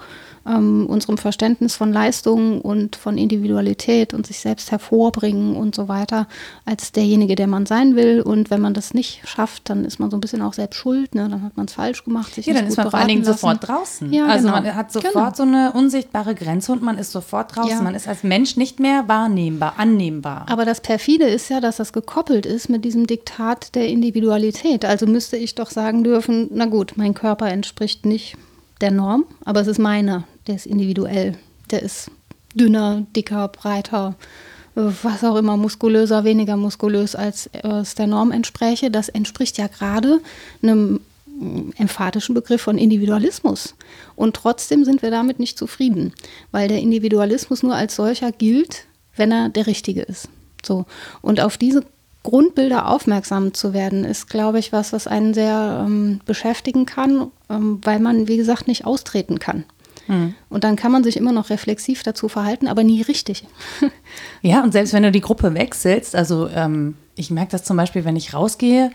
ähm, 0.46 0.86
unserem 0.86 1.18
Verständnis 1.18 1.76
von 1.76 1.92
Leistung 1.92 2.60
und 2.60 2.96
von 2.96 3.18
Individualität 3.18 4.14
und 4.14 4.26
sich 4.26 4.38
selbst 4.38 4.70
hervorbringen 4.70 5.56
und 5.56 5.74
so 5.74 5.88
weiter, 5.88 6.26
als 6.64 6.92
derjenige, 6.92 7.34
der 7.34 7.46
man 7.46 7.66
sein 7.66 7.96
will. 7.96 8.20
Und 8.22 8.50
wenn 8.50 8.60
man 8.60 8.74
das 8.74 8.94
nicht 8.94 9.22
schafft, 9.26 9.68
dann 9.70 9.84
ist 9.84 9.98
man 9.98 10.10
so 10.10 10.16
ein 10.16 10.20
bisschen 10.20 10.42
auch 10.42 10.52
selbst 10.52 10.76
schuld, 10.76 11.14
ne? 11.14 11.28
dann 11.28 11.42
hat 11.42 11.56
man 11.56 11.66
es 11.66 11.72
falsch 11.74 12.04
gemacht. 12.04 12.34
Sich 12.34 12.46
ja, 12.46 12.54
dann 12.54 12.66
ist 12.66 12.76
man 12.76 12.90
vor 12.90 12.98
allen 12.98 13.08
Dingen 13.08 13.24
lassen. 13.24 13.38
sofort 13.38 13.66
draußen. 13.68 14.12
Ja, 14.12 14.26
also 14.26 14.48
genau. 14.48 14.60
man 14.60 14.74
hat 14.74 14.92
sofort 14.92 15.12
Genau. 15.14 15.34
so 15.34 15.42
eine 15.42 15.72
unsichtbare 15.72 16.34
Grenze 16.34 16.72
und 16.72 16.82
man 16.82 16.98
ist 16.98 17.12
sofort 17.12 17.56
draußen. 17.56 17.70
Ja. 17.70 17.82
Man 17.82 17.94
ist 17.94 18.08
als 18.08 18.22
Mensch 18.22 18.56
nicht 18.56 18.80
mehr 18.80 19.08
wahrnehmbar, 19.08 19.74
annehmbar. 19.78 20.46
Aber 20.48 20.64
das 20.64 20.80
perfide 20.80 21.24
ist 21.24 21.48
ja, 21.48 21.60
dass 21.60 21.76
das 21.76 21.92
gekoppelt 21.92 22.46
ist 22.46 22.68
mit 22.68 22.84
diesem 22.84 23.06
Diktat 23.06 23.74
der 23.74 23.88
Individualität. 23.88 24.84
Also 24.84 25.06
müsste 25.06 25.36
ich 25.36 25.54
doch 25.54 25.70
sagen 25.70 26.04
dürfen, 26.04 26.48
na 26.52 26.66
gut, 26.66 26.94
mein 26.96 27.14
Körper 27.14 27.48
entspricht 27.48 28.06
nicht 28.06 28.36
der 28.80 28.90
Norm, 28.90 29.24
aber 29.44 29.60
es 29.60 29.66
ist 29.66 29.78
meiner, 29.78 30.24
der 30.46 30.56
ist 30.56 30.66
individuell. 30.66 31.36
Der 31.70 31.82
ist 31.82 32.10
dünner, 32.54 33.06
dicker, 33.14 33.48
breiter, 33.48 34.16
was 34.74 35.24
auch 35.24 35.36
immer, 35.36 35.56
muskulöser, 35.56 36.24
weniger 36.24 36.56
muskulös, 36.56 37.14
als 37.14 37.46
es 37.46 37.94
der 37.94 38.06
Norm 38.06 38.30
entspräche. 38.30 38.90
Das 38.90 39.08
entspricht 39.08 39.58
ja 39.58 39.68
gerade 39.68 40.20
einem 40.62 41.00
emphatischen 41.76 42.34
Begriff 42.34 42.62
von 42.62 42.78
Individualismus. 42.78 43.74
Und 44.14 44.36
trotzdem 44.36 44.84
sind 44.84 45.02
wir 45.02 45.10
damit 45.10 45.38
nicht 45.38 45.58
zufrieden, 45.58 46.12
weil 46.50 46.68
der 46.68 46.80
Individualismus 46.80 47.62
nur 47.62 47.74
als 47.74 47.96
solcher 47.96 48.32
gilt, 48.32 48.84
wenn 49.16 49.32
er 49.32 49.48
der 49.48 49.66
Richtige 49.66 50.02
ist. 50.02 50.28
So. 50.64 50.86
Und 51.22 51.40
auf 51.40 51.58
diese 51.58 51.84
Grundbilder 52.26 52.88
aufmerksam 52.88 53.54
zu 53.54 53.72
werden, 53.72 54.04
ist, 54.04 54.28
glaube 54.28 54.58
ich, 54.58 54.72
was, 54.72 54.92
was 54.92 55.06
einen 55.06 55.32
sehr 55.32 55.84
ähm, 55.86 56.20
beschäftigen 56.26 56.84
kann, 56.84 57.30
ähm, 57.48 57.80
weil 57.82 58.00
man, 58.00 58.28
wie 58.28 58.36
gesagt, 58.36 58.68
nicht 58.68 58.84
austreten 58.84 59.38
kann. 59.38 59.64
Und 60.48 60.64
dann 60.64 60.76
kann 60.76 60.92
man 60.92 61.02
sich 61.02 61.16
immer 61.16 61.32
noch 61.32 61.50
reflexiv 61.50 62.02
dazu 62.02 62.28
verhalten, 62.28 62.68
aber 62.68 62.84
nie 62.84 63.02
richtig. 63.02 63.44
Ja, 64.42 64.62
und 64.62 64.72
selbst 64.72 64.92
wenn 64.92 65.02
du 65.02 65.10
die 65.10 65.20
Gruppe 65.20 65.54
wechselst, 65.54 66.14
also 66.14 66.48
ähm, 66.48 66.94
ich 67.16 67.30
merke 67.30 67.50
das 67.50 67.64
zum 67.64 67.76
Beispiel, 67.76 68.04
wenn 68.04 68.14
ich 68.14 68.32
rausgehe, 68.32 68.92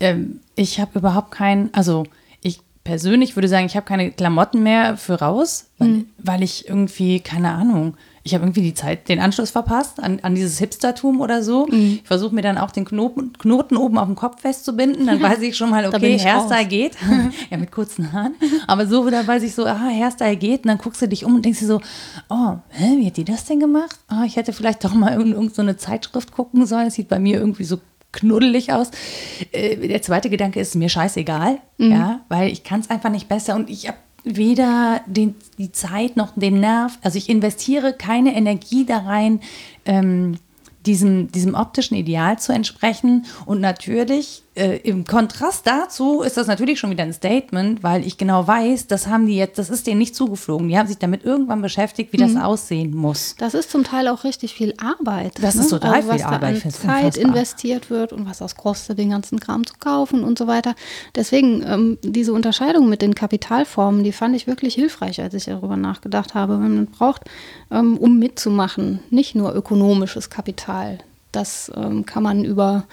ähm, 0.00 0.40
ich 0.56 0.80
habe 0.80 0.98
überhaupt 0.98 1.30
kein, 1.30 1.68
also 1.74 2.04
ich 2.40 2.60
persönlich 2.84 3.36
würde 3.36 3.48
sagen, 3.48 3.66
ich 3.66 3.76
habe 3.76 3.84
keine 3.84 4.10
Klamotten 4.12 4.62
mehr 4.62 4.96
für 4.96 5.20
raus, 5.20 5.66
weil, 5.78 6.06
weil 6.18 6.42
ich 6.42 6.66
irgendwie, 6.68 7.20
keine 7.20 7.52
Ahnung, 7.52 7.96
ich 8.26 8.34
habe 8.34 8.44
irgendwie 8.44 8.62
die 8.62 8.72
Zeit, 8.72 9.10
den 9.10 9.20
Anschluss 9.20 9.50
verpasst 9.50 10.02
an, 10.02 10.18
an 10.22 10.34
dieses 10.34 10.58
Hipstertum 10.58 11.20
oder 11.20 11.42
so. 11.42 11.68
Ich 11.70 12.02
versuche 12.04 12.34
mir 12.34 12.40
dann 12.40 12.56
auch 12.56 12.70
den 12.70 12.86
Knoten, 12.86 13.34
Knoten 13.34 13.76
oben 13.76 13.98
auf 13.98 14.06
dem 14.06 14.14
Kopf 14.16 14.40
festzubinden, 14.40 15.06
dann 15.06 15.20
weiß 15.20 15.40
ich 15.42 15.54
schon 15.56 15.68
mal, 15.68 15.86
okay, 15.86 16.18
Hairstyle 16.18 16.60
raus. 16.60 16.68
geht. 16.68 16.96
ja, 17.50 17.58
mit 17.58 17.70
kurzen 17.70 18.12
Haaren. 18.12 18.34
Aber 18.66 18.86
so, 18.86 19.08
da 19.10 19.26
weiß 19.26 19.42
ich 19.42 19.54
so, 19.54 19.66
aha, 19.66 19.88
Hairstyle 19.88 20.36
geht. 20.36 20.64
Und 20.64 20.68
dann 20.68 20.78
guckst 20.78 21.02
du 21.02 21.06
dich 21.06 21.26
um 21.26 21.34
und 21.34 21.44
denkst 21.44 21.60
dir 21.60 21.66
so, 21.66 21.82
oh, 22.30 22.54
hä, 22.70 22.96
wie 22.96 23.06
hat 23.06 23.18
die 23.18 23.24
das 23.24 23.44
denn 23.44 23.60
gemacht? 23.60 23.98
Oh, 24.10 24.24
ich 24.24 24.36
hätte 24.36 24.54
vielleicht 24.54 24.82
doch 24.84 24.94
mal 24.94 25.12
irgend, 25.12 25.34
irgend 25.34 25.54
so 25.54 25.60
eine 25.60 25.76
Zeitschrift 25.76 26.32
gucken 26.32 26.64
sollen. 26.64 26.86
Das 26.86 26.94
sieht 26.94 27.08
bei 27.08 27.18
mir 27.18 27.38
irgendwie 27.38 27.64
so 27.64 27.78
knuddelig 28.12 28.72
aus. 28.72 28.90
Äh, 29.52 29.86
der 29.86 30.00
zweite 30.00 30.30
Gedanke 30.30 30.60
ist 30.60 30.74
mir 30.76 30.88
scheißegal, 30.88 31.58
ja, 31.76 32.20
weil 32.30 32.50
ich 32.50 32.64
kann 32.64 32.80
es 32.80 32.88
einfach 32.88 33.10
nicht 33.10 33.28
besser 33.28 33.54
und 33.54 33.68
ich 33.68 33.88
habe 33.88 33.98
weder 34.24 35.02
den, 35.06 35.34
die 35.58 35.70
Zeit 35.70 36.16
noch 36.16 36.32
den 36.34 36.60
Nerv. 36.60 36.98
Also 37.02 37.18
ich 37.18 37.28
investiere 37.28 37.92
keine 37.92 38.34
Energie 38.34 38.84
da 38.84 38.98
rein, 38.98 39.40
ähm, 39.84 40.38
diesem, 40.86 41.30
diesem 41.30 41.54
optischen 41.54 41.96
Ideal 41.96 42.38
zu 42.38 42.52
entsprechen. 42.52 43.26
Und 43.46 43.60
natürlich, 43.60 44.43
äh, 44.54 44.76
im 44.78 45.04
Kontrast 45.04 45.66
dazu 45.66 46.22
ist 46.22 46.36
das 46.36 46.46
natürlich 46.46 46.78
schon 46.78 46.90
wieder 46.90 47.02
ein 47.02 47.12
Statement, 47.12 47.82
weil 47.82 48.06
ich 48.06 48.16
genau 48.18 48.46
weiß, 48.46 48.86
das 48.86 49.08
haben 49.08 49.26
die 49.26 49.36
jetzt, 49.36 49.58
das 49.58 49.68
ist 49.68 49.86
denen 49.86 49.98
nicht 49.98 50.14
zugeflogen. 50.14 50.68
Die 50.68 50.78
haben 50.78 50.86
sich 50.86 50.98
damit 50.98 51.24
irgendwann 51.24 51.60
beschäftigt, 51.60 52.12
wie 52.12 52.18
das 52.18 52.36
aussehen 52.36 52.94
muss. 52.94 53.34
Das 53.38 53.54
ist 53.54 53.70
zum 53.70 53.82
Teil 53.82 54.06
auch 54.08 54.22
richtig 54.22 54.54
viel 54.54 54.74
Arbeit. 54.78 55.38
ne? 55.38 55.42
Das 55.42 55.56
ist 55.56 55.70
total 55.70 55.94
also 55.94 56.08
was 56.08 56.16
viel 56.16 56.24
da 56.24 56.30
Arbeit, 56.30 56.54
An 56.54 56.60
find's 56.60 56.80
Zeit 56.80 57.04
unfassbar. 57.04 57.24
investiert 57.24 57.90
wird 57.90 58.12
und 58.12 58.26
was 58.26 58.38
das 58.38 58.54
kostet, 58.54 58.98
den 58.98 59.10
ganzen 59.10 59.40
Kram 59.40 59.66
zu 59.66 59.74
kaufen 59.78 60.22
und 60.22 60.38
so 60.38 60.46
weiter. 60.46 60.74
Deswegen 61.14 61.64
ähm, 61.66 61.98
diese 62.02 62.32
Unterscheidung 62.32 62.88
mit 62.88 63.02
den 63.02 63.14
Kapitalformen, 63.14 64.04
die 64.04 64.12
fand 64.12 64.36
ich 64.36 64.46
wirklich 64.46 64.74
hilfreich, 64.74 65.20
als 65.20 65.34
ich 65.34 65.46
darüber 65.46 65.76
nachgedacht 65.76 66.34
habe. 66.34 66.56
Man 66.58 66.86
braucht, 66.86 67.22
ähm, 67.70 67.96
um 67.96 68.18
mitzumachen, 68.18 69.00
nicht 69.10 69.34
nur 69.34 69.54
ökonomisches 69.54 70.30
Kapital. 70.30 70.98
Das 71.34 71.70
ähm, 71.74 72.06
kann 72.06 72.22
man 72.22 72.44
über 72.44 72.84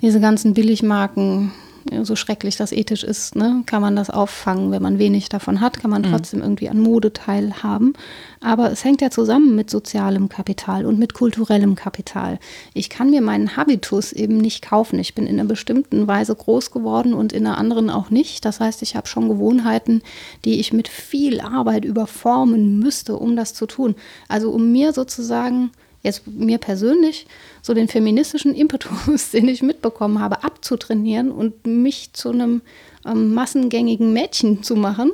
diese 0.00 0.20
ganzen 0.20 0.54
Billigmarken 0.54 1.52
ja, 1.90 2.04
so 2.04 2.16
schrecklich 2.16 2.56
das 2.56 2.72
ethisch 2.72 3.04
ist, 3.04 3.34
ne, 3.34 3.62
kann 3.66 3.80
man 3.80 3.96
das 3.96 4.10
auffangen. 4.10 4.70
Wenn 4.70 4.82
man 4.82 4.98
wenig 4.98 5.28
davon 5.28 5.60
hat, 5.60 5.78
kann 5.78 5.90
man 5.90 6.02
trotzdem 6.02 6.42
irgendwie 6.42 6.68
an 6.68 6.80
Mode 6.80 7.12
teilhaben. 7.12 7.94
Aber 8.40 8.70
es 8.70 8.84
hängt 8.84 9.00
ja 9.00 9.10
zusammen 9.10 9.54
mit 9.54 9.70
sozialem 9.70 10.28
Kapital 10.28 10.86
und 10.86 10.98
mit 10.98 11.14
kulturellem 11.14 11.74
Kapital. 11.74 12.38
Ich 12.74 12.90
kann 12.90 13.10
mir 13.10 13.20
meinen 13.20 13.56
Habitus 13.56 14.12
eben 14.12 14.36
nicht 14.38 14.62
kaufen. 14.68 14.98
Ich 14.98 15.14
bin 15.14 15.26
in 15.26 15.38
einer 15.38 15.48
bestimmten 15.48 16.06
Weise 16.06 16.34
groß 16.34 16.70
geworden 16.70 17.14
und 17.14 17.32
in 17.32 17.46
einer 17.46 17.58
anderen 17.58 17.90
auch 17.90 18.10
nicht. 18.10 18.44
Das 18.44 18.60
heißt, 18.60 18.82
ich 18.82 18.96
habe 18.96 19.06
schon 19.06 19.28
Gewohnheiten, 19.28 20.02
die 20.44 20.60
ich 20.60 20.72
mit 20.72 20.88
viel 20.88 21.40
Arbeit 21.40 21.84
überformen 21.84 22.78
müsste, 22.78 23.16
um 23.16 23.36
das 23.36 23.54
zu 23.54 23.66
tun. 23.66 23.94
Also 24.28 24.50
um 24.50 24.72
mir 24.72 24.92
sozusagen 24.92 25.70
jetzt 26.02 26.26
mir 26.26 26.58
persönlich 26.58 27.26
so 27.62 27.74
den 27.74 27.88
feministischen 27.88 28.54
Impetus, 28.54 29.30
den 29.32 29.48
ich 29.48 29.62
mitbekommen 29.62 30.20
habe, 30.20 30.44
abzutrainieren 30.44 31.30
und 31.30 31.66
mich 31.66 32.12
zu 32.12 32.30
einem 32.30 32.62
ähm, 33.06 33.34
massengängigen 33.34 34.12
Mädchen 34.12 34.62
zu 34.62 34.76
machen. 34.76 35.10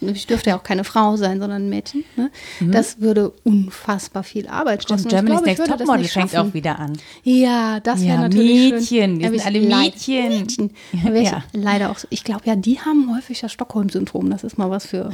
Ich 0.00 0.26
dürfte 0.28 0.50
ja 0.50 0.58
auch 0.58 0.62
keine 0.62 0.84
Frau 0.84 1.16
sein, 1.16 1.40
sondern 1.40 1.62
ein 1.64 1.68
Mädchen. 1.68 2.04
Ne? 2.16 2.30
Das 2.60 3.00
würde 3.00 3.32
unfassbar 3.42 4.22
viel 4.22 4.46
Arbeit 4.46 4.86
kosten. 4.86 5.08
Und 5.08 5.10
Germany's 5.10 5.40
Next 5.42 5.66
Topmodel 5.66 6.04
fängt 6.06 6.36
auch 6.36 6.54
wieder 6.54 6.78
an. 6.78 6.92
Ja, 7.24 7.80
das 7.80 8.00
wäre 8.02 8.08
Ja, 8.14 8.20
natürlich 8.28 8.72
Mädchen, 8.72 9.20
schön. 9.20 9.20
wir 9.20 9.30
sind 9.30 9.46
alle 9.46 9.60
Mädchen. 9.60 10.28
Mädchen. 10.28 10.70
Ja. 11.24 11.42
leider 11.52 11.90
auch, 11.90 11.98
so- 11.98 12.06
ich 12.10 12.22
glaube 12.22 12.42
ja, 12.44 12.54
die 12.54 12.78
haben 12.80 13.12
häufig 13.16 13.40
das 13.40 13.52
Stockholm-Syndrom. 13.52 14.30
Das 14.30 14.44
ist 14.44 14.56
mal 14.56 14.70
was 14.70 14.86
für 14.86 15.10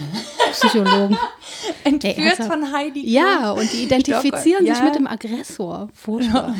Psychologen. 0.52 1.16
Entführt 1.84 2.18
ernsthaft? 2.18 2.50
von 2.50 2.72
Heidi. 2.72 3.08
Ja, 3.10 3.52
und 3.52 3.72
die 3.72 3.84
identifizieren 3.84 4.32
Stockholm, 4.42 4.66
sich 4.66 4.78
ja. 4.78 4.84
mit 4.84 4.94
dem 4.96 5.06
Aggressor. 5.06 5.88
Furchtbar. 5.94 6.54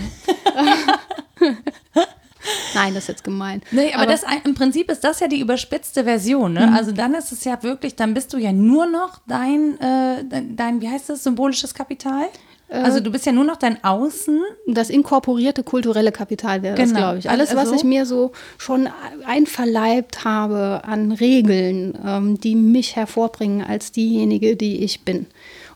Nein, 2.75 2.95
das 2.95 3.05
ist 3.05 3.09
jetzt 3.09 3.25
gemein. 3.25 3.63
Nee, 3.71 3.93
aber, 3.95 4.07
das 4.07 4.25
ein- 4.25 4.43
im 4.45 4.55
Prinzip 4.55 4.91
ist 4.91 5.05
das 5.05 5.21
ja 5.21 5.29
die 5.29 5.41
überspitzte 5.41 6.05
Version. 6.05 6.55
Ne? 6.55 6.73
Also 6.75 6.93
dann 6.93 7.15
ist 7.15 7.33
es 7.33 7.45
ja 7.45 7.63
wirklich, 7.63 7.97
dann 7.97 8.15
bist 8.15 8.33
du 8.33 8.39
ja 8.39 8.53
nur 8.53 8.87
noch 8.87 9.21
dein, 9.27 9.79
äh, 9.81 10.25
dein, 10.55 10.81
wie 10.81 10.89
heißt 10.89 11.09
das, 11.11 11.25
symbolisches 11.25 11.75
Kapital? 11.75 12.25
also 12.71 12.99
du 12.99 13.13
bist 13.13 13.25
ja 13.25 13.31
nur 13.31 13.45
noch 13.45 13.57
dein 13.57 13.85
Außen. 13.85 14.41
das 14.67 14.91
inkorporierte 14.91 15.63
kulturelle 15.63 16.11
Kapital 16.11 16.63
wäre 16.63 16.75
das, 16.75 16.89
Genau. 16.89 17.01
glaube 17.01 17.19
ich. 17.19 17.31
Alles, 17.31 17.51
was 17.51 17.59
Also- 17.69 17.75
ich 17.77 17.85
mir 17.85 18.05
so 18.05 18.33
schon 18.59 18.89
einverleibt 19.27 20.25
habe 20.25 20.83
an 20.85 21.13
Regeln, 21.13 21.97
ähm, 22.05 22.41
die 22.41 22.57
mich 22.57 22.97
hervorbringen 22.97 23.65
als 23.65 23.93
diejenige, 23.93 24.57
die 24.57 24.83
ich 24.83 25.05
bin. 25.05 25.27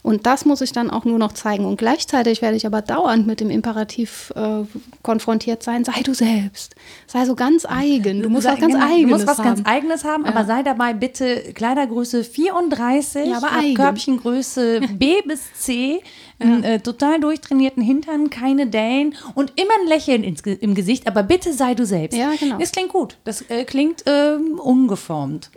Und 0.01 0.25
das 0.25 0.45
muss 0.45 0.61
ich 0.61 0.71
dann 0.71 0.89
auch 0.89 1.03
nur 1.05 1.17
noch 1.19 1.33
zeigen. 1.33 1.65
Und 1.65 1.77
gleichzeitig 1.77 2.41
werde 2.41 2.55
ich 2.57 2.65
aber 2.65 2.81
dauernd 2.81 3.27
mit 3.27 3.39
dem 3.41 3.49
Imperativ 3.49 4.31
äh, 4.35 4.63
konfrontiert 5.03 5.61
sein, 5.63 5.83
sei 5.83 6.01
du 6.03 6.13
selbst. 6.13 6.75
Sei 7.07 7.25
so 7.25 7.35
ganz 7.35 7.65
eigen. 7.65 8.21
Du 8.21 8.29
musst 8.29 8.43
Sei- 8.43 8.53
was 8.53 8.59
ganz 8.59 8.73
genau, 8.73 8.85
Eigenes 8.85 9.01
Du 9.03 9.09
musst 9.09 9.27
was 9.27 9.37
haben. 9.39 9.45
ganz 9.45 9.61
Eigenes 9.65 10.03
haben, 10.05 10.25
aber 10.25 10.45
sei 10.45 10.63
dabei 10.63 10.93
bitte 10.93 11.51
Kleidergröße 11.53 12.23
34, 12.23 13.27
Ja. 13.27 13.39
Körbchengröße 13.75 14.81
B 14.93 15.21
bis 15.25 15.53
C, 15.53 16.01
einen 16.39 16.63
äh, 16.63 16.79
total 16.79 17.19
durchtrainierten 17.19 17.83
Hintern, 17.83 18.29
keine 18.29 18.67
Dellen 18.67 19.15
und 19.35 19.53
immer 19.55 19.73
ein 19.81 19.87
Lächeln 19.87 20.23
ins, 20.23 20.41
im 20.41 20.73
Gesicht, 20.73 21.07
aber 21.07 21.23
bitte 21.23 21.53
sei 21.53 21.75
du 21.75 21.85
selbst. 21.85 22.17
Ja, 22.17 22.31
genau. 22.39 22.57
Das 22.57 22.71
klingt 22.71 22.89
gut. 22.89 23.17
Das 23.23 23.41
äh, 23.49 23.65
klingt 23.65 24.03
ähm, 24.05 24.59
ungeformt. 24.59 25.51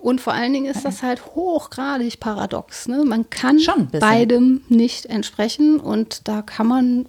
Und 0.00 0.20
vor 0.20 0.32
allen 0.32 0.52
Dingen 0.52 0.66
ist 0.66 0.84
das 0.84 1.02
halt 1.02 1.24
hochgradig 1.34 2.20
paradox. 2.20 2.88
Ne? 2.88 3.04
Man 3.04 3.28
kann 3.30 3.58
beidem 3.92 4.62
nicht 4.68 5.06
entsprechen 5.06 5.80
und 5.80 6.26
da 6.26 6.42
kann 6.42 6.66
man, 6.66 7.06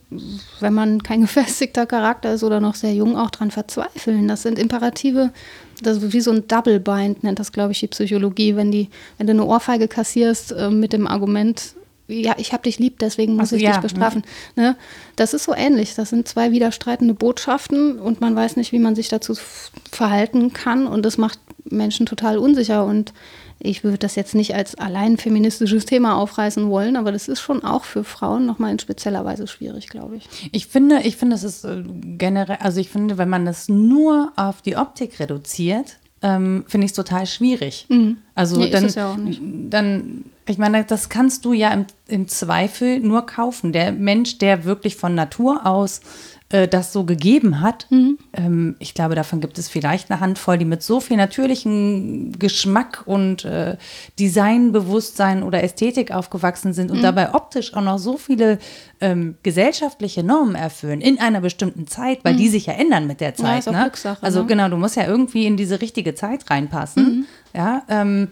wenn 0.60 0.74
man 0.74 1.02
kein 1.04 1.22
gefestigter 1.30 1.86
Charakter 1.86 2.34
ist 2.34 2.44
oder 2.44 2.60
noch 2.60 2.76
sehr 2.76 2.94
jung, 2.94 3.16
auch 3.16 3.30
dran 3.30 3.52
verzweifeln. 3.52 4.28
Das 4.28 4.42
sind 4.42 4.60
Imperative, 4.60 5.32
das 5.82 6.12
wie 6.12 6.22
so 6.22 6.32
ein 6.32 6.48
Double 6.48 6.80
Bind, 6.80 7.24
nennt 7.24 7.40
das, 7.40 7.52
glaube 7.52 7.72
ich, 7.72 7.80
die 7.80 7.88
Psychologie. 7.88 8.56
Wenn, 8.56 8.72
die, 8.72 8.90
wenn 9.18 9.28
du 9.28 9.34
eine 9.34 9.46
Ohrfeige 9.46 9.88
kassierst 9.88 10.52
äh, 10.52 10.70
mit 10.70 10.94
dem 10.94 11.08
Argument, 11.08 11.76
ja, 12.10 12.36
ich 12.38 12.54
habe 12.54 12.64
dich 12.64 12.80
lieb, 12.80 13.00
deswegen 13.00 13.36
muss 13.36 13.46
Ach 13.46 13.50
so, 13.52 13.56
ich 13.56 13.62
ja, 13.62 13.72
dich 13.72 13.82
bestrafen. 13.82 14.24
Ne? 14.56 14.76
Das 15.16 15.34
ist 15.34 15.44
so 15.44 15.54
ähnlich. 15.54 15.96
Das 15.96 16.10
sind 16.10 16.28
zwei 16.28 16.52
widerstreitende 16.52 17.14
Botschaften 17.14 18.00
und 18.00 18.20
man 18.20 18.36
weiß 18.36 18.56
nicht, 18.56 18.72
wie 18.72 18.80
man 18.80 18.96
sich 18.96 19.10
dazu 19.10 19.36
verhalten 19.92 20.54
kann 20.54 20.88
und 20.88 21.06
das 21.06 21.18
macht 21.18 21.40
Menschen 21.66 22.06
total 22.06 22.38
unsicher 22.38 22.84
und 22.86 23.14
ich 23.62 23.84
würde 23.84 23.98
das 23.98 24.16
jetzt 24.16 24.36
nicht 24.36 24.56
als 24.56 24.76
allein 24.76 25.18
feministisches 25.18 25.86
Thema 25.86 26.16
aufreißen 26.18 26.70
wollen, 26.70 26.96
aber 26.96 27.12
das 27.12 27.28
ist 27.28 27.42
schon 27.42 27.64
auch 27.64 27.84
für 27.84 28.06
Frauen 28.06 28.46
nochmal 28.46 28.72
in 28.72 28.80
spezieller 28.80 29.26
Weise 29.26 29.48
schwierig, 29.48 29.90
glaube 29.90 30.16
ich. 30.16 30.30
Ich 30.54 30.68
finde, 30.68 31.02
ich 31.04 31.18
finde, 31.18 31.36
es 31.36 31.44
ist 31.44 31.66
äh, 31.66 31.84
generell, 31.86 32.58
also 32.62 32.80
ich 32.80 32.90
finde, 32.90 33.18
wenn 33.18 33.30
man 33.30 33.46
das 33.46 33.68
nur 33.68 34.32
auf 34.38 34.62
die 34.62 34.78
Optik 34.78 35.20
reduziert, 35.20 35.99
ähm, 36.22 36.66
finde 36.68 36.86
ich 36.86 36.92
es 36.92 36.96
total 36.96 37.26
schwierig. 37.26 37.88
Also 38.36 38.58
Nee, 38.58 38.66
ist 38.66 38.74
dann, 38.74 38.86
es 38.86 38.96
ja 38.96 39.12
auch 39.12 39.18
nicht. 39.18 39.42
dann, 39.70 40.26
ich 40.48 40.58
meine, 40.58 40.84
das 40.84 41.10
kannst 41.10 41.46
du 41.46 41.54
ja 41.54 41.72
im, 41.72 41.86
im 42.08 42.28
Zweifel 42.28 43.00
nur 43.00 43.26
kaufen. 43.26 43.72
Der 43.72 43.92
Mensch, 43.92 44.38
der 44.38 44.66
wirklich 44.66 44.96
von 44.96 45.16
Natur 45.16 45.66
aus 45.66 46.02
äh, 46.52 46.68
das 46.68 46.92
so 46.94 47.04
gegeben 47.04 47.62
hat, 47.62 47.86
Mhm. 47.90 48.18
ähm, 48.34 48.76
ich 48.80 48.94
glaube, 48.96 49.14
davon 49.16 49.40
gibt 49.40 49.58
es 49.60 49.70
vielleicht 49.70 50.10
eine 50.10 50.20
Handvoll, 50.20 50.58
die 50.58 50.66
mit 50.66 50.82
so 50.82 51.00
viel 51.00 51.16
natürlichem 51.18 52.32
Geschmack 52.40 53.04
und 53.06 53.46
äh, 53.46 53.78
Designbewusstsein 54.44 55.44
oder 55.44 55.64
Ästhetik 55.64 56.12
aufgewachsen 56.12 56.74
sind 56.74 56.90
Mhm. 56.90 56.98
und 56.98 57.04
dabei 57.04 57.34
optisch 57.34 57.74
auch 57.74 57.82
noch 57.82 58.00
so 58.00 58.18
viele 58.18 58.60
ähm, 59.02 59.36
gesellschaftliche 59.44 60.24
Normen 60.24 60.56
erfüllen 60.56 61.02
in 61.02 61.20
einer 61.20 61.42
bestimmten 61.42 61.88
Zeit, 61.88 62.20
weil 62.24 62.36
die 62.36 62.50
sich 62.50 62.66
ja 62.66 62.74
ändern 62.74 63.08
mit 63.08 63.22
der 63.22 63.36
Zeit. 63.36 63.54
Mhm. 63.54 63.60
ist 63.60 63.68
auch 63.68 63.72
ne? 63.74 64.18
Also 64.22 64.42
ne? 64.42 64.48
genau, 64.48 64.70
du 64.70 64.78
musst 64.78 64.96
ja 64.96 65.06
irgendwie 65.08 65.46
in 65.46 65.56
diese 65.58 65.80
richtige 65.82 66.16
Zeit 66.16 66.50
reinpassen. 66.50 67.26
Ja, 67.56 67.84
ähm, 67.90 68.30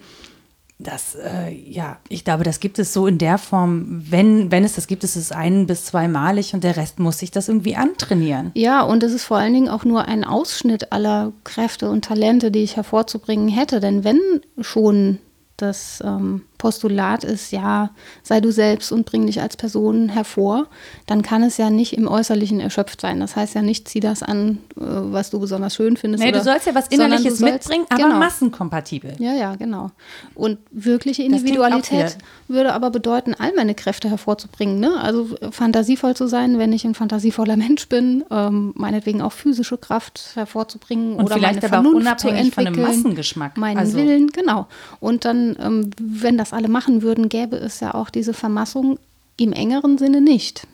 das, 0.79 1.15
äh, 1.15 1.49
ja, 1.51 1.97
ich 2.07 2.23
glaube, 2.23 2.43
das 2.43 2.59
gibt 2.59 2.77
es 2.77 2.93
so 2.93 3.07
in 3.07 3.17
der 3.17 3.39
Form, 3.39 4.03
wenn, 4.09 4.51
wenn 4.51 4.63
es 4.63 4.75
das 4.75 4.85
gibt, 4.85 5.03
ist 5.03 5.15
es 5.15 5.31
ein- 5.31 5.65
bis 5.65 5.85
zweimalig 5.85 6.53
und 6.53 6.63
der 6.63 6.77
Rest 6.77 6.99
muss 6.99 7.17
sich 7.17 7.31
das 7.31 7.47
irgendwie 7.49 7.75
antrainieren. 7.75 8.51
Ja, 8.53 8.83
und 8.83 9.01
es 9.01 9.11
ist 9.11 9.23
vor 9.23 9.37
allen 9.37 9.53
Dingen 9.53 9.69
auch 9.69 9.85
nur 9.85 10.05
ein 10.05 10.23
Ausschnitt 10.23 10.91
aller 10.91 11.33
Kräfte 11.43 11.89
und 11.89 12.05
Talente, 12.05 12.51
die 12.51 12.59
ich 12.63 12.75
hervorzubringen 12.75 13.47
hätte. 13.49 13.79
Denn 13.79 14.03
wenn 14.03 14.19
schon 14.61 15.17
das 15.57 16.03
ähm, 16.05 16.43
Postulat 16.57 17.23
ist, 17.23 17.51
ja, 17.51 17.91
sei 18.23 18.41
du 18.41 18.51
selbst 18.51 18.91
und 18.91 19.05
bring 19.05 19.27
dich 19.27 19.41
als 19.41 19.57
Person 19.57 20.09
hervor, 20.09 20.67
dann 21.05 21.21
kann 21.21 21.43
es 21.43 21.57
ja 21.57 21.69
nicht 21.69 21.93
im 21.93 22.07
Äußerlichen 22.07 22.59
erschöpft 22.59 23.01
sein. 23.01 23.19
Das 23.19 23.35
heißt 23.35 23.53
ja 23.55 23.61
nicht, 23.61 23.87
zieh 23.87 23.99
das 23.99 24.23
an, 24.23 24.57
äh, 24.75 24.81
was 24.81 25.29
du 25.29 25.39
besonders 25.39 25.75
schön 25.75 25.97
findest. 25.97 26.23
Nee, 26.23 26.29
oder, 26.29 26.39
du 26.39 26.43
sollst 26.45 26.65
ja 26.67 26.73
was 26.75 26.87
Innerliches 26.87 27.39
sollst- 27.39 27.53
mitbringen, 27.69 27.85
aber 27.89 28.03
genau. 28.03 28.17
massenkompatibel. 28.17 29.13
Ja, 29.19 29.33
ja, 29.33 29.55
genau. 29.55 29.91
Und 30.35 30.57
wirkliche 30.71 31.23
Individualität 31.23 32.17
würde 32.47 32.73
aber 32.73 32.89
bedeuten, 32.89 33.35
all 33.37 33.53
meine 33.55 33.75
Kräfte 33.75 34.09
hervorzubringen. 34.09 34.79
Ne? 34.79 34.99
Also 35.01 35.35
äh, 35.41 35.51
fantasievoll 35.51 36.15
zu 36.15 36.27
sein, 36.27 36.57
wenn 36.57 36.73
ich 36.73 36.85
ein 36.85 36.95
fantasievoller 36.95 37.57
Mensch 37.57 37.87
bin, 37.89 38.23
ähm, 38.31 38.73
meinetwegen 38.75 39.21
auch 39.21 39.31
physische 39.33 39.77
Kraft 39.77 40.31
hervorzubringen 40.35 41.15
Und 41.15 41.25
oder 41.25 41.35
vielleicht 41.35 41.61
meine 41.61 41.73
aber 41.73 41.79
auch 41.79 41.91
Vernunft 41.91 42.19
zu 42.19 42.27
unabhängig 42.27 42.53
von 42.53 42.65
dem 42.65 42.73
entwickeln, 42.73 42.95
Massengeschmack. 42.97 43.57
Meinen 43.57 43.77
Also- 43.77 43.97
Willen, 43.97 44.27
genau. 44.27 44.67
Und 44.99 45.25
dann, 45.25 45.55
ähm, 45.59 45.89
wenn 45.99 46.37
das 46.37 46.46
alle 46.53 46.67
machen 46.67 47.01
würden, 47.01 47.29
gäbe 47.29 47.55
es 47.57 47.79
ja 47.79 47.93
auch 47.93 48.09
diese 48.09 48.33
Vermassung 48.33 48.97
im 49.37 49.53
engeren 49.53 49.97
Sinne 49.97 50.21
nicht. 50.21 50.65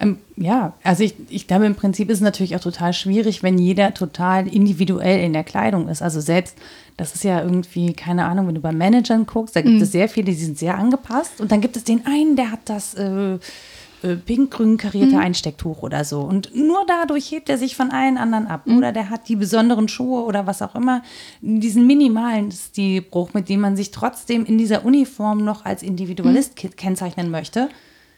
Ähm, 0.00 0.18
ja, 0.36 0.74
also 0.82 1.02
ich, 1.02 1.14
ich 1.30 1.46
glaube, 1.46 1.66
im 1.66 1.74
Prinzip 1.74 2.10
ist 2.10 2.18
es 2.18 2.22
natürlich 2.22 2.54
auch 2.56 2.60
total 2.60 2.92
schwierig, 2.92 3.42
wenn 3.42 3.58
jeder 3.58 3.94
total 3.94 4.46
individuell 4.48 5.20
in 5.24 5.32
der 5.32 5.44
Kleidung 5.44 5.88
ist. 5.88 6.02
Also 6.02 6.20
selbst, 6.20 6.56
das 6.96 7.14
ist 7.14 7.24
ja 7.24 7.40
irgendwie, 7.42 7.92
keine 7.94 8.26
Ahnung, 8.26 8.48
wenn 8.48 8.54
du 8.54 8.60
bei 8.60 8.72
Managern 8.72 9.24
guckst, 9.26 9.56
da 9.56 9.62
gibt 9.62 9.76
Mhm. 9.76 9.82
es 9.82 9.92
sehr 9.92 10.08
viele, 10.08 10.26
die 10.26 10.34
sind 10.34 10.58
sehr 10.58 10.76
angepasst. 10.76 11.40
Und 11.40 11.50
dann 11.52 11.60
gibt 11.60 11.76
es 11.76 11.84
den 11.84 12.04
einen, 12.06 12.36
der 12.36 12.50
hat 12.50 12.60
das 12.66 12.94
äh, 12.94 13.38
äh, 14.02 14.16
pink-grün 14.16 14.76
karierte 14.76 15.14
Mhm. 15.16 15.20
Einstecktuch 15.22 15.82
oder 15.82 16.04
so. 16.04 16.20
Und 16.20 16.54
nur 16.54 16.84
dadurch 16.86 17.30
hebt 17.30 17.48
er 17.48 17.58
sich 17.58 17.76
von 17.76 17.90
allen 17.90 18.18
anderen 18.18 18.46
ab. 18.46 18.66
Mhm. 18.66 18.78
Oder 18.78 18.92
der 18.92 19.10
hat 19.10 19.28
die 19.28 19.36
besonderen 19.36 19.88
Schuhe 19.88 20.22
oder 20.24 20.46
was 20.46 20.62
auch 20.62 20.74
immer. 20.74 21.02
Diesen 21.40 21.86
minimalen 21.86 22.50
Stilbruch, 22.50 23.34
mit 23.34 23.48
dem 23.48 23.60
man 23.60 23.76
sich 23.76 23.90
trotzdem 23.90 24.44
in 24.44 24.58
dieser 24.58 24.84
Uniform 24.84 25.44
noch 25.44 25.64
als 25.64 25.82
Individualist 25.82 26.56
ke- 26.56 26.68
kennzeichnen 26.70 27.30
möchte. 27.30 27.68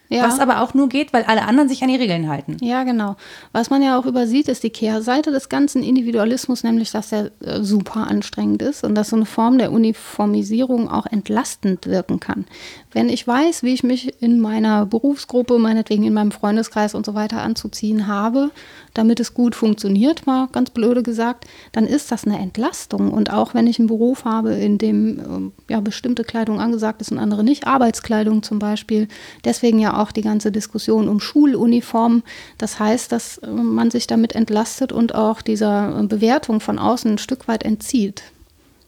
Ja. 0.09 0.23
Was 0.23 0.39
aber 0.39 0.61
auch 0.61 0.73
nur 0.73 0.87
geht, 0.87 1.13
weil 1.13 1.23
alle 1.23 1.43
anderen 1.47 1.67
sich 1.67 1.81
an 1.81 1.89
die 1.89 1.95
Regeln 1.95 2.29
halten. 2.29 2.57
Ja, 2.61 2.83
genau. 2.83 3.15
Was 3.53 3.69
man 3.69 3.81
ja 3.81 3.97
auch 3.97 4.05
übersieht, 4.05 4.47
ist 4.47 4.63
die 4.63 4.69
Kehrseite 4.69 5.31
des 5.31 5.49
ganzen 5.49 5.81
Individualismus, 5.81 6.63
nämlich 6.63 6.91
dass 6.91 7.09
der 7.09 7.31
äh, 7.41 7.61
super 7.61 8.07
anstrengend 8.07 8.61
ist 8.61 8.83
und 8.83 8.95
dass 8.95 9.09
so 9.09 9.15
eine 9.15 9.25
Form 9.25 9.57
der 9.57 9.71
Uniformisierung 9.71 10.89
auch 10.89 11.07
entlastend 11.07 11.87
wirken 11.87 12.19
kann. 12.19 12.45
Wenn 12.91 13.09
ich 13.09 13.27
weiß, 13.27 13.63
wie 13.63 13.73
ich 13.73 13.83
mich 13.83 14.21
in 14.21 14.39
meiner 14.39 14.85
Berufsgruppe, 14.85 15.59
meinetwegen 15.59 16.03
in 16.03 16.13
meinem 16.13 16.31
Freundeskreis 16.31 16.95
und 16.95 17.05
so 17.05 17.13
weiter 17.13 17.41
anzuziehen 17.41 18.07
habe, 18.07 18.51
damit 18.93 19.19
es 19.19 19.33
gut 19.33 19.55
funktioniert, 19.55 20.25
mal 20.25 20.47
ganz 20.51 20.69
blöde 20.69 21.03
gesagt, 21.03 21.45
dann 21.73 21.85
ist 21.85 22.11
das 22.11 22.25
eine 22.25 22.39
Entlastung. 22.39 23.11
Und 23.11 23.33
auch 23.33 23.53
wenn 23.53 23.67
ich 23.67 23.79
einen 23.79 23.89
Beruf 23.89 24.23
habe, 24.23 24.53
in 24.53 24.77
dem 24.77 25.19
ähm, 25.19 25.51
ja 25.69 25.81
bestimmte 25.81 26.23
Kleidung 26.23 26.61
angesagt 26.61 27.01
ist 27.01 27.11
und 27.11 27.17
andere 27.17 27.43
nicht, 27.43 27.67
Arbeitskleidung 27.67 28.43
zum 28.43 28.59
Beispiel, 28.59 29.09
deswegen 29.43 29.79
ja 29.79 29.94
auch 29.99 30.11
die 30.11 30.21
ganze 30.21 30.51
Diskussion 30.51 31.07
um 31.07 31.19
Schuluniformen. 31.19 32.23
Das 32.57 32.79
heißt, 32.79 33.11
dass 33.11 33.37
äh, 33.39 33.47
man 33.47 33.91
sich 33.91 34.07
damit 34.07 34.33
entlastet 34.35 34.91
und 34.91 35.15
auch 35.15 35.41
dieser 35.41 35.99
äh, 35.99 36.03
Bewertung 36.07 36.59
von 36.59 36.79
außen 36.79 37.11
ein 37.13 37.17
Stück 37.17 37.47
weit 37.47 37.63
entzieht. 37.63 38.23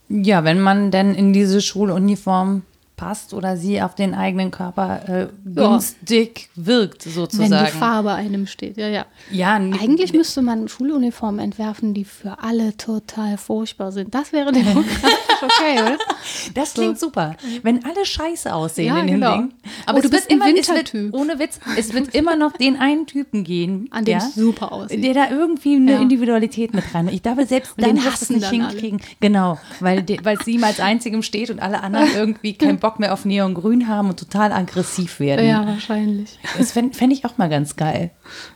Ja, 0.10 0.44
wenn 0.44 0.60
man 0.62 0.92
denn 0.92 1.14
in 1.16 1.34
diese 1.34 1.62
Schuluniform 1.62 2.64
passt 2.96 3.34
oder 3.36 3.58
sie 3.58 3.80
auf 3.82 3.94
den 3.94 4.16
eigenen 4.16 4.50
Körper 4.50 5.02
äh, 5.08 5.20
Ja. 5.56 5.70
günstig 5.70 6.50
wirkt, 6.56 7.06
Wenn 7.06 7.14
sozusagen. 7.14 7.66
Gefahr 7.66 8.02
bei 8.04 8.16
einem 8.16 8.48
steht, 8.48 8.76
ja, 8.78 8.88
ja. 8.88 9.06
Ja, 9.32 9.54
Eigentlich 9.56 10.14
müsste 10.14 10.42
man 10.42 10.68
Schuluniformen 10.68 11.40
entwerfen, 11.40 11.94
die 11.94 12.06
für 12.06 12.40
alle 12.42 12.76
total 12.76 13.38
furchtbar 13.38 13.92
sind. 13.92 14.16
Das 14.16 14.34
wäre 14.34 14.52
demokratisch 15.40 15.58
okay, 15.60 15.82
oder? 15.82 15.98
das 16.56 16.74
klingt 16.74 17.00
super. 17.00 17.36
Wenn 17.64 17.84
alle 17.86 18.06
scheiße 18.06 18.54
aussehen 18.54 18.88
Ja, 18.88 19.00
in 19.02 19.08
dem 19.08 19.14
genau. 19.20 19.38
Ding. 19.38 19.50
Oh, 19.54 19.70
Aber 19.88 20.00
du 20.02 20.06
es 20.08 20.12
bist 20.12 20.30
ein 20.30 20.36
immer, 20.38 20.46
wird, 20.48 20.68
Wintertyp. 20.68 21.14
ohne 21.14 21.40
Witz, 21.40 21.60
es 21.78 21.94
wird 21.94 22.14
immer 22.16 22.36
noch 22.36 22.54
den 22.54 22.78
einen 22.78 23.06
Typen 23.06 23.44
gehen, 23.44 23.88
An 23.92 24.06
dem 24.06 24.18
es 24.18 24.36
super 24.36 24.72
aussieht. 24.72 25.04
der 25.04 25.14
da 25.14 25.30
irgendwie 25.30 25.76
eine 25.76 25.94
Ja. 25.94 26.02
Individualität 26.02 26.74
mit 26.74 26.84
rein. 26.94 27.08
Ich 27.10 27.24
glaube, 27.24 27.46
selbst 27.46 27.78
Und 27.78 27.86
den 27.86 28.04
hassen 28.04 28.36
nicht 28.36 28.52
dann 28.52 28.62
alle. 28.62 28.70
hinkriegen. 28.72 29.02
Genau, 29.20 29.58
weil, 29.80 30.06
weil 30.24 30.38
es 30.40 30.48
ihm 30.48 30.64
als 30.64 30.80
einzigem 30.80 31.24
steht 31.24 31.50
und 31.50 31.60
alle 31.60 31.82
anderen 31.82 32.08
irgendwie 32.16 32.54
keinen 32.54 32.80
Bock 32.80 33.00
mehr 33.00 33.14
auf 33.14 33.26
Neongrün 33.26 33.88
haben 33.88 34.10
und 34.10 34.20
total 34.20 34.52
aggressiv 34.52 35.20
werden. 35.20 35.48
ja, 35.48 35.66
wahrscheinlich. 35.66 36.38
Das 36.58 36.72
fände 36.72 36.96
fänd 36.96 37.14
ich 37.14 37.26
auch 37.26 37.38
mal 37.38 37.50
ganz 37.50 37.76
geil. 37.76 38.12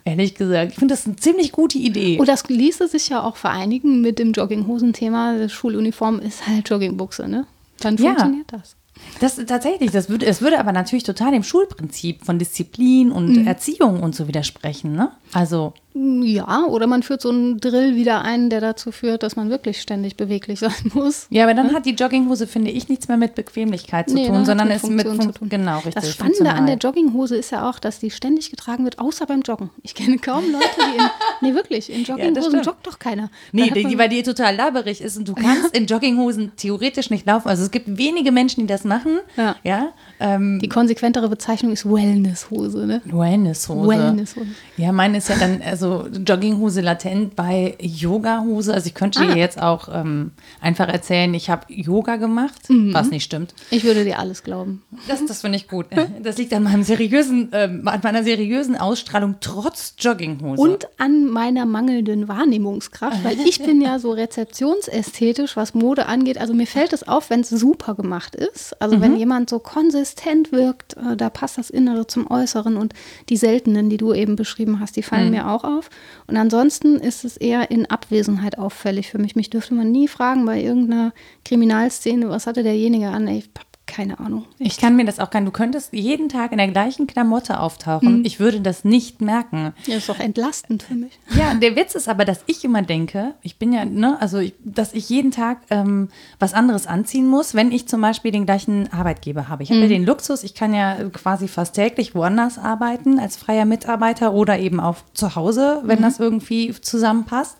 Ehrlich 0.06 0.36
gesagt. 0.36 0.72
Ich 0.74 0.78
finde 0.80 0.94
das 0.94 1.06
eine 1.06 1.15
ziemlich 1.15 1.52
gute 1.52 1.78
Idee. 1.78 2.17
Und 2.20 2.28
das 2.28 2.48
ließe 2.48 2.88
sich 2.88 3.10
ja 3.10 3.24
auch 3.24 3.36
vereinigen 3.36 4.02
mit 4.02 4.20
dem 4.20 4.32
Jogginghosen-Thema. 4.34 5.50
Schuluniform 5.50 6.20
ist 6.20 6.48
halt 6.48 6.67
Joggingbuchse, 6.71 7.27
ne? 7.27 7.45
Dann 7.79 7.97
Ja. 7.97 8.10
funktioniert 8.12 8.51
das. 8.51 8.75
Das 9.19 9.36
tatsächlich, 9.47 9.91
das 9.91 10.10
würde, 10.10 10.25
es 10.25 10.41
würde 10.41 10.60
aber 10.60 10.71
natürlich 10.71 11.03
total 11.03 11.31
dem 11.31 11.43
Schulprinzip 11.43 12.23
von 12.23 12.38
Disziplin 12.39 13.12
und 13.12 13.36
Mhm. 13.38 13.47
Erziehung 13.47 14.01
und 14.03 14.15
so 14.15 14.27
widersprechen, 14.27 14.93
ne? 14.93 15.12
Also, 15.34 15.73
Ja, 15.93 16.63
oder 16.65 16.88
man 16.88 17.04
führt 17.04 17.21
so 17.21 17.30
einen 17.30 17.60
Drill 17.60 17.95
wieder 17.95 18.21
ein, 18.21 18.49
der 18.49 18.62
dazu 18.62 18.91
führt, 18.93 19.23
dass 19.23 19.36
man 19.36 19.49
wirklich 19.49 19.82
ständig 19.82 20.15
beweglich 20.15 20.60
sein 20.62 20.71
muss. 20.93 21.27
ja, 21.30 21.43
aber 21.43 21.54
dann 21.54 21.73
hat 21.73 21.86
die 21.86 21.91
Jogginghose, 21.91 22.47
finde 22.47 22.71
ich, 22.71 22.88
nichts 22.88 23.08
mehr 23.08 23.17
mit 23.17 23.36
Bequemlichkeit 23.36 24.10
zu 24.10 24.15
Nee, 24.15 24.27
tun, 24.27 24.45
sondern 24.45 24.69
ist 24.71 24.88
mit 24.89 25.06
Funktion 25.06 25.15
Fun 25.15 25.34
zu 25.34 25.39
tun. 25.39 25.49
Genau, 25.49 25.77
richtig. 25.77 25.95
Das 25.95 26.12
Spannende 26.12 26.51
an 26.54 26.65
der. 26.65 26.77
Jogginghose 26.77 27.36
ist 27.36 27.51
ja 27.51 27.69
auch, 27.69 27.77
dass 27.80 27.99
die 27.99 28.10
ständig 28.10 28.49
getragen 28.49 28.86
wird, 28.86 28.99
außer 28.99 29.25
beim 29.25 29.41
Joggen. 29.41 29.69
Ich 29.84 29.93
kenne 29.93 30.17
kaum 30.17 30.51
Leute, 30.51 30.65
die 30.77 30.97
in, 30.97 31.10
nee 31.49 31.54
wirklich, 31.56 31.91
in 31.91 32.04
Jogginghosen 32.04 32.51
stimmt. 32.51 32.65
joggt 32.65 32.88
doch 32.88 32.97
keiner. 32.97 33.30
Nee, 33.51 33.69
die, 33.69 33.97
weil 33.97 34.10
die 34.10 34.23
total 34.23 34.56
laberig 34.56 35.01
ist 35.01 35.17
und 35.17 35.27
du 35.27 35.36
kannst 35.36 35.75
in 35.77 35.86
Jogginghosen 35.86 36.54
theoretisch 36.56 37.10
nicht 37.10 37.25
laufen. 37.25 37.49
Also 37.49 37.63
es 37.63 37.71
gibt 37.71 37.97
wenige 37.97 38.32
Menschen, 38.32 38.62
die 38.62 38.67
das 38.67 38.84
machen. 38.86 39.19
Ja. 39.36 39.56
ja 39.63 39.89
ähm, 40.21 40.60
die 40.60 40.69
konsequentere 40.69 41.27
Bezeichnung 41.27 41.73
ist 41.73 41.86
Wellnesshose, 41.86 42.86
ne? 42.86 43.01
Wellnesshose. 43.05 43.88
Wellnesshose. 43.89 44.47
Ja, 44.77 44.91
meine 44.91 45.17
ist 45.17 45.27
ja 45.29 45.36
dann 45.38 45.62
also 45.62 46.07
Jogginghose 46.07 46.81
latent 46.81 47.36
bei 47.36 47.75
Yogahose. 47.81 48.73
Also 48.73 48.88
ich 48.88 48.93
könnte 48.93 49.19
Ah. 49.19 49.25
dir 49.25 49.36
jetzt 49.38 49.62
auch 49.62 49.89
ähm, 49.93 50.31
einfach 50.62 50.88
erzählen, 50.88 51.34
ich 51.34 51.49
habe 51.49 51.65
Yoga 51.73 52.15
gemacht, 52.17 52.69
Mhm. 52.69 52.93
was 52.93 53.10
nicht 53.10 53.23
stimmt. 53.23 53.53
Ich 53.71 53.84
würde 53.84 54.03
dir 54.05 54.19
alles 54.19 54.43
glauben. 54.43 54.84
Das, 55.07 55.25
das 55.25 55.41
finde 55.41 55.57
ich 55.57 55.67
gut. 55.67 55.88
Das 56.21 56.38
liegt 56.38 56.53
an 56.53 56.63
meinem 56.63 56.84
seriösen, 56.84 57.49
ähm, 57.51 57.88
an 57.88 57.99
meiner 58.03 58.23
seriösen 58.23 58.75
Ausstrahlung 58.77 59.36
trotz 59.41 59.95
Jogginghose. 59.99 60.62
Und 60.62 60.88
an 60.97 61.25
meiner 61.25 61.65
mangelnden 61.65 62.27
Wahrnehmungskraft, 62.27 63.23
weil 63.23 63.39
ich 63.45 63.60
bin 63.63 63.81
ja 63.81 63.99
so 63.99 64.12
rezeptionsästhetisch, 64.12 65.55
was 65.57 65.73
Mode 65.73 66.05
angeht. 66.05 66.38
Also 66.38 66.53
mir 66.53 66.67
fällt 66.67 66.93
es 66.93 67.07
auf, 67.07 67.29
wenn 67.29 67.41
es 67.41 67.49
super 67.49 67.95
gemacht 67.95 68.36
ist. 68.36 68.79
Also 68.81 68.97
Mhm. 68.97 69.01
wenn 69.01 69.15
jemand 69.17 69.49
so 69.49 69.60
konsistent 70.12 70.52
wirkt, 70.52 70.95
äh, 70.97 71.15
da 71.15 71.30
passt 71.30 71.58
das 71.58 71.69
Innere 71.69 72.08
zum 72.08 72.30
Äußeren 72.30 72.78
und 72.78 72.93
die 73.30 73.38
seltenen, 73.38 73.89
die 73.89 73.97
du 73.97 74.13
eben 74.13 74.36
beschrieben 74.36 74.80
hast, 74.80 74.95
die 74.95 75.02
Mhm. 75.02 75.06
fallen 75.06 75.32
mir 75.32 75.50
auch 75.50 75.63
auf. 75.63 75.89
Und 76.28 76.38
ansonsten 76.38 76.97
ist 76.97 77.24
es 77.24 77.38
eher 77.38 77.71
in 77.71 77.86
Abwesenheit 77.89 78.58
auffällig 78.58 79.10
für 79.10 79.17
mich. 79.19 79.36
Mich 79.36 79.50
dürfte 79.50 79.74
man 79.74 79.91
nie 79.91 80.08
fragen 80.08 80.45
bei 80.45 80.62
irgendeiner 80.62 81.13
Kriminalszene, 81.45 82.30
was 82.30 82.47
hatte 82.47 82.63
derjenige 82.63 83.08
an? 83.10 83.28
Ich 83.28 83.50
keine 83.91 84.19
Ahnung. 84.19 84.45
Ich 84.58 84.77
kann 84.77 84.95
mir 84.95 85.06
das 85.06 85.19
auch 85.19 85.30
gar 85.30 85.41
Du 85.41 85.51
könntest 85.51 85.91
jeden 85.91 86.30
Tag 86.30 86.51
in 86.51 86.60
der 86.60 86.67
gleichen 86.67 87.08
Klamotte 87.08 87.60
auftauchen. 87.60 88.19
Mhm. 88.19 88.25
Ich 88.25 88.39
würde 88.39 88.62
das 88.62 88.86
nicht 88.86 89.21
merken. 89.21 89.73
Ja, 89.86 89.97
ist 89.97 90.08
doch 90.08 90.19
entlastend 90.19 90.84
für 90.84 90.93
mich. 90.93 91.19
Ja, 91.36 91.54
der 91.56 91.75
Witz 91.75 91.95
ist 91.95 92.08
aber, 92.08 92.25
dass 92.25 92.43
ich 92.45 92.63
immer 92.63 92.84
denke, 92.84 93.34
ich 93.41 93.58
bin 93.58 93.73
ja, 93.73 93.84
ne, 93.84 94.17
also 94.21 94.38
ich, 94.38 94.54
dass 94.63 94.93
ich 94.93 95.10
jeden 95.10 95.32
Tag 95.32 95.58
ähm, 95.71 96.10
was 96.39 96.54
anderes 96.54 96.88
anziehen 96.88 97.27
muss, 97.27 97.54
wenn 97.54 97.71
ich 97.71 97.88
zum 97.88 98.01
Beispiel 98.01 98.32
den 98.32 98.45
gleichen 98.45 98.91
Arbeitgeber 98.93 99.49
habe. 99.49 99.63
Ich 99.63 99.69
habe 99.69 99.80
mhm. 99.80 99.84
ja 99.84 99.89
den 99.89 100.06
Luxus, 100.06 100.43
ich 100.43 100.54
kann 100.54 100.73
ja 100.73 100.95
quasi 101.12 101.47
fast 101.47 101.75
täglich 101.75 102.15
woanders 102.15 102.58
arbeiten 102.58 103.19
als 103.19 103.36
freier 103.36 103.65
Mitarbeiter 103.65 104.34
oder 104.34 104.60
eben 104.60 104.80
auch 104.80 104.97
zu 105.13 105.36
Hause, 105.36 105.82
wenn 105.84 105.99
mhm. 105.99 106.04
das 106.04 106.19
irgendwie 106.19 106.71
zusammenpasst. 106.80 107.58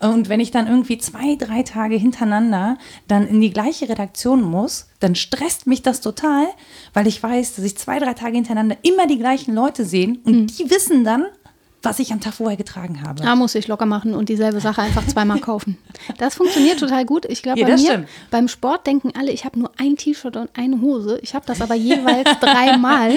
Und 0.00 0.30
wenn 0.30 0.40
ich 0.40 0.50
dann 0.50 0.66
irgendwie 0.66 0.96
zwei, 0.96 1.36
drei 1.36 1.62
Tage 1.62 1.96
hintereinander 1.96 2.78
dann 3.06 3.26
in 3.26 3.40
die 3.40 3.52
gleiche 3.52 3.88
Redaktion 3.88 4.42
muss, 4.42 4.88
dann 4.98 5.14
stresst 5.14 5.66
mich 5.66 5.82
das 5.82 6.00
total, 6.00 6.46
weil 6.94 7.06
ich 7.06 7.22
weiß, 7.22 7.56
dass 7.56 7.64
ich 7.64 7.76
zwei, 7.76 7.98
drei 7.98 8.14
Tage 8.14 8.36
hintereinander 8.36 8.76
immer 8.82 9.06
die 9.06 9.18
gleichen 9.18 9.54
Leute 9.54 9.84
sehen 9.84 10.20
und 10.24 10.34
mhm. 10.34 10.46
die 10.46 10.70
wissen 10.70 11.04
dann, 11.04 11.26
was 11.82 11.98
ich 11.98 12.12
am 12.12 12.20
Tag 12.20 12.34
vorher 12.34 12.56
getragen 12.56 13.02
habe. 13.02 13.22
Da 13.22 13.34
muss 13.34 13.54
ich 13.54 13.66
locker 13.66 13.86
machen 13.86 14.14
und 14.14 14.28
dieselbe 14.28 14.60
Sache 14.60 14.82
einfach 14.82 15.06
zweimal 15.06 15.40
kaufen. 15.40 15.78
Das 16.18 16.34
funktioniert 16.34 16.78
total 16.78 17.06
gut. 17.06 17.24
Ich 17.24 17.42
glaube, 17.42 17.60
ja, 17.60 17.66
bei 17.66 17.72
mir 17.72 17.78
stimmt. 17.78 18.08
beim 18.30 18.48
Sport 18.48 18.86
denken 18.86 19.12
alle, 19.18 19.32
ich 19.32 19.44
habe 19.44 19.58
nur 19.58 19.70
ein 19.78 19.96
T-Shirt 19.96 20.36
und 20.36 20.50
eine 20.54 20.80
Hose. 20.80 21.18
Ich 21.22 21.34
habe 21.34 21.46
das 21.46 21.60
aber 21.62 21.74
jeweils 21.74 22.28
dreimal. 22.40 23.14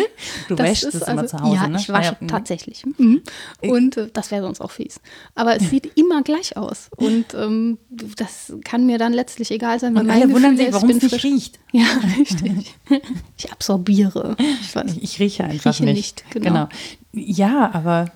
Du 0.48 0.56
das 0.56 0.68
wäschst 0.68 0.96
es 0.96 1.04
also, 1.04 1.12
immer 1.12 1.28
zu 1.28 1.40
Hause, 1.40 1.56
ja, 1.56 1.68
ne? 1.68 1.78
ich 1.78 1.90
wasche 1.90 2.18
ja, 2.20 2.28
tatsächlich. 2.28 2.86
Mhm. 2.98 3.22
Und 3.62 3.98
äh, 3.98 4.10
das 4.14 4.32
wäre 4.32 4.44
sonst 4.44 4.62
auch 4.62 4.72
fies. 4.72 5.02
Aber 5.36 5.56
es 5.58 5.70
sieht 5.70 5.98
immer 5.98 6.22
gleich 6.24 6.56
aus 6.56 6.90
und 6.96 7.34
ähm, 7.34 7.78
das 7.90 8.54
kann 8.64 8.86
mir 8.86 8.98
dann 8.98 9.12
letztlich 9.12 9.52
egal 9.52 9.80
sein. 9.80 9.94
Weil 9.96 10.04
und 10.04 10.10
alle 10.10 10.32
wundern 10.32 10.56
sich, 10.56 10.72
warum 10.72 10.90
es 10.90 11.02
nicht 11.02 11.10
frisch. 11.10 11.24
riecht. 11.26 11.60
Ja, 11.74 11.86
richtig. 12.18 12.76
Ich 13.38 13.52
absorbiere. 13.52 14.38
Ich, 14.62 15.04
ich 15.04 15.20
rieche 15.20 15.44
einfach 15.44 15.72
rieche 15.72 15.84
nicht. 15.84 15.96
nicht 15.96 16.32
genau. 16.32 16.46
genau. 16.46 16.70
Ja, 17.14 17.72
aber 17.74 18.12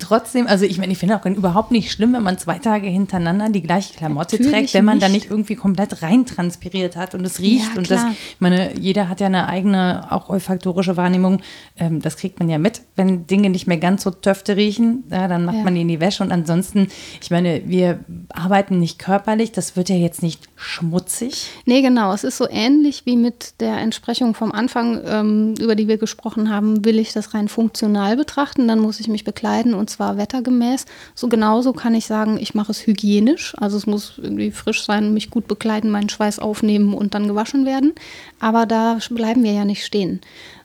trotzdem, 0.00 0.48
also 0.48 0.64
ich 0.64 0.78
meine, 0.78 0.92
ich 0.92 0.98
finde 0.98 1.16
auch 1.16 1.24
überhaupt 1.24 1.70
nicht 1.70 1.92
schlimm, 1.92 2.12
wenn 2.12 2.24
man 2.24 2.38
zwei 2.38 2.58
Tage 2.58 2.88
hintereinander 2.88 3.50
die 3.50 3.62
gleiche 3.62 3.94
Klamotte 3.94 4.36
Natürlich 4.36 4.52
trägt, 4.52 4.74
wenn 4.74 4.84
man 4.84 4.96
nicht. 4.96 5.06
da 5.06 5.08
nicht 5.08 5.30
irgendwie 5.30 5.54
komplett 5.54 6.02
reintranspiriert 6.02 6.96
hat 6.96 7.14
und 7.14 7.24
es 7.24 7.38
riecht. 7.38 7.70
Ja, 7.74 7.78
und 7.78 7.90
das, 7.90 8.04
ich 8.04 8.40
meine, 8.40 8.76
jeder 8.78 9.08
hat 9.08 9.20
ja 9.20 9.26
eine 9.26 9.48
eigene, 9.48 10.10
auch 10.10 10.28
olfaktorische 10.28 10.96
Wahrnehmung. 10.96 11.40
Ähm, 11.78 12.02
das 12.02 12.16
kriegt 12.16 12.40
man 12.40 12.48
ja 12.48 12.58
mit. 12.58 12.82
Wenn 12.96 13.28
Dinge 13.28 13.48
nicht 13.48 13.68
mehr 13.68 13.76
ganz 13.76 14.02
so 14.02 14.10
töfte 14.10 14.56
riechen, 14.56 15.04
ja, 15.08 15.28
dann 15.28 15.44
macht 15.44 15.58
ja. 15.58 15.62
man 15.62 15.74
die 15.76 15.82
in 15.82 15.88
die 15.88 16.00
Wäsche. 16.00 16.24
Und 16.24 16.32
ansonsten, 16.32 16.88
ich 17.22 17.30
meine, 17.30 17.62
wir 17.66 18.00
arbeiten 18.30 18.80
nicht 18.80 18.98
körperlich, 18.98 19.52
das 19.52 19.76
wird 19.76 19.88
ja 19.88 19.96
jetzt 19.96 20.20
nicht 20.22 20.48
schmutzig. 20.56 21.46
Nee, 21.64 21.80
genau. 21.80 22.12
Es 22.12 22.24
ist 22.24 22.38
so 22.38 22.48
ähnlich 22.50 23.06
wie 23.06 23.16
mit 23.16 23.60
der 23.60 23.78
Entsprechung 23.78 24.34
vom 24.34 24.50
Anfang, 24.50 25.00
ähm, 25.06 25.54
über 25.60 25.76
die 25.76 25.86
wir 25.86 25.98
gesprochen 25.98 26.50
haben. 26.50 26.84
Will 26.84 26.98
ich 26.98 27.12
das 27.12 27.34
rein 27.34 27.46
funktional 27.46 28.16
betrachten, 28.16 28.66
dann 28.66 28.80
muss 28.80 28.98
ich 28.98 29.06
mich 29.06 29.22
bekleiden 29.22 29.59
vermeiden 29.60 29.74
und 29.74 29.90
zwar 29.90 30.16
wettergemäß. 30.16 30.86
So 31.14 31.28
genauso 31.28 31.72
kann 31.72 31.94
ich 31.94 32.06
sagen, 32.06 32.38
ich 32.40 32.54
mache 32.54 32.72
es 32.72 32.86
hygienisch. 32.86 33.54
Also 33.58 33.76
es 33.76 33.86
muss 33.86 34.14
irgendwie 34.18 34.50
frisch 34.50 34.84
sein, 34.84 35.14
mich 35.14 35.30
gut 35.30 35.48
bekleiden, 35.48 35.90
meinen 35.90 36.08
Schweiß 36.08 36.38
aufnehmen 36.38 36.94
und 36.94 37.14
dann 37.14 37.28
gewaschen 37.28 37.66
werden. 37.66 37.92
Aber 38.38 38.66
da 38.66 38.98
bleiben 39.10 39.42
wir 39.42 39.52
ja 39.52 39.64
nicht 39.64 39.84
stehen. 39.84 40.20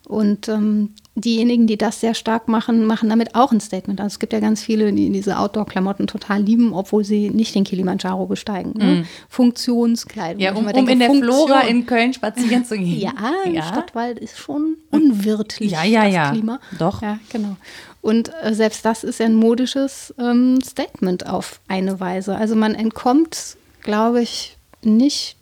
Und 0.08 0.48
ähm, 0.50 0.92
diejenigen, 1.16 1.66
die 1.66 1.78
das 1.78 2.00
sehr 2.00 2.14
stark 2.14 2.48
machen, 2.48 2.86
machen 2.86 3.10
damit 3.10 3.34
auch 3.34 3.52
ein 3.52 3.60
Statement. 3.60 4.00
Also 4.00 4.16
es 4.16 4.20
gibt 4.20 4.34
ja 4.34 4.40
ganz 4.40 4.62
viele, 4.62 4.94
die 4.94 5.10
diese 5.10 5.40
Outdoor-Klamotten 5.40 6.06
total 6.08 6.42
lieben, 6.44 6.74
obwohl 6.74 7.04
sie 7.04 7.30
nicht 7.30 7.56
den 7.56 7.64
Kilimanjaro 7.64 8.28
besteigen. 8.28 8.74
Ne? 8.76 8.86
Mm. 8.86 9.06
Funktionskleidung. 9.30 10.42
Ja, 10.42 10.54
um, 10.54 10.68
um 10.68 10.88
in 10.88 11.00
der 11.00 11.08
Funktion. 11.08 11.48
Flora 11.48 11.62
in 11.62 11.86
Köln 11.86 12.14
spazieren 12.14 12.66
zu 12.66 12.78
gehen. 12.78 12.86
Ja, 13.06 13.14
ja. 13.52 13.64
Stadtwald 13.64 14.20
ist 14.20 14.38
schon 14.38 14.78
unwirtlich, 14.92 15.72
ja, 15.72 15.84
ja, 15.84 16.06
das 16.06 16.14
ja. 16.14 16.32
Klima. 16.32 16.60
Doch. 16.78 17.02
Ja, 17.02 17.20
genau. 17.32 17.58
Und 18.06 18.32
äh, 18.44 18.54
selbst 18.54 18.86
das 18.86 19.04
ist 19.04 19.20
ein 19.20 19.34
modisches 19.34 20.13
ähm, 20.20 20.60
Statement 20.62 21.26
auf 21.26 21.60
eine 21.68 22.00
Weise. 22.00 22.36
Also 22.36 22.56
man 22.56 22.76
entkommt, 22.76 23.58
glaube 23.82 24.22
ich, 24.22 24.58
nicht 24.84 25.38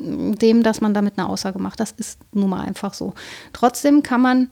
dem, 0.00 0.62
dass 0.62 0.80
man 0.80 0.94
damit 0.94 1.18
eine 1.18 1.28
Aussage 1.28 1.58
macht. 1.58 1.78
Das 1.78 1.90
ist 1.90 2.18
nun 2.32 2.48
mal 2.48 2.62
einfach 2.62 2.94
so. 2.94 3.12
Trotzdem 3.52 4.02
kann 4.02 4.22
man 4.22 4.48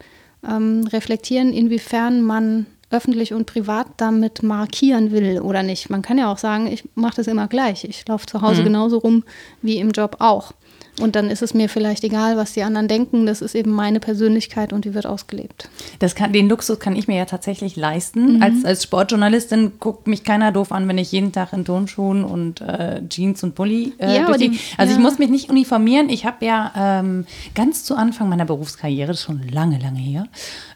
ähm, 0.46 0.86
reflektieren, 0.92 1.54
inwiefern 1.54 2.20
man 2.20 2.66
öffentlich 2.90 3.32
und 3.32 3.46
privat 3.46 3.86
damit 3.96 4.42
markieren 4.42 5.10
will 5.10 5.40
oder 5.40 5.62
nicht. 5.62 5.88
Man 5.88 6.02
kann 6.02 6.18
ja 6.18 6.30
auch 6.30 6.36
sagen, 6.36 6.66
ich 6.66 6.86
mache 6.94 7.16
das 7.16 7.26
immer 7.26 7.48
gleich. 7.48 7.84
Ich 7.84 8.06
laufe 8.06 8.26
zu 8.26 8.42
Hause 8.42 8.60
mhm. 8.60 8.66
genauso 8.66 8.98
rum 8.98 9.24
wie 9.62 9.78
im 9.78 9.92
Job 9.92 10.16
auch. 10.18 10.52
Und 11.00 11.16
dann 11.16 11.28
ist 11.28 11.42
es 11.42 11.54
mir 11.54 11.68
vielleicht 11.68 12.04
egal, 12.04 12.36
was 12.36 12.52
die 12.52 12.62
anderen 12.62 12.86
denken. 12.86 13.26
Das 13.26 13.42
ist 13.42 13.56
eben 13.56 13.72
meine 13.72 13.98
Persönlichkeit 13.98 14.72
und 14.72 14.84
die 14.84 14.94
wird 14.94 15.06
ausgelebt. 15.06 15.68
Das 15.98 16.14
kann, 16.14 16.32
den 16.32 16.48
Luxus 16.48 16.78
kann 16.78 16.94
ich 16.94 17.08
mir 17.08 17.16
ja 17.16 17.24
tatsächlich 17.24 17.74
leisten. 17.74 18.36
Mhm. 18.36 18.42
Als, 18.42 18.64
als 18.64 18.82
Sportjournalistin 18.84 19.72
guckt 19.80 20.06
mich 20.06 20.22
keiner 20.22 20.52
doof 20.52 20.70
an, 20.70 20.86
wenn 20.86 20.98
ich 20.98 21.10
jeden 21.10 21.32
Tag 21.32 21.52
in 21.52 21.64
Turnschuhen 21.64 22.22
und 22.22 22.60
äh, 22.60 23.02
Jeans 23.08 23.42
und 23.42 23.56
Pulli 23.56 23.94
äh, 23.98 24.16
ja, 24.16 24.32
die, 24.36 24.58
Also 24.76 24.92
ja. 24.92 24.98
ich 24.98 25.02
muss 25.02 25.18
mich 25.18 25.30
nicht 25.30 25.50
uniformieren. 25.50 26.08
Ich 26.08 26.26
habe 26.26 26.44
ja 26.44 26.72
ähm, 26.76 27.26
ganz 27.56 27.82
zu 27.84 27.96
Anfang 27.96 28.28
meiner 28.28 28.44
Berufskarriere, 28.44 29.08
das 29.08 29.18
ist 29.18 29.24
schon 29.24 29.42
lange, 29.48 29.80
lange 29.80 29.98
her, 29.98 30.28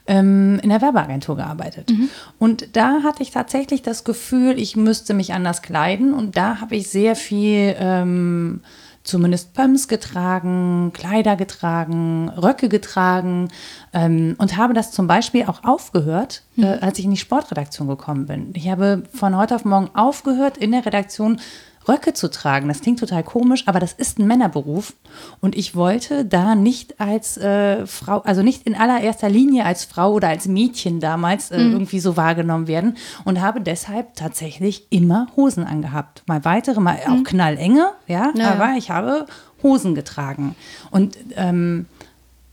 ähm, 0.09 0.59
in 0.64 0.70
der 0.70 0.83
Werbeagentur 0.83 1.37
gearbeitet. 1.37 1.90
Mhm. 1.90 2.09
Und 2.40 2.76
da 2.76 3.04
hatte 3.04 3.22
ich 3.22 3.31
tatsächlich 3.31 3.83
das 3.83 4.02
Gefühl, 4.02 4.59
ich 4.59 4.74
müsste 4.74 5.14
mich 5.14 5.33
anders 5.33 5.62
kleiden. 5.62 6.12
Und 6.12 6.37
da 6.37 6.61
habe 6.61 6.74
ich 6.74 6.88
sehr 6.88 7.14
viel... 7.14 7.76
Ähm, 7.78 8.62
zumindest 9.08 9.54
Pumps 9.54 9.88
getragen, 9.88 10.92
Kleider 10.92 11.34
getragen, 11.36 12.28
Röcke 12.28 12.68
getragen 12.68 13.48
ähm, 13.92 14.36
und 14.38 14.56
habe 14.56 14.74
das 14.74 14.92
zum 14.92 15.06
Beispiel 15.06 15.46
auch 15.46 15.64
aufgehört, 15.64 16.42
äh, 16.56 16.60
mhm. 16.60 16.82
als 16.82 16.98
ich 16.98 17.06
in 17.06 17.10
die 17.10 17.16
Sportredaktion 17.16 17.88
gekommen 17.88 18.26
bin. 18.26 18.52
Ich 18.54 18.68
habe 18.68 19.02
von 19.12 19.36
heute 19.36 19.54
auf 19.54 19.64
morgen 19.64 19.90
aufgehört, 19.94 20.58
in 20.58 20.72
der 20.72 20.84
Redaktion 20.84 21.40
Röcke 21.88 22.12
zu 22.12 22.31
tragen. 22.31 22.68
Das 22.68 22.81
klingt 22.81 23.01
total 23.01 23.22
komisch, 23.22 23.64
aber 23.66 23.81
das 23.81 23.92
ist 23.92 24.18
ein 24.18 24.27
Männerberuf. 24.27 24.94
Und 25.40 25.57
ich 25.57 25.74
wollte 25.74 26.24
da 26.24 26.55
nicht 26.55 27.01
als 27.01 27.37
äh, 27.37 27.87
Frau, 27.87 28.20
also 28.20 28.42
nicht 28.42 28.66
in 28.66 28.74
allererster 28.74 29.29
Linie 29.29 29.64
als 29.64 29.85
Frau 29.85 30.12
oder 30.12 30.29
als 30.29 30.46
Mädchen 30.46 31.01
damals 31.01 31.51
äh, 31.51 31.59
mhm. 31.59 31.72
irgendwie 31.72 32.01
so 32.01 32.16
wahrgenommen 32.16 32.66
werden 32.66 32.96
und 33.24 33.40
habe 33.40 33.61
deshalb 33.61 34.14
tatsächlich 34.14 34.87
immer 34.90 35.29
Hosen 35.37 35.64
angehabt. 35.64 36.22
Mal 36.27 36.44
weitere, 36.44 36.81
mal 36.81 36.98
mhm. 37.07 37.12
auch 37.12 37.24
knallenge, 37.24 37.90
ja, 38.07 38.33
ja, 38.35 38.53
aber 38.53 38.74
ich 38.77 38.90
habe 38.90 39.27
Hosen 39.62 39.94
getragen. 39.94 40.55
Und 40.90 41.16
ähm, 41.37 41.87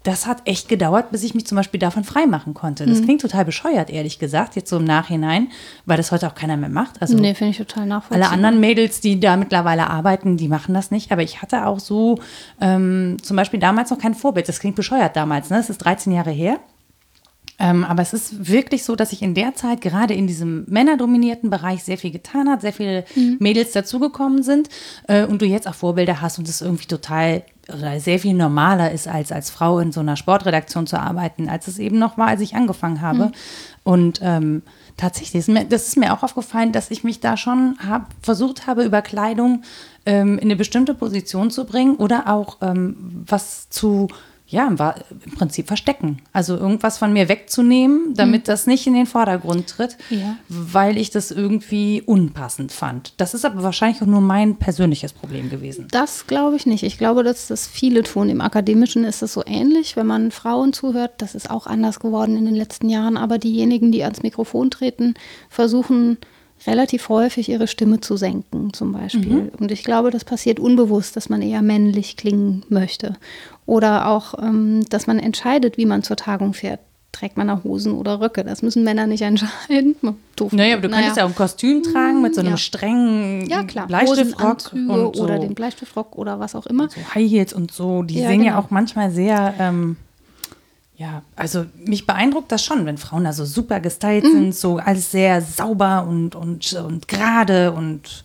das 0.06 0.28
hat 0.28 0.44
echt 0.46 0.70
gedauert, 0.70 1.12
bis 1.12 1.24
ich 1.24 1.34
mich 1.34 1.48
zum 1.48 1.56
Beispiel 1.56 1.80
davon 1.80 2.04
freimachen 2.04 2.54
konnte. 2.54 2.86
Das 2.86 3.00
mhm. 3.00 3.06
klingt 3.06 3.22
total 3.22 3.44
bescheuert, 3.44 3.90
ehrlich 3.90 4.20
gesagt, 4.20 4.56
jetzt 4.56 4.70
so 4.70 4.78
im 4.78 4.84
Nachhinein, 4.84 5.50
weil 5.86 5.98
das 5.98 6.12
heute 6.12 6.28
auch 6.28 6.36
keiner 6.36 6.58
mehr 6.58 6.70
macht. 6.70 7.02
Also 7.02 7.18
nee, 7.18 7.34
finde 7.34 7.52
ich 7.52 7.58
total 7.58 7.88
nachvollziehbar. 7.88 8.30
Alle 8.30 8.34
anderen 8.34 8.60
Mädels, 8.60 9.02
die 9.02 9.20
da 9.20 9.36
mittlerweile 9.36 9.90
arbeiten, 9.90 10.38
die 10.38 10.48
machen 10.48 10.76
das 10.76 10.92
nicht. 10.92 11.12
Aber 11.12 11.24
ich 11.24 11.42
hatte 11.42 11.66
auch 11.66 11.80
so 11.80 12.20
ähm, 12.62 13.18
zum 13.22 13.36
Beispiel 13.36 13.60
damals 13.60 13.90
noch 13.90 13.98
kein 13.98 14.14
Vorbild. 14.14 14.48
Das 14.48 14.60
klingt 14.60 14.76
bescheuert 14.76 15.16
damals, 15.16 15.50
ne? 15.50 15.58
Das 15.58 15.72
ist 15.72 15.80
13 15.80 16.14
Jahre 16.14 16.32
her. 16.32 16.60
Ähm, 17.58 17.84
aber 17.84 18.02
es 18.02 18.14
ist 18.14 18.50
wirklich 18.50 18.84
so, 18.84 18.96
dass 18.96 19.12
sich 19.12 19.22
in 19.22 19.34
der 19.34 19.56
Zeit 19.56 19.82
gerade 19.82 20.14
in 20.14 20.28
diesem 20.28 20.66
männerdominierten 20.68 21.50
Bereich 21.50 21.84
sehr 21.84 21.98
viel 21.98 22.12
getan 22.12 22.50
hat, 22.50 22.62
sehr 22.62 22.74
viele 22.74 23.06
mhm. 23.16 23.38
Mädels 23.40 23.72
dazugekommen 23.72 24.44
sind 24.44 24.70
äh, 25.08 25.26
und 25.26 25.42
du 25.42 25.46
jetzt 25.46 25.68
auch 25.68 25.76
Vorbilder 25.76 26.22
hast 26.22 26.38
und 26.38 26.50
es 26.50 26.62
irgendwie 26.62 26.88
total 26.88 27.44
oder 27.68 28.00
sehr 28.00 28.20
viel 28.20 28.34
normaler 28.34 28.92
ist, 28.92 29.08
als 29.08 29.32
als 29.32 29.50
Frau 29.50 29.80
in 29.80 29.92
so 29.92 30.00
einer 30.00 30.18
Sportredaktion 30.18 30.86
zu 30.86 31.00
arbeiten, 31.00 31.50
als 31.50 31.68
es 31.68 31.80
eben 31.80 31.98
noch 31.98 32.18
war, 32.18 32.28
als 32.28 32.42
ich 32.42 32.56
angefangen 32.56 33.02
habe. 33.02 33.26
Mhm. 33.26 33.32
Und 33.84 34.20
ähm, 34.22 34.62
tatsächlich, 34.98 35.40
ist 35.40 35.50
mir, 35.50 35.66
das 35.66 35.88
ist 35.88 35.98
mir 35.98 36.14
auch 36.14 36.24
aufgefallen, 36.24 36.72
dass 36.72 36.92
ich 36.92 37.04
mich 37.04 37.22
da 37.22 37.38
schon 37.38 37.78
hab, 37.88 38.10
versucht 38.22 38.68
habe, 38.68 38.84
über 38.84 39.02
Kleidung 39.02 39.64
ähm, 40.06 40.38
in 40.38 40.46
eine 40.46 40.56
bestimmte 40.56 40.94
Position 40.94 41.50
zu 41.52 41.66
bringen 41.66 41.96
oder 41.96 42.28
auch 42.28 42.58
ähm, 42.62 43.24
was 43.28 43.70
zu 43.70 44.10
ja, 44.56 44.70
war 44.80 44.96
im 45.26 45.32
Prinzip 45.34 45.68
verstecken. 45.68 46.22
Also 46.32 46.56
irgendwas 46.56 46.98
von 46.98 47.12
mir 47.12 47.28
wegzunehmen, 47.28 48.14
damit 48.14 48.44
mhm. 48.44 48.46
das 48.46 48.68
nicht 48.68 48.88
in 48.88 48.94
den 48.94 49.06
Vordergrund 49.06 49.68
tritt, 49.68 49.98
ja. 50.10 50.38
weil 50.48 50.98
ich 50.98 51.10
das 51.10 51.30
irgendwie 51.30 52.02
unpassend 52.02 52.72
fand. 52.72 53.14
Das 53.18 53.34
ist 53.34 53.44
aber 53.44 53.64
wahrscheinlich 53.64 54.02
auch 54.02 54.08
nur 54.08 54.22
mein 54.22 54.56
persönliches 54.56 55.12
Problem 55.12 55.50
gewesen. 55.50 55.88
Das 55.92 56.26
glaube 56.26 56.56
ich 56.56 56.66
nicht. 56.66 56.84
Ich 56.84 56.98
glaube, 56.98 57.24
dass 57.24 57.48
das 57.48 57.68
viele 57.68 58.04
tun. 58.04 58.30
Im 58.30 58.40
Akademischen 58.40 59.04
ist 59.04 59.22
es 59.22 59.34
so 59.34 59.44
ähnlich, 59.46 59.98
wenn 59.98 60.08
man 60.08 60.32
Frauen 60.32 60.72
zuhört. 60.72 61.16
Das 61.18 61.36
ist 61.36 61.50
auch 61.50 61.68
anders 61.68 62.00
geworden 62.00 62.38
in 62.38 62.46
den 62.46 62.56
letzten 62.56 62.88
Jahren. 62.88 63.18
Aber 63.18 63.38
diejenigen, 63.38 63.92
die 63.92 64.04
ans 64.06 64.24
Mikrofon 64.24 64.72
treten, 64.72 65.16
versuchen 65.50 66.18
relativ 66.66 67.10
häufig 67.10 67.50
ihre 67.50 67.68
Stimme 67.68 68.00
zu 68.00 68.18
senken, 68.18 68.74
zum 68.74 68.94
Beispiel. 68.94 69.44
Mhm. 69.44 69.52
Und 69.60 69.72
ich 69.72 69.84
glaube, 69.84 70.12
das 70.12 70.24
passiert 70.24 70.60
unbewusst, 70.60 71.16
dass 71.16 71.30
man 71.30 71.42
eher 71.42 71.62
männlich 71.62 72.18
klingen 72.18 72.64
möchte. 72.70 73.16
Oder 73.66 74.08
auch, 74.08 74.36
ähm, 74.40 74.86
dass 74.90 75.08
man 75.08 75.20
entscheidet, 75.20 75.78
wie 75.78 75.86
man 75.86 76.04
zur 76.04 76.18
Tagung 76.18 76.54
fährt. 76.54 76.80
trägt 77.12 77.38
man 77.38 77.48
da 77.48 77.62
Hosen 77.64 77.94
oder 77.94 78.20
Röcke. 78.20 78.44
Das 78.44 78.62
müssen 78.62 78.84
Männer 78.84 79.08
nicht 79.08 79.22
entscheiden. 79.22 79.96
Doof. 80.36 80.52
Naja, 80.52 80.74
aber 80.74 80.82
du 80.82 80.90
naja. 80.90 81.02
könntest 81.02 81.18
ja 81.18 81.24
auch 81.24 81.30
ein 81.30 81.36
Kostüm 81.36 81.82
tragen 81.82 82.22
mit 82.22 82.36
so 82.36 82.42
einem 82.42 82.52
ja. 82.52 82.58
strengen 82.58 83.48
ja, 83.48 83.64
klar. 83.64 83.88
Bleistiftrock. 83.88 84.74
Und 84.74 85.16
so. 85.16 85.24
Oder 85.24 85.40
den 85.40 85.56
Bleistiftrock 85.56 86.18
oder 86.18 86.40
was 86.42 86.56
auch 86.56 86.66
immer. 86.66 86.90
So 86.90 87.00
High 87.16 87.30
Heels 87.30 87.54
und 87.54 87.72
so. 87.72 88.04
Die 88.04 88.20
ja, 88.20 88.28
sehen 88.28 88.40
genau. 88.42 88.52
ja 88.52 88.60
auch 88.60 88.70
manchmal 88.70 89.12
sehr... 89.12 89.54
Ähm, 89.60 89.96
ja, 90.98 91.24
also 91.36 91.66
mich 91.86 92.06
beeindruckt 92.06 92.52
das 92.54 92.64
schon, 92.64 92.86
wenn 92.86 92.98
Frauen 92.98 93.26
da 93.26 93.34
so 93.34 93.44
super 93.44 93.82
gestylt 93.82 94.24
mhm. 94.24 94.32
sind, 94.32 94.56
so 94.56 94.78
alles 94.78 95.12
sehr 95.12 95.42
sauber 95.42 96.08
und, 96.08 96.36
und, 96.36 96.72
und 96.74 97.10
gerade 97.10 97.74
und 97.74 98.24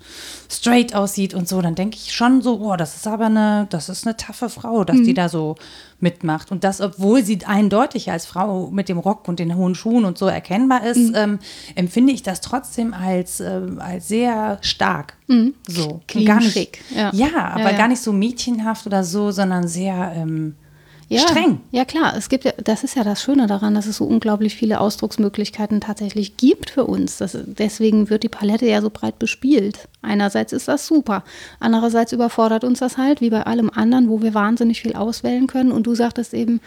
straight 0.48 0.94
aussieht 0.94 1.34
und 1.34 1.48
so, 1.48 1.60
dann 1.62 1.74
denke 1.74 1.96
ich 1.96 2.12
schon 2.12 2.42
so, 2.42 2.58
boah, 2.58 2.76
das 2.76 2.94
ist 2.94 3.08
aber 3.08 3.26
eine, 3.26 3.66
das 3.70 3.88
ist 3.88 4.06
eine 4.06 4.16
taffe 4.16 4.48
Frau, 4.48 4.84
dass 4.84 4.98
mhm. 4.98 5.04
die 5.04 5.14
da 5.14 5.28
so 5.28 5.56
mitmacht. 5.98 6.52
Und 6.52 6.62
das, 6.62 6.80
obwohl 6.80 7.24
sie 7.24 7.40
eindeutig 7.44 8.10
als 8.10 8.26
Frau 8.26 8.70
mit 8.70 8.88
dem 8.88 8.98
Rock 8.98 9.26
und 9.26 9.40
den 9.40 9.56
hohen 9.56 9.74
Schuhen 9.74 10.04
und 10.04 10.16
so 10.16 10.26
erkennbar 10.26 10.84
ist, 10.84 11.10
mhm. 11.10 11.14
ähm, 11.16 11.38
empfinde 11.74 12.12
ich 12.12 12.22
das 12.22 12.40
trotzdem 12.40 12.94
als, 12.94 13.40
äh, 13.40 13.62
als 13.78 14.06
sehr 14.06 14.58
stark. 14.60 15.14
Mhm. 15.26 15.54
So. 15.66 16.02
Clean 16.06 16.24
gar 16.24 16.38
nicht, 16.38 16.52
schick. 16.52 16.84
Ja, 16.94 17.10
ja 17.12 17.48
aber 17.48 17.64
ja, 17.64 17.70
ja. 17.70 17.76
gar 17.76 17.88
nicht 17.88 18.02
so 18.02 18.12
mädchenhaft 18.12 18.86
oder 18.86 19.02
so, 19.02 19.32
sondern 19.32 19.66
sehr 19.66 20.12
ähm, 20.14 20.54
ja, 21.10 21.22
streng. 21.22 21.60
Ja, 21.72 21.84
klar. 21.84 22.14
Es 22.16 22.28
gibt 22.28 22.44
ja, 22.44 22.52
das 22.62 22.84
ist 22.84 22.94
ja 22.94 23.02
das 23.02 23.20
Schöne 23.20 23.48
daran, 23.48 23.74
dass 23.74 23.86
es 23.86 23.96
so 23.96 24.04
unglaublich 24.04 24.54
viele 24.54 24.80
Ausdrucksmöglichkeiten 24.80 25.80
tatsächlich 25.80 26.36
gibt 26.36 26.70
für 26.70 26.84
uns. 26.84 27.18
Das, 27.18 27.36
deswegen 27.44 28.10
wird 28.10 28.22
die 28.22 28.28
Palette 28.28 28.66
ja 28.66 28.80
so 28.80 28.90
breit 28.90 29.18
bespielt. 29.18 29.88
Einerseits 30.02 30.52
ist 30.52 30.68
das 30.68 30.86
super. 30.86 31.24
Andererseits 31.58 32.12
überfordert 32.12 32.62
uns 32.62 32.78
das 32.78 32.96
halt, 32.96 33.20
wie 33.20 33.30
bei 33.30 33.42
allem 33.42 33.70
anderen, 33.70 34.08
wo 34.08 34.22
wir 34.22 34.34
wahnsinnig 34.34 34.80
viel 34.80 34.94
auswählen 34.94 35.48
können. 35.48 35.72
Und 35.72 35.88
du 35.88 35.96
sagtest 35.96 36.32
eben, 36.32 36.60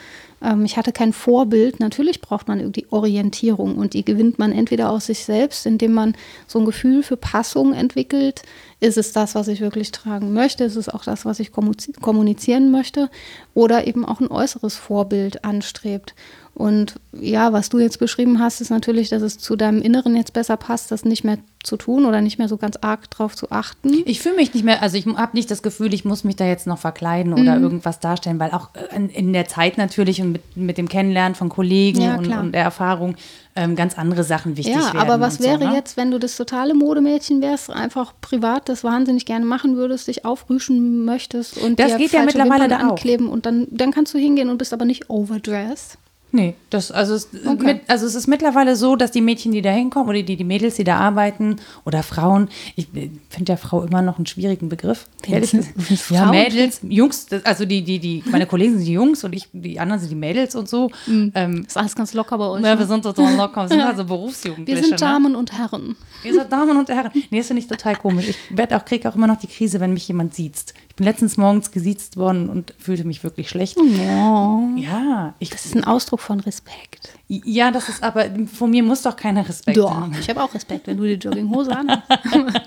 ähm, 0.43 0.65
ich 0.65 0.77
hatte 0.77 0.91
kein 0.91 1.13
Vorbild. 1.13 1.79
Natürlich 1.79 2.19
braucht 2.19 2.47
man 2.49 2.59
irgendwie 2.59 2.85
Orientierung 2.89 3.77
und 3.77 3.93
die 3.93 4.03
gewinnt 4.03 4.39
man 4.39 4.51
entweder 4.51 4.89
aus 4.89 5.05
sich 5.05 5.23
selbst, 5.23 5.65
indem 5.65 5.93
man 5.93 6.15
so 6.47 6.59
ein 6.59 6.65
Gefühl 6.65 7.01
für 7.01 7.17
Passung 7.17 7.73
entwickelt. 7.73 8.41
Ist 8.83 8.97
es 8.97 9.13
das, 9.13 9.33
was 9.33 9.47
ich 9.47 9.61
wirklich 9.61 9.91
tragen 9.91 10.33
möchte? 10.33 10.65
Ist 10.65 10.75
es 10.75 10.89
auch 10.89 11.05
das, 11.05 11.23
was 11.23 11.39
ich 11.39 11.53
kommunizieren 11.53 12.69
möchte? 12.69 13.09
Oder 13.53 13.87
eben 13.87 14.03
auch 14.03 14.19
ein 14.19 14.29
äußeres 14.29 14.75
Vorbild 14.75 15.45
anstrebt. 15.45 16.13
Und 16.55 16.95
ja, 17.19 17.51
was 17.51 17.69
du 17.69 17.79
jetzt 17.79 17.97
beschrieben 17.97 18.39
hast, 18.39 18.61
ist 18.61 18.69
natürlich, 18.69 19.09
dass 19.09 19.23
es 19.23 19.39
zu 19.39 19.55
deinem 19.55 19.81
Inneren 19.81 20.15
jetzt 20.15 20.33
besser 20.33 20.55
passt, 20.55 20.91
das 20.91 21.03
nicht 21.03 21.23
mehr 21.23 21.39
zu 21.63 21.77
tun 21.77 22.05
oder 22.05 22.21
nicht 22.21 22.37
mehr 22.37 22.47
so 22.47 22.57
ganz 22.57 22.77
arg 22.81 23.09
drauf 23.09 23.35
zu 23.35 23.49
achten. 23.49 24.03
Ich 24.05 24.21
fühle 24.21 24.35
mich 24.35 24.53
nicht 24.53 24.63
mehr, 24.63 24.83
also 24.83 24.95
ich 24.95 25.07
habe 25.07 25.35
nicht 25.35 25.49
das 25.49 25.63
Gefühl, 25.63 25.93
ich 25.95 26.05
muss 26.05 26.23
mich 26.23 26.35
da 26.35 26.45
jetzt 26.45 26.67
noch 26.67 26.77
verkleiden 26.77 27.33
oder 27.33 27.55
mhm. 27.55 27.63
irgendwas 27.63 27.99
darstellen, 27.99 28.39
weil 28.39 28.51
auch 28.51 28.69
in, 28.95 29.09
in, 29.09 29.33
der 29.33 29.47
Zeit 29.47 29.79
natürlich 29.79 30.21
und 30.21 30.33
mit, 30.33 30.57
mit 30.57 30.77
dem 30.77 30.89
Kennenlernen 30.89 31.33
von 31.33 31.49
Kollegen 31.49 32.01
ja, 32.01 32.17
und, 32.17 32.27
und, 32.27 32.51
der 32.51 32.63
Erfahrung 32.63 33.15
ähm, 33.55 33.75
ganz 33.75 33.97
andere 33.97 34.23
Sachen 34.23 34.55
wichtig 34.55 34.75
ja, 34.75 34.81
werden. 34.81 34.95
Ja, 34.97 35.01
aber 35.01 35.19
was 35.19 35.39
wäre 35.39 35.59
so, 35.59 35.69
ne? 35.69 35.75
jetzt, 35.75 35.97
wenn 35.97 36.11
du 36.11 36.19
das 36.19 36.37
totale 36.37 36.75
Modemädchen 36.75 37.41
wärst, 37.41 37.71
einfach 37.71 38.13
privat 38.21 38.69
das 38.69 38.83
wahnsinnig 38.83 39.25
gerne 39.25 39.45
machen 39.45 39.75
würdest, 39.75 40.07
dich 40.07 40.25
aufrüschen 40.25 41.03
möchtest 41.05 41.57
und 41.57 41.79
das 41.79 41.97
geht 41.97 42.11
ja 42.11 42.23
mittlerweile 42.23 42.67
da 42.67 42.77
ankleben 42.77 43.29
auch. 43.29 43.33
und 43.33 43.45
dann, 43.47 43.67
dann 43.71 43.91
kannst 43.91 44.13
du 44.13 44.19
hingehen 44.19 44.49
und 44.49 44.59
bist 44.59 44.73
aber 44.73 44.85
nicht 44.85 45.09
overdressed. 45.09 45.97
Nee, 46.35 46.55
das, 46.71 46.91
also, 46.91 47.13
es, 47.13 47.29
okay. 47.45 47.63
mit, 47.63 47.81
also 47.87 48.07
es 48.07 48.15
ist 48.15 48.25
mittlerweile 48.25 48.75
so, 48.75 48.95
dass 48.95 49.11
die 49.11 49.21
Mädchen, 49.21 49.51
die 49.51 49.61
da 49.61 49.69
hinkommen 49.69 50.09
oder 50.09 50.23
die, 50.23 50.35
die 50.35 50.43
Mädels, 50.43 50.73
die 50.73 50.83
da 50.83 50.97
arbeiten 50.97 51.57
oder 51.85 52.01
Frauen, 52.01 52.49
ich 52.75 52.87
finde 53.29 53.51
ja 53.51 53.55
Frau 53.55 53.83
immer 53.83 54.01
noch 54.01 54.17
einen 54.17 54.25
schwierigen 54.25 54.67
Begriff. 54.67 55.05
Ja, 55.27 56.31
Mädels, 56.31 56.81
Jungs, 56.81 57.27
also 57.43 57.65
die, 57.65 57.83
die, 57.83 57.99
die, 57.99 58.23
meine 58.31 58.47
Kollegen 58.47 58.77
sind 58.77 58.87
die 58.87 58.93
Jungs 58.93 59.23
und 59.23 59.33
ich, 59.33 59.47
die 59.53 59.79
anderen 59.79 59.99
sind 59.99 60.09
die 60.09 60.15
Mädels 60.15 60.55
und 60.55 60.67
so. 60.67 60.89
Mhm. 61.05 61.31
Ähm, 61.35 61.65
ist 61.67 61.77
alles 61.77 61.95
ganz 61.95 62.15
locker 62.15 62.35
bei 62.39 62.47
euch. 62.47 62.63
Ja, 62.63 62.73
ne? 62.73 62.79
wir 62.79 62.87
sind 62.87 63.03
total 63.03 63.35
locker, 63.35 63.61
wir 63.61 63.67
sind 63.67 63.81
also 63.81 64.03
Berufsjugendliche. 64.03 64.81
Wir 64.81 64.83
sind 64.87 64.99
ne? 64.99 65.07
Damen 65.07 65.33
ne? 65.33 65.37
und 65.37 65.51
Herren. 65.51 65.95
Wir 66.23 66.33
sind 66.33 66.51
Damen 66.51 66.75
und 66.75 66.89
Herren. 66.89 67.11
Nee, 67.29 67.37
das 67.37 67.47
finde 67.47 67.61
ich 67.61 67.67
total 67.67 67.95
komisch. 67.95 68.29
Ich 68.29 68.57
werde 68.57 68.75
auch, 68.75 68.85
kriege 68.85 69.07
auch 69.07 69.15
immer 69.15 69.27
noch 69.27 69.37
die 69.37 69.45
Krise, 69.47 69.79
wenn 69.79 69.93
mich 69.93 70.07
jemand 70.07 70.33
sieht. 70.33 70.73
Ich 70.89 70.92
bin 70.95 71.05
letztens 71.05 71.37
morgens 71.37 71.71
gesiezt 71.71 72.17
worden 72.17 72.49
und 72.49 72.73
fühlte 72.77 73.03
mich 73.03 73.23
wirklich 73.23 73.49
schlecht. 73.49 73.77
Oh. 73.77 74.69
Ja. 74.75 75.33
Ich, 75.39 75.49
das 75.49 75.65
ist 75.65 75.75
ein 75.75 75.83
Ausdruck 75.83 76.19
von 76.19 76.39
Respekt. 76.39 77.09
Ja, 77.27 77.71
das 77.71 77.89
ist 77.89 78.03
aber, 78.03 78.25
von 78.53 78.69
mir 78.69 78.83
muss 78.83 79.01
doch 79.01 79.15
keiner 79.15 79.47
Respekt 79.47 79.77
doch, 79.77 79.93
haben. 79.93 80.15
Ich 80.19 80.29
habe 80.29 80.43
auch 80.43 80.53
Respekt, 80.53 80.87
wenn 80.87 80.97
du 80.97 81.03
die 81.03 81.13
Jogginghose 81.13 81.75
anhast. 81.75 82.03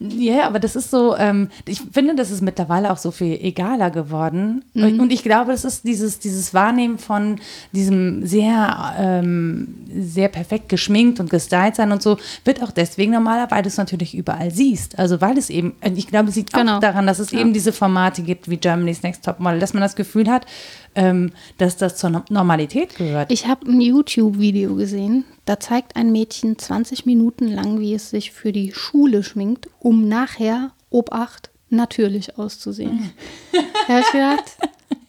Ja, 0.00 0.46
aber 0.46 0.58
das 0.58 0.76
ist 0.76 0.90
so, 0.90 1.16
ähm, 1.16 1.48
ich 1.66 1.80
finde, 1.92 2.14
das 2.14 2.30
ist 2.30 2.42
mittlerweile 2.42 2.92
auch 2.92 2.96
so 2.96 3.10
viel 3.10 3.38
egaler 3.40 3.90
geworden. 3.90 4.64
Mhm. 4.74 5.00
Und 5.00 5.12
ich 5.12 5.22
glaube, 5.22 5.52
es 5.52 5.64
ist 5.64 5.84
dieses, 5.84 6.18
dieses 6.18 6.54
Wahrnehmen 6.54 6.98
von 6.98 7.40
diesem 7.72 8.26
sehr, 8.26 8.94
ähm, 8.98 9.74
sehr 9.94 10.28
perfekt 10.28 10.68
geschminkt 10.68 11.20
und 11.20 11.30
gestylt 11.30 11.76
sein 11.76 11.92
und 11.92 12.02
so, 12.02 12.18
wird 12.44 12.62
auch 12.62 12.70
deswegen 12.70 13.12
normaler, 13.12 13.50
weil 13.50 13.62
du 13.62 13.68
es 13.68 13.76
natürlich 13.76 14.14
überall 14.14 14.50
siehst. 14.50 14.98
Also 14.98 15.20
weil 15.20 15.38
es 15.38 15.50
eben, 15.50 15.74
ich 15.94 16.06
glaube, 16.06 16.28
es 16.28 16.36
liegt 16.36 16.52
genau. 16.52 16.76
auch 16.76 16.80
daran, 16.80 17.06
dass 17.06 17.18
es 17.18 17.30
ja. 17.30 17.40
eben 17.40 17.52
diese 17.52 17.72
Formate 17.72 18.22
gibt 18.22 18.48
wie 18.48 18.56
Germany's 18.56 19.02
Next 19.02 19.24
Top 19.24 19.40
Model, 19.40 19.58
dass 19.58 19.74
man 19.74 19.82
das 19.82 19.96
Gefühl 19.96 20.28
hat, 20.28 20.46
ähm, 20.94 21.32
dass 21.58 21.76
das 21.76 21.96
zur 21.96 22.24
Normalität 22.28 22.96
gehört. 22.96 23.30
Ich 23.30 23.46
habe 23.46 23.66
ein 23.70 23.80
YouTube-Video 23.80 24.74
gesehen, 24.74 25.24
da 25.44 25.58
zeigt 25.58 25.96
ein 25.96 26.12
Mädchen 26.12 26.58
20 26.58 27.06
Minuten 27.06 27.48
lang, 27.48 27.80
wie 27.80 27.94
es 27.94 28.10
sich 28.10 28.32
für 28.32 28.52
die 28.52 28.72
Schule 28.72 29.22
schminkt, 29.22 29.68
um 29.80 30.08
nachher, 30.08 30.72
Obacht, 30.90 31.50
natürlich 31.70 32.38
auszusehen. 32.38 33.12
da 33.88 33.94
habe 33.94 34.00
ich 34.00 34.12
gedacht, 34.12 34.56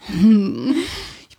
hm, 0.07 0.75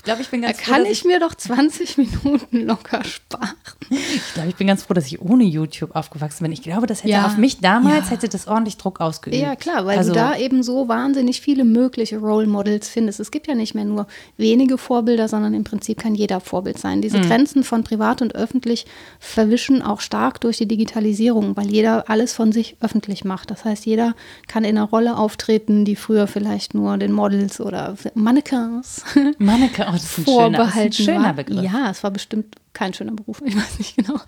glaube, 0.04 0.22
ich 0.22 0.28
bin 0.28 0.42
ganz 0.42 0.58
da 0.58 0.62
froh, 0.62 0.72
kann 0.72 0.84
ich, 0.84 0.90
ich 0.92 1.04
mir 1.04 1.20
doch 1.20 1.34
20 1.34 1.98
Minuten 1.98 2.66
locker 2.66 3.02
sparen. 3.04 3.54
Ich 3.90 4.34
glaube, 4.34 4.48
ich 4.48 4.56
bin 4.56 4.66
ganz 4.66 4.82
froh, 4.82 4.94
dass 4.94 5.06
ich 5.06 5.20
ohne 5.20 5.44
YouTube 5.44 5.94
aufgewachsen 5.94 6.44
bin. 6.44 6.52
Ich 6.52 6.62
glaube, 6.62 6.86
das 6.86 7.02
hätte 7.02 7.12
ja. 7.12 7.26
auf 7.26 7.36
mich 7.36 7.60
damals 7.60 8.06
ja. 8.06 8.12
hätte 8.12 8.28
das 8.28 8.46
ordentlich 8.46 8.76
Druck 8.76 9.00
ausgeübt. 9.00 9.40
Ja, 9.40 9.56
klar, 9.56 9.86
weil 9.86 9.98
also, 9.98 10.12
du 10.12 10.18
da 10.18 10.36
eben 10.36 10.62
so 10.62 10.88
wahnsinnig 10.88 11.40
viele 11.40 11.64
mögliche 11.64 12.18
Role 12.18 12.46
Models 12.46 12.88
findest. 12.88 13.20
Es 13.20 13.30
gibt 13.30 13.46
ja 13.46 13.54
nicht 13.54 13.74
mehr 13.74 13.84
nur 13.84 14.06
wenige 14.36 14.78
Vorbilder, 14.78 15.28
sondern 15.28 15.54
im 15.54 15.64
Prinzip 15.64 16.00
kann 16.00 16.14
jeder 16.14 16.40
Vorbild 16.40 16.78
sein. 16.78 17.02
Diese 17.02 17.18
mhm. 17.18 17.22
Grenzen 17.22 17.64
von 17.64 17.84
privat 17.84 18.22
und 18.22 18.34
öffentlich 18.34 18.86
verwischen 19.18 19.82
auch 19.82 20.00
stark 20.00 20.40
durch 20.40 20.58
die 20.58 20.68
Digitalisierung, 20.68 21.56
weil 21.56 21.70
jeder 21.70 22.08
alles 22.08 22.32
von 22.32 22.52
sich 22.52 22.76
öffentlich 22.80 23.24
macht. 23.24 23.50
Das 23.50 23.64
heißt, 23.64 23.86
jeder 23.86 24.14
kann 24.46 24.64
in 24.64 24.76
einer 24.76 24.88
Rolle 24.88 25.16
auftreten, 25.16 25.84
die 25.84 25.96
früher 25.96 26.26
vielleicht 26.26 26.74
nur 26.74 26.96
den 26.96 27.12
Models 27.12 27.60
oder 27.60 27.96
Mannequins 28.14 29.04
Mannequins 29.38 29.93
Oh, 29.94 30.02
das 30.02 30.04
ist 30.04 30.18
ein 30.18 30.24
vorbehalten 30.24 30.92
schöner, 30.92 31.18
schöner 31.20 31.32
Begriff. 31.34 31.64
Ja, 31.64 31.90
es 31.90 32.02
war 32.02 32.10
bestimmt 32.10 32.56
kein 32.74 32.92
schöner 32.92 33.12
Beruf, 33.12 33.40
ich 33.44 33.56
weiß 33.56 33.78
nicht 33.78 33.96
genau. 33.96 34.20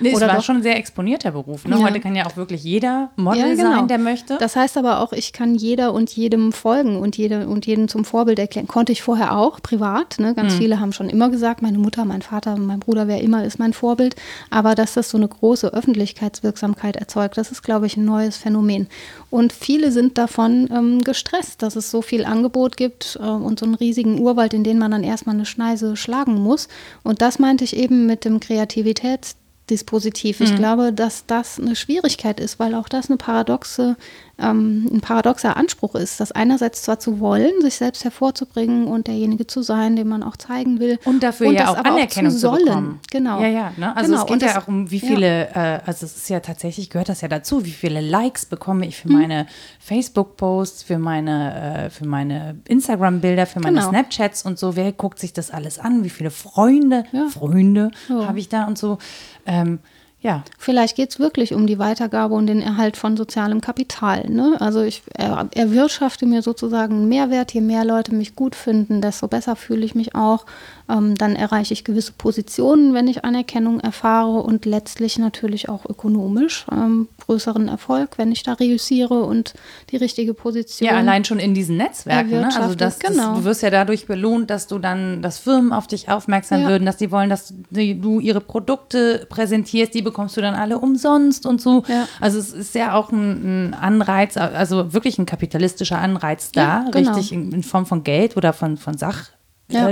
Nee, 0.00 0.12
es 0.12 0.20
war 0.20 0.28
doch? 0.28 0.42
schon 0.42 0.56
ein 0.56 0.62
sehr 0.62 0.76
exponierter 0.76 1.32
Beruf. 1.32 1.66
Ne? 1.66 1.76
Ja. 1.76 1.82
Heute 1.82 2.00
kann 2.00 2.16
ja 2.16 2.26
auch 2.26 2.36
wirklich 2.36 2.62
jeder 2.64 3.10
Model 3.16 3.40
ja, 3.40 3.54
genau. 3.54 3.76
sein, 3.76 3.88
der 3.88 3.98
möchte. 3.98 4.38
Das 4.38 4.56
heißt 4.56 4.78
aber 4.78 5.00
auch, 5.00 5.12
ich 5.12 5.32
kann 5.32 5.54
jeder 5.54 5.92
und 5.92 6.10
jedem 6.10 6.52
folgen 6.52 6.96
und, 6.96 7.16
jede, 7.18 7.48
und 7.48 7.66
jeden 7.66 7.88
zum 7.88 8.04
Vorbild 8.04 8.38
erklären. 8.38 8.66
Konnte 8.66 8.92
ich 8.92 9.02
vorher 9.02 9.36
auch, 9.36 9.60
privat. 9.60 10.18
Ne? 10.18 10.34
Ganz 10.34 10.54
mhm. 10.54 10.58
viele 10.58 10.80
haben 10.80 10.92
schon 10.92 11.10
immer 11.10 11.28
gesagt, 11.28 11.60
meine 11.60 11.78
Mutter, 11.78 12.04
mein 12.04 12.22
Vater, 12.22 12.56
mein 12.56 12.80
Bruder, 12.80 13.08
wer 13.08 13.20
immer 13.20 13.44
ist 13.44 13.58
mein 13.58 13.72
Vorbild. 13.72 14.16
Aber 14.48 14.74
dass 14.74 14.94
das 14.94 15.10
so 15.10 15.18
eine 15.18 15.28
große 15.28 15.72
Öffentlichkeitswirksamkeit 15.72 16.96
erzeugt, 16.96 17.36
das 17.36 17.50
ist, 17.50 17.62
glaube 17.62 17.86
ich, 17.86 17.96
ein 17.96 18.04
neues 18.04 18.36
Phänomen. 18.36 18.88
Und 19.28 19.52
viele 19.52 19.92
sind 19.92 20.18
davon 20.18 20.68
ähm, 20.72 21.02
gestresst, 21.02 21.62
dass 21.62 21.76
es 21.76 21.90
so 21.90 22.02
viel 22.02 22.24
Angebot 22.24 22.76
gibt 22.76 23.18
äh, 23.20 23.26
und 23.26 23.58
so 23.58 23.66
einen 23.66 23.74
riesigen 23.74 24.20
Urwald, 24.20 24.54
in 24.54 24.64
den 24.64 24.78
man 24.78 24.90
dann 24.90 25.04
erstmal 25.04 25.34
eine 25.34 25.46
Schneise 25.46 25.96
schlagen 25.96 26.34
muss. 26.34 26.68
Und 27.02 27.22
das 27.22 27.38
meinte 27.38 27.64
ich 27.64 27.76
eben 27.80 28.06
mit 28.06 28.24
dem 28.24 28.40
Kreativitätsdispositiv. 28.40 30.40
Ich 30.40 30.52
mhm. 30.52 30.56
glaube, 30.56 30.92
dass 30.92 31.26
das 31.26 31.58
eine 31.58 31.74
Schwierigkeit 31.74 32.38
ist, 32.38 32.58
weil 32.58 32.74
auch 32.74 32.88
das 32.88 33.08
eine 33.08 33.16
paradoxe 33.16 33.96
ähm, 34.40 34.88
ein 34.92 35.00
paradoxer 35.00 35.56
Anspruch 35.56 35.94
ist, 35.94 36.20
das 36.20 36.32
einerseits 36.32 36.82
zwar 36.82 36.98
zu 36.98 37.20
wollen, 37.20 37.52
sich 37.60 37.76
selbst 37.76 38.04
hervorzubringen 38.04 38.86
und 38.86 39.06
derjenige 39.06 39.46
zu 39.46 39.62
sein, 39.62 39.96
den 39.96 40.08
man 40.08 40.22
auch 40.22 40.36
zeigen 40.36 40.80
will. 40.80 40.98
Und 41.04 41.22
dafür 41.22 41.48
und 41.48 41.54
ja 41.54 41.68
auch 41.68 41.76
Anerkennung 41.76 42.30
auch 42.30 42.34
zu, 42.34 42.40
sollen. 42.40 42.64
bekommen. 42.64 43.00
Genau. 43.10 43.40
Ja, 43.40 43.48
ja. 43.48 43.72
Ne? 43.76 43.96
Also 43.96 44.10
genau. 44.10 44.22
es 44.22 44.26
geht 44.26 44.32
und 44.34 44.42
ja 44.42 44.48
das, 44.48 44.62
auch 44.62 44.68
um 44.68 44.90
wie 44.90 45.00
viele, 45.00 45.50
ja. 45.50 45.76
äh, 45.76 45.80
also 45.86 46.06
es 46.06 46.16
ist 46.16 46.28
ja 46.28 46.40
tatsächlich, 46.40 46.90
gehört 46.90 47.08
das 47.08 47.20
ja 47.20 47.28
dazu, 47.28 47.64
wie 47.64 47.70
viele 47.70 48.00
Likes 48.00 48.46
bekomme 48.46 48.86
ich 48.86 48.96
für 48.96 49.08
mhm. 49.08 49.18
meine 49.18 49.46
Facebook-Posts, 49.80 50.82
für 50.82 50.98
meine, 50.98 51.86
äh, 51.86 51.90
für 51.90 52.06
meine 52.06 52.58
Instagram-Bilder, 52.66 53.46
für 53.46 53.60
meine 53.60 53.78
genau. 53.78 53.90
Snapchats 53.90 54.44
und 54.44 54.58
so. 54.58 54.76
Wer 54.76 54.92
guckt 54.92 55.18
sich 55.18 55.32
das 55.32 55.50
alles 55.50 55.78
an? 55.78 56.04
Wie 56.04 56.10
viele 56.10 56.30
Freunde, 56.30 57.04
ja. 57.12 57.26
Freunde 57.28 57.90
ja. 58.08 58.26
habe 58.26 58.38
ich 58.38 58.48
da 58.48 58.64
und 58.64 58.78
so. 58.78 58.98
Ähm, 59.46 59.80
Ja. 60.22 60.44
Vielleicht 60.58 60.96
geht 60.96 61.10
es 61.10 61.18
wirklich 61.18 61.54
um 61.54 61.66
die 61.66 61.78
Weitergabe 61.78 62.34
und 62.34 62.46
den 62.46 62.60
Erhalt 62.60 62.98
von 62.98 63.16
sozialem 63.16 63.62
Kapital. 63.62 64.28
Ne? 64.28 64.56
Also 64.60 64.82
ich 64.82 65.02
er, 65.14 65.48
erwirtschafte 65.54 66.26
mir 66.26 66.42
sozusagen 66.42 66.94
einen 66.94 67.08
Mehrwert. 67.08 67.54
Je 67.54 67.62
mehr 67.62 67.86
Leute 67.86 68.14
mich 68.14 68.36
gut 68.36 68.54
finden, 68.54 69.00
desto 69.00 69.28
besser 69.28 69.56
fühle 69.56 69.84
ich 69.84 69.94
mich 69.94 70.14
auch. 70.14 70.44
Ähm, 70.90 71.14
dann 71.14 71.36
erreiche 71.36 71.72
ich 71.72 71.84
gewisse 71.84 72.12
Positionen, 72.12 72.94
wenn 72.94 73.06
ich 73.06 73.24
Anerkennung 73.24 73.80
erfahre 73.80 74.42
und 74.42 74.64
letztlich 74.64 75.18
natürlich 75.18 75.68
auch 75.68 75.84
ökonomisch 75.88 76.66
ähm, 76.72 77.08
größeren 77.26 77.68
Erfolg, 77.68 78.18
wenn 78.18 78.32
ich 78.32 78.42
da 78.42 78.54
reüssiere 78.54 79.22
und 79.22 79.54
die 79.90 79.96
richtige 79.96 80.34
Position. 80.34 80.88
Ja, 80.88 80.96
allein 80.96 81.24
schon 81.24 81.38
in 81.38 81.54
diesen 81.54 81.76
Netzwerken. 81.76 82.30
Ne? 82.30 82.48
Also 82.56 82.74
das, 82.74 82.98
genau. 82.98 83.34
das, 83.34 83.38
du 83.38 83.44
wirst 83.44 83.62
ja 83.62 83.70
dadurch 83.70 84.06
belohnt, 84.06 84.50
dass 84.50 84.66
du 84.66 84.78
dann, 84.78 85.22
dass 85.22 85.38
Firmen 85.38 85.72
auf 85.72 85.86
dich 85.86 86.08
aufmerksam 86.08 86.62
ja. 86.62 86.68
würden, 86.68 86.86
dass 86.86 86.96
die 86.96 87.10
wollen, 87.10 87.30
dass 87.30 87.54
du 87.70 88.20
ihre 88.20 88.40
Produkte 88.40 89.26
präsentierst, 89.28 89.94
die 89.94 90.02
bekommst 90.02 90.36
du 90.36 90.40
dann 90.40 90.54
alle 90.54 90.78
umsonst 90.78 91.46
und 91.46 91.60
so. 91.60 91.84
Ja. 91.88 92.08
Also 92.20 92.38
es 92.38 92.52
ist 92.52 92.74
ja 92.74 92.94
auch 92.94 93.12
ein, 93.12 93.70
ein, 93.70 93.74
Anreiz, 93.74 94.36
also 94.36 94.92
wirklich 94.92 95.18
ein 95.18 95.26
kapitalistischer 95.26 95.98
Anreiz 95.98 96.52
da, 96.52 96.60
ja, 96.60 96.90
genau. 96.90 97.10
richtig 97.10 97.32
in, 97.32 97.52
in, 97.52 97.62
Form 97.62 97.86
von 97.86 98.04
Geld 98.04 98.36
oder 98.36 98.52
von, 98.52 98.76
von 98.76 98.96
Sachgeschenken. 98.96 99.39
Ja. 99.72 99.86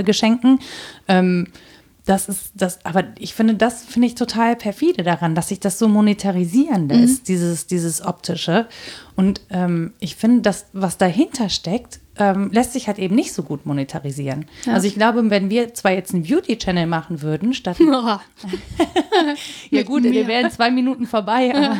Ähm, 1.07 1.47
das 2.09 2.27
ist 2.27 2.53
das, 2.55 2.83
aber 2.85 3.03
ich 3.19 3.35
finde, 3.35 3.53
das 3.53 3.83
finde 3.83 4.07
ich 4.07 4.15
total 4.15 4.55
perfide 4.55 5.03
daran, 5.03 5.35
dass 5.35 5.49
sich 5.49 5.59
das 5.59 5.77
so 5.77 5.87
monetarisieren 5.87 6.89
lässt, 6.89 7.21
mhm. 7.21 7.25
dieses, 7.25 7.67
dieses 7.67 8.03
optische. 8.03 8.67
Und 9.15 9.41
ähm, 9.51 9.93
ich 9.99 10.15
finde, 10.15 10.41
das, 10.41 10.65
was 10.73 10.97
dahinter 10.97 11.49
steckt, 11.49 11.99
ähm, 12.17 12.49
lässt 12.51 12.73
sich 12.73 12.87
halt 12.87 12.97
eben 12.97 13.13
nicht 13.13 13.31
so 13.31 13.43
gut 13.43 13.67
monetarisieren. 13.67 14.47
Ja. 14.65 14.73
Also 14.73 14.87
ich 14.87 14.95
glaube, 14.95 15.29
wenn 15.29 15.51
wir 15.51 15.75
zwar 15.75 15.91
jetzt 15.91 16.13
einen 16.13 16.23
Beauty-Channel 16.23 16.87
machen 16.87 17.21
würden, 17.21 17.53
statt. 17.53 17.77
ja 19.69 19.83
gut, 19.83 20.03
wir 20.03 20.27
wären 20.27 20.49
zwei 20.49 20.71
Minuten 20.71 21.05
vorbei, 21.05 21.53
aber 21.53 21.77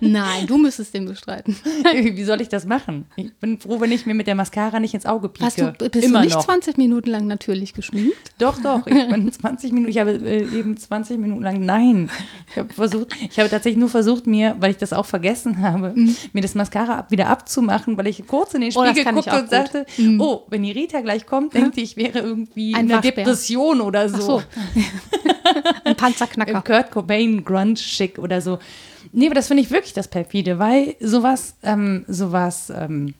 Nein, 0.00 0.46
du 0.46 0.58
müsstest 0.58 0.94
den 0.94 1.06
bestreiten. 1.06 1.56
Wie 1.92 2.24
soll 2.24 2.40
ich 2.40 2.48
das 2.48 2.64
machen? 2.64 3.06
Ich 3.16 3.34
bin 3.34 3.58
froh, 3.58 3.80
wenn 3.80 3.90
ich 3.90 4.06
mir 4.06 4.14
mit 4.14 4.26
der 4.26 4.34
Mascara 4.34 4.78
nicht 4.78 4.94
ins 4.94 5.06
Auge 5.06 5.28
pieke. 5.28 5.46
Hast 5.46 5.58
du, 5.58 5.72
bist 5.72 6.04
Immer 6.04 6.20
du 6.20 6.24
nicht 6.26 6.36
noch. 6.36 6.44
20 6.44 6.76
Minuten 6.76 7.10
lang 7.10 7.26
natürlich 7.26 7.74
geschminkt? 7.74 8.32
Doch, 8.38 8.60
doch. 8.60 8.86
Ich 8.86 9.08
bin 9.08 9.32
20 9.32 9.72
Minuten, 9.72 9.90
ich 9.90 9.98
habe 9.98 10.12
äh, 10.12 10.58
eben 10.58 10.76
20 10.76 11.18
Minuten 11.18 11.42
lang, 11.42 11.64
nein. 11.64 12.10
Ich 12.50 12.58
habe 12.58 12.72
versucht, 12.72 13.14
ich 13.20 13.38
habe 13.38 13.48
tatsächlich 13.48 13.78
nur 13.78 13.88
versucht, 13.88 14.26
mir, 14.26 14.56
weil 14.60 14.70
ich 14.70 14.76
das 14.76 14.92
auch 14.92 15.06
vergessen 15.06 15.60
habe, 15.60 15.92
mhm. 15.94 16.16
mir 16.32 16.42
das 16.42 16.54
Mascara 16.54 17.06
wieder 17.10 17.28
abzumachen, 17.28 17.96
weil 17.96 18.06
ich 18.06 18.26
kurz 18.26 18.54
in 18.54 18.60
den 18.60 18.72
oh, 18.74 18.84
Spiegel 18.84 19.04
oh, 19.08 19.14
guckte 19.14 19.40
und 19.40 19.50
sagte, 19.50 19.86
mhm. 19.96 20.20
oh, 20.20 20.42
wenn 20.50 20.62
die 20.62 20.72
Rita 20.72 21.00
gleich 21.00 21.26
kommt, 21.26 21.54
denkt 21.54 21.76
die, 21.76 21.82
ich 21.82 21.96
wäre 21.96 22.20
irgendwie 22.20 22.74
Ein 22.74 22.86
in 22.86 22.92
einer 22.92 23.00
Depression 23.00 23.80
oder 23.80 24.08
so. 24.08 24.20
so. 24.20 24.42
Ein 25.84 25.96
Panzerknacker. 25.96 26.52
Im 26.52 26.64
Kurt 26.64 26.90
Cobain 26.90 27.44
Grunge-Schick 27.44 28.18
oder 28.18 28.40
so. 28.40 28.58
Nee, 29.14 29.26
aber 29.26 29.34
das 29.34 29.46
finde 29.46 29.62
ich 29.62 29.70
wirklich 29.70 29.92
das 29.92 30.08
perfide, 30.08 30.58
weil 30.58 30.96
sowas, 31.00 31.54
ähm, 31.62 32.04
sowas, 32.08 32.72
ähm, 32.76 33.14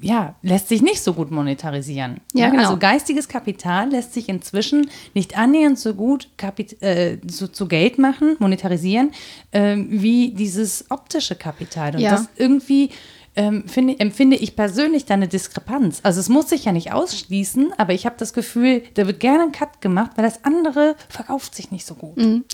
ja, 0.00 0.34
lässt 0.42 0.68
sich 0.68 0.82
nicht 0.82 1.00
so 1.00 1.14
gut 1.14 1.30
monetarisieren. 1.30 2.20
Ja, 2.34 2.50
genau. 2.50 2.64
Also 2.64 2.76
geistiges 2.76 3.28
Kapital 3.28 3.90
lässt 3.90 4.12
sich 4.12 4.28
inzwischen 4.28 4.90
nicht 5.14 5.38
annähernd 5.38 5.78
so 5.78 5.94
gut 5.94 6.28
Kapit 6.36 6.82
äh, 6.82 7.18
so, 7.26 7.46
zu 7.46 7.68
Geld 7.68 7.98
machen, 7.98 8.36
monetarisieren, 8.38 9.12
äh, 9.52 9.76
wie 9.76 10.30
dieses 10.30 10.90
optische 10.90 11.36
Kapital. 11.36 11.94
Und 11.94 12.00
ja. 12.00 12.10
das 12.10 12.28
irgendwie 12.36 12.90
ähm, 13.34 13.64
finde, 13.66 13.98
empfinde 13.98 14.36
ich 14.36 14.56
persönlich 14.56 15.06
da 15.06 15.14
eine 15.14 15.28
Diskrepanz. 15.28 16.00
Also 16.02 16.20
es 16.20 16.28
muss 16.28 16.50
sich 16.50 16.64
ja 16.64 16.72
nicht 16.72 16.92
ausschließen, 16.92 17.72
aber 17.78 17.94
ich 17.94 18.04
habe 18.04 18.16
das 18.18 18.32
Gefühl, 18.34 18.82
da 18.94 19.06
wird 19.06 19.20
gerne 19.20 19.44
ein 19.44 19.52
Cut 19.52 19.80
gemacht, 19.80 20.12
weil 20.16 20.24
das 20.24 20.44
andere 20.44 20.96
verkauft 21.08 21.54
sich 21.54 21.70
nicht 21.70 21.86
so 21.86 21.94
gut. 21.94 22.16
Mhm. 22.18 22.44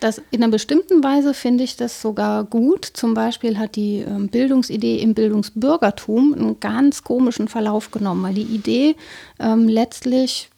Das, 0.00 0.22
in 0.30 0.42
einer 0.42 0.52
bestimmten 0.52 1.02
Weise 1.02 1.34
finde 1.34 1.64
ich 1.64 1.76
das 1.76 2.00
sogar 2.00 2.44
gut. 2.44 2.84
Zum 2.84 3.14
Beispiel 3.14 3.58
hat 3.58 3.74
die 3.74 3.98
ähm, 3.98 4.28
Bildungsidee 4.28 4.98
im 5.00 5.14
Bildungsbürgertum 5.14 6.34
einen 6.34 6.60
ganz 6.60 7.02
komischen 7.02 7.48
Verlauf 7.48 7.90
genommen, 7.90 8.22
weil 8.22 8.34
die 8.34 8.42
Idee 8.42 8.94
ähm, 9.40 9.68
letztlich 9.68 10.50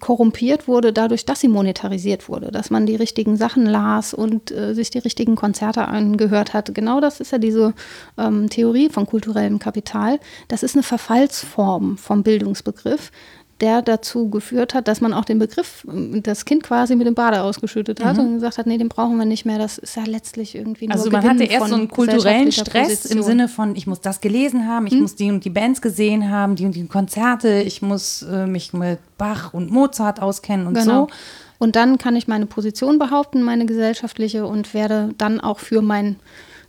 korrumpiert 0.00 0.66
wurde 0.66 0.92
dadurch, 0.92 1.24
dass 1.24 1.40
sie 1.40 1.48
monetarisiert 1.48 2.28
wurde, 2.28 2.50
dass 2.50 2.70
man 2.70 2.86
die 2.86 2.96
richtigen 2.96 3.36
Sachen 3.36 3.66
las 3.66 4.14
und 4.14 4.50
äh, 4.50 4.74
sich 4.74 4.90
die 4.90 4.98
richtigen 4.98 5.36
Konzerte 5.36 5.86
angehört 5.86 6.54
hat. 6.54 6.74
Genau 6.74 7.00
das 7.00 7.20
ist 7.20 7.32
ja 7.32 7.38
diese 7.38 7.74
ähm, 8.18 8.50
Theorie 8.50 8.88
von 8.88 9.06
kulturellem 9.06 9.58
Kapital. 9.58 10.18
Das 10.48 10.62
ist 10.62 10.74
eine 10.74 10.82
Verfallsform 10.82 11.98
vom 11.98 12.22
Bildungsbegriff, 12.22 13.12
der 13.60 13.80
dazu 13.80 14.28
geführt 14.28 14.74
hat, 14.74 14.86
dass 14.86 15.00
man 15.00 15.14
auch 15.14 15.24
den 15.24 15.38
Begriff, 15.38 15.86
das 16.22 16.44
Kind 16.44 16.62
quasi 16.62 16.94
mit 16.94 17.06
dem 17.06 17.14
Bade 17.14 17.42
ausgeschüttet 17.42 18.04
hat 18.04 18.16
mhm. 18.16 18.22
und 18.22 18.34
gesagt 18.34 18.58
hat, 18.58 18.66
nee, 18.66 18.76
den 18.76 18.88
brauchen 18.88 19.16
wir 19.16 19.24
nicht 19.24 19.46
mehr. 19.46 19.58
Das 19.58 19.78
ist 19.78 19.96
ja 19.96 20.04
letztlich 20.04 20.54
irgendwie 20.54 20.88
nur 20.88 20.96
Also 20.96 21.10
man 21.10 21.22
Gewinn 21.22 21.40
hatte 21.40 21.50
erst 21.50 21.68
so 21.68 21.74
einen 21.74 21.88
kulturellen 21.88 22.52
Stress 22.52 22.88
Position. 22.88 23.18
im 23.18 23.24
Sinne 23.24 23.48
von, 23.48 23.74
ich 23.74 23.86
muss 23.86 24.00
das 24.00 24.20
gelesen 24.20 24.68
haben, 24.68 24.86
ich 24.86 24.92
mhm. 24.92 25.00
muss 25.00 25.14
die 25.16 25.30
und 25.30 25.44
die 25.44 25.50
Bands 25.50 25.80
gesehen 25.80 26.30
haben, 26.30 26.54
die 26.56 26.66
und 26.66 26.74
die 26.74 26.86
Konzerte, 26.86 27.62
ich 27.62 27.80
muss 27.80 28.22
äh, 28.22 28.46
mich 28.46 28.74
mit 28.74 28.98
Bach 29.16 29.54
und 29.54 29.70
Mozart 29.70 30.20
auskennen 30.20 30.66
und 30.66 30.74
genau. 30.74 31.06
so. 31.06 31.12
Und 31.58 31.76
dann 31.76 31.96
kann 31.96 32.16
ich 32.16 32.28
meine 32.28 32.44
Position 32.44 32.98
behaupten, 32.98 33.42
meine 33.42 33.64
gesellschaftliche, 33.64 34.46
und 34.46 34.74
werde 34.74 35.14
dann 35.16 35.40
auch 35.40 35.58
für 35.58 35.80
mein 35.80 36.16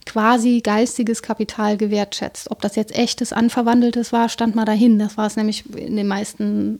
quasi 0.07 0.61
geistiges 0.61 1.21
Kapital 1.21 1.75
gewertschätzt. 1.75 2.49
Ob 2.49 2.61
das 2.61 2.77
jetzt 2.77 2.97
echtes, 2.97 3.33
anverwandeltes 3.33 4.13
war, 4.13 4.29
stand 4.29 4.55
mal 4.55 4.63
dahin. 4.63 4.97
Das 4.99 5.17
war 5.17 5.27
es 5.27 5.35
nämlich 5.35 5.65
in 5.75 5.97
den 5.97 6.07
meisten, 6.07 6.79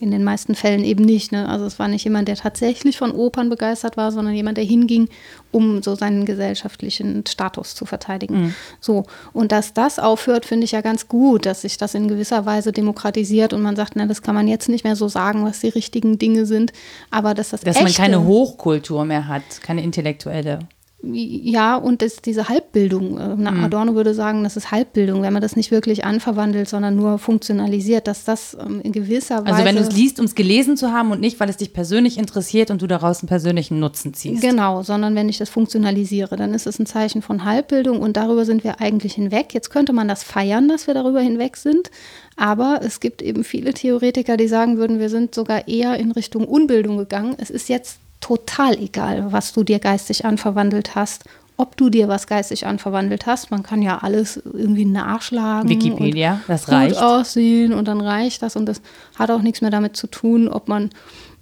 in 0.00 0.12
den 0.12 0.22
meisten 0.22 0.54
Fällen 0.54 0.84
eben 0.84 1.04
nicht. 1.04 1.32
Ne? 1.32 1.48
Also 1.48 1.64
es 1.64 1.80
war 1.80 1.88
nicht 1.88 2.04
jemand, 2.04 2.28
der 2.28 2.36
tatsächlich 2.36 2.96
von 2.98 3.10
Opern 3.10 3.50
begeistert 3.50 3.96
war, 3.96 4.12
sondern 4.12 4.32
jemand, 4.34 4.58
der 4.58 4.64
hinging, 4.64 5.08
um 5.50 5.82
so 5.82 5.96
seinen 5.96 6.24
gesellschaftlichen 6.24 7.24
Status 7.26 7.74
zu 7.74 7.84
verteidigen. 7.84 8.42
Mhm. 8.42 8.54
So. 8.78 9.06
Und 9.32 9.50
dass 9.50 9.74
das 9.74 9.98
aufhört, 9.98 10.46
finde 10.46 10.66
ich 10.66 10.72
ja 10.72 10.82
ganz 10.82 11.08
gut, 11.08 11.46
dass 11.46 11.62
sich 11.62 11.78
das 11.78 11.94
in 11.94 12.06
gewisser 12.06 12.46
Weise 12.46 12.70
demokratisiert 12.70 13.52
und 13.52 13.60
man 13.60 13.74
sagt, 13.74 13.96
na, 13.96 14.06
das 14.06 14.22
kann 14.22 14.36
man 14.36 14.46
jetzt 14.46 14.68
nicht 14.68 14.84
mehr 14.84 14.94
so 14.94 15.08
sagen, 15.08 15.44
was 15.44 15.58
die 15.60 15.68
richtigen 15.68 16.16
Dinge 16.16 16.46
sind. 16.46 16.72
Aber 17.10 17.34
dass 17.34 17.50
das 17.50 17.62
Dass 17.62 17.74
echte, 17.74 17.84
man 17.84 17.92
keine 17.92 18.24
Hochkultur 18.24 19.04
mehr 19.04 19.26
hat, 19.26 19.42
keine 19.62 19.82
intellektuelle. 19.82 20.60
Ja, 21.02 21.76
und 21.76 22.02
das, 22.02 22.16
diese 22.16 22.48
Halbbildung. 22.50 23.18
Äh, 23.18 23.36
mhm. 23.36 23.64
Adorno 23.64 23.94
würde 23.94 24.12
sagen, 24.12 24.44
das 24.44 24.56
ist 24.56 24.70
Halbbildung, 24.70 25.22
wenn 25.22 25.32
man 25.32 25.40
das 25.40 25.56
nicht 25.56 25.70
wirklich 25.70 26.04
anverwandelt, 26.04 26.68
sondern 26.68 26.94
nur 26.94 27.18
funktionalisiert, 27.18 28.06
dass 28.06 28.24
das 28.24 28.56
ähm, 28.60 28.80
in 28.82 28.92
gewisser 28.92 29.44
Weise. 29.44 29.54
Also, 29.54 29.64
wenn 29.64 29.76
du 29.76 29.82
es 29.82 29.92
liest, 29.92 30.18
um 30.20 30.26
es 30.26 30.34
gelesen 30.34 30.76
zu 30.76 30.92
haben 30.92 31.10
und 31.10 31.20
nicht, 31.20 31.40
weil 31.40 31.48
es 31.48 31.56
dich 31.56 31.72
persönlich 31.72 32.18
interessiert 32.18 32.70
und 32.70 32.82
du 32.82 32.86
daraus 32.86 33.20
einen 33.20 33.28
persönlichen 33.28 33.80
Nutzen 33.80 34.12
ziehst. 34.12 34.42
Genau, 34.42 34.82
sondern 34.82 35.14
wenn 35.14 35.30
ich 35.30 35.38
das 35.38 35.48
funktionalisiere, 35.48 36.36
dann 36.36 36.52
ist 36.52 36.66
es 36.66 36.78
ein 36.78 36.86
Zeichen 36.86 37.22
von 37.22 37.44
Halbbildung 37.44 38.00
und 38.00 38.18
darüber 38.18 38.44
sind 38.44 38.62
wir 38.62 38.80
eigentlich 38.80 39.14
hinweg. 39.14 39.54
Jetzt 39.54 39.70
könnte 39.70 39.94
man 39.94 40.06
das 40.06 40.22
feiern, 40.22 40.68
dass 40.68 40.86
wir 40.86 40.92
darüber 40.92 41.20
hinweg 41.20 41.56
sind. 41.56 41.90
Aber 42.36 42.80
es 42.82 43.00
gibt 43.00 43.22
eben 43.22 43.42
viele 43.42 43.72
Theoretiker, 43.72 44.36
die 44.36 44.48
sagen 44.48 44.76
würden, 44.76 44.98
wir 44.98 45.08
sind 45.08 45.34
sogar 45.34 45.66
eher 45.66 45.96
in 45.96 46.12
Richtung 46.12 46.46
Unbildung 46.46 46.98
gegangen. 46.98 47.36
Es 47.38 47.48
ist 47.48 47.68
jetzt 47.68 48.00
total 48.20 48.78
egal, 48.78 49.32
was 49.32 49.52
du 49.52 49.64
dir 49.64 49.78
geistig 49.78 50.24
anverwandelt 50.24 50.94
hast, 50.94 51.24
ob 51.56 51.76
du 51.76 51.90
dir 51.90 52.08
was 52.08 52.26
geistig 52.26 52.66
anverwandelt 52.66 53.26
hast. 53.26 53.50
Man 53.50 53.62
kann 53.62 53.82
ja 53.82 53.98
alles 53.98 54.38
irgendwie 54.38 54.86
nachschlagen. 54.86 55.68
Wikipedia, 55.68 56.40
das 56.48 56.70
reicht. 56.70 56.94
Gut 56.94 57.02
aussehen 57.02 57.74
und 57.74 57.86
dann 57.86 58.00
reicht 58.00 58.42
das 58.42 58.56
und 58.56 58.66
das 58.66 58.80
hat 59.18 59.30
auch 59.30 59.42
nichts 59.42 59.60
mehr 59.60 59.70
damit 59.70 59.96
zu 59.96 60.06
tun, 60.06 60.48
ob 60.48 60.68
man 60.68 60.90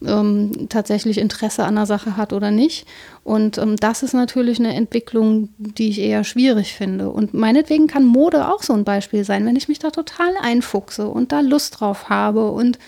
ähm, 0.05 0.69
tatsächlich 0.69 1.19
Interesse 1.19 1.65
an 1.65 1.77
der 1.77 1.87
Sache 1.87 2.17
hat 2.17 2.33
oder 2.33 2.51
nicht. 2.51 2.87
Und 3.25 3.59
ähm, 3.59 3.77
das 3.77 4.03
ist 4.03 4.13
natürlich 4.13 4.59
eine 4.59 4.75
Entwicklung, 4.75 5.51
die 5.59 5.91
ich 5.91 6.01
eher 6.01 6.25
schwierig 6.25 6.75
finde. 6.75 7.11
Und 7.11 7.35
meinetwegen 7.35 7.87
kann 7.87 8.05
Mode 8.05 8.49
auch 8.49 8.63
so 8.63 8.73
ein 8.73 8.85
Beispiel 8.85 9.25
sein, 9.25 9.45
wenn 9.47 9.57
ich 9.57 9.69
mich 9.69 9.79
da 9.79 9.91
total 9.91 10.33
einfuchse 10.41 11.09
und 11.09 11.33
da 11.33 11.41
Lust 11.41 11.81
drauf 11.81 12.09
habe 12.09 12.51
und 12.51 12.79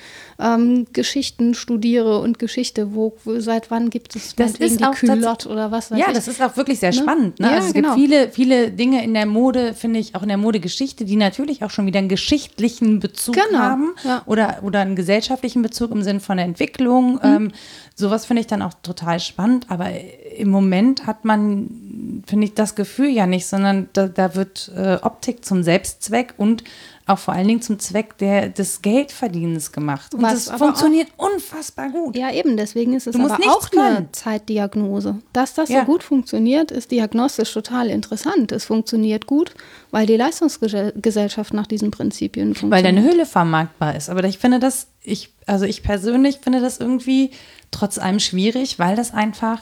ähm, 0.40 0.86
Geschichten 0.92 1.54
studiere 1.54 2.18
und 2.20 2.38
Geschichte, 2.38 2.94
wo, 2.94 3.16
wo 3.24 3.38
seit 3.40 3.70
wann 3.70 3.90
gibt 3.90 4.16
es 4.16 4.34
das 4.34 4.52
ist 4.52 4.80
die 4.80 4.84
Culotte 4.84 5.48
oder 5.48 5.70
was 5.70 5.90
weiß 5.90 5.98
Ja, 5.98 6.06
ich. 6.08 6.14
das 6.14 6.28
ist 6.28 6.42
auch 6.42 6.56
wirklich 6.56 6.80
sehr 6.80 6.90
ne? 6.90 6.96
spannend. 6.96 7.40
Ne? 7.40 7.48
Ja, 7.48 7.54
also 7.56 7.68
es 7.68 7.74
genau. 7.74 7.94
gibt 7.94 8.00
viele, 8.00 8.30
viele 8.30 8.70
Dinge 8.70 9.04
in 9.04 9.14
der 9.14 9.26
Mode, 9.26 9.74
finde 9.74 10.00
ich, 10.00 10.14
auch 10.14 10.22
in 10.22 10.28
der 10.28 10.36
Modegeschichte, 10.38 11.04
die 11.04 11.16
natürlich 11.16 11.62
auch 11.64 11.70
schon 11.70 11.86
wieder 11.86 11.98
einen 11.98 12.08
geschichtlichen 12.08 13.00
Bezug 13.00 13.34
genau. 13.34 13.58
haben 13.58 13.94
ja. 14.04 14.22
oder, 14.26 14.58
oder 14.62 14.80
einen 14.80 14.96
gesellschaftlichen 14.96 15.62
Bezug 15.62 15.90
im 15.90 16.02
Sinne 16.02 16.20
von 16.20 16.36
der 16.36 16.46
Entwicklung. 16.46 17.14
Mhm. 17.14 17.20
Ähm, 17.22 17.52
sowas 17.94 18.26
finde 18.26 18.40
ich 18.40 18.46
dann 18.46 18.62
auch 18.62 18.74
total 18.82 19.20
spannend, 19.20 19.66
aber 19.68 19.90
im 20.36 20.48
Moment 20.48 21.06
hat 21.06 21.24
man, 21.24 22.22
finde 22.26 22.46
ich, 22.46 22.54
das 22.54 22.74
Gefühl 22.74 23.08
ja 23.08 23.26
nicht, 23.26 23.46
sondern 23.46 23.88
da, 23.92 24.08
da 24.08 24.34
wird 24.34 24.72
äh, 24.74 24.98
Optik 25.02 25.44
zum 25.44 25.62
Selbstzweck 25.62 26.34
und 26.36 26.64
auch 27.10 27.18
vor 27.18 27.34
allen 27.34 27.48
Dingen 27.48 27.62
zum 27.62 27.78
Zweck 27.78 28.18
der, 28.18 28.48
des 28.48 28.82
Geldverdienens 28.82 29.72
gemacht. 29.72 30.14
Und 30.14 30.22
Was 30.22 30.46
das 30.46 30.58
funktioniert 30.58 31.08
auch, 31.16 31.30
unfassbar 31.32 31.90
gut. 31.90 32.16
Ja, 32.16 32.32
eben, 32.32 32.56
deswegen 32.56 32.94
ist 32.94 33.06
es 33.06 33.16
aber 33.16 33.34
auch 33.34 33.70
können. 33.70 33.96
eine 33.96 34.12
Zeitdiagnose. 34.12 35.18
Dass 35.32 35.54
das 35.54 35.68
ja. 35.68 35.80
so 35.80 35.86
gut 35.86 36.02
funktioniert, 36.02 36.70
ist 36.70 36.90
diagnostisch 36.90 37.52
total 37.52 37.88
interessant. 37.88 38.52
Es 38.52 38.64
funktioniert 38.64 39.26
gut, 39.26 39.52
weil 39.90 40.06
die 40.06 40.16
Leistungsgesellschaft 40.16 41.52
nach 41.54 41.66
diesen 41.66 41.90
Prinzipien 41.90 42.54
funktioniert. 42.54 42.72
Weil 42.72 42.82
deine 42.82 43.08
Hülle 43.08 43.26
vermarktbar 43.26 43.96
ist. 43.96 44.08
Aber 44.08 44.24
ich 44.24 44.38
finde 44.38 44.58
das, 44.58 44.88
ich, 45.02 45.34
also 45.46 45.64
ich 45.64 45.82
persönlich 45.82 46.40
finde 46.42 46.60
das 46.60 46.78
irgendwie 46.78 47.30
trotz 47.70 47.98
allem 47.98 48.20
schwierig, 48.20 48.78
weil 48.78 48.96
das 48.96 49.12
einfach 49.12 49.60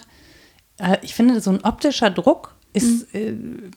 Äh, 0.78 0.98
ich 1.02 1.14
finde, 1.14 1.40
so 1.40 1.50
ein 1.50 1.64
optischer 1.64 2.10
Druck 2.10 2.54
ist, 2.72 3.12
mhm. 3.14 3.20
äh, 3.20 3.70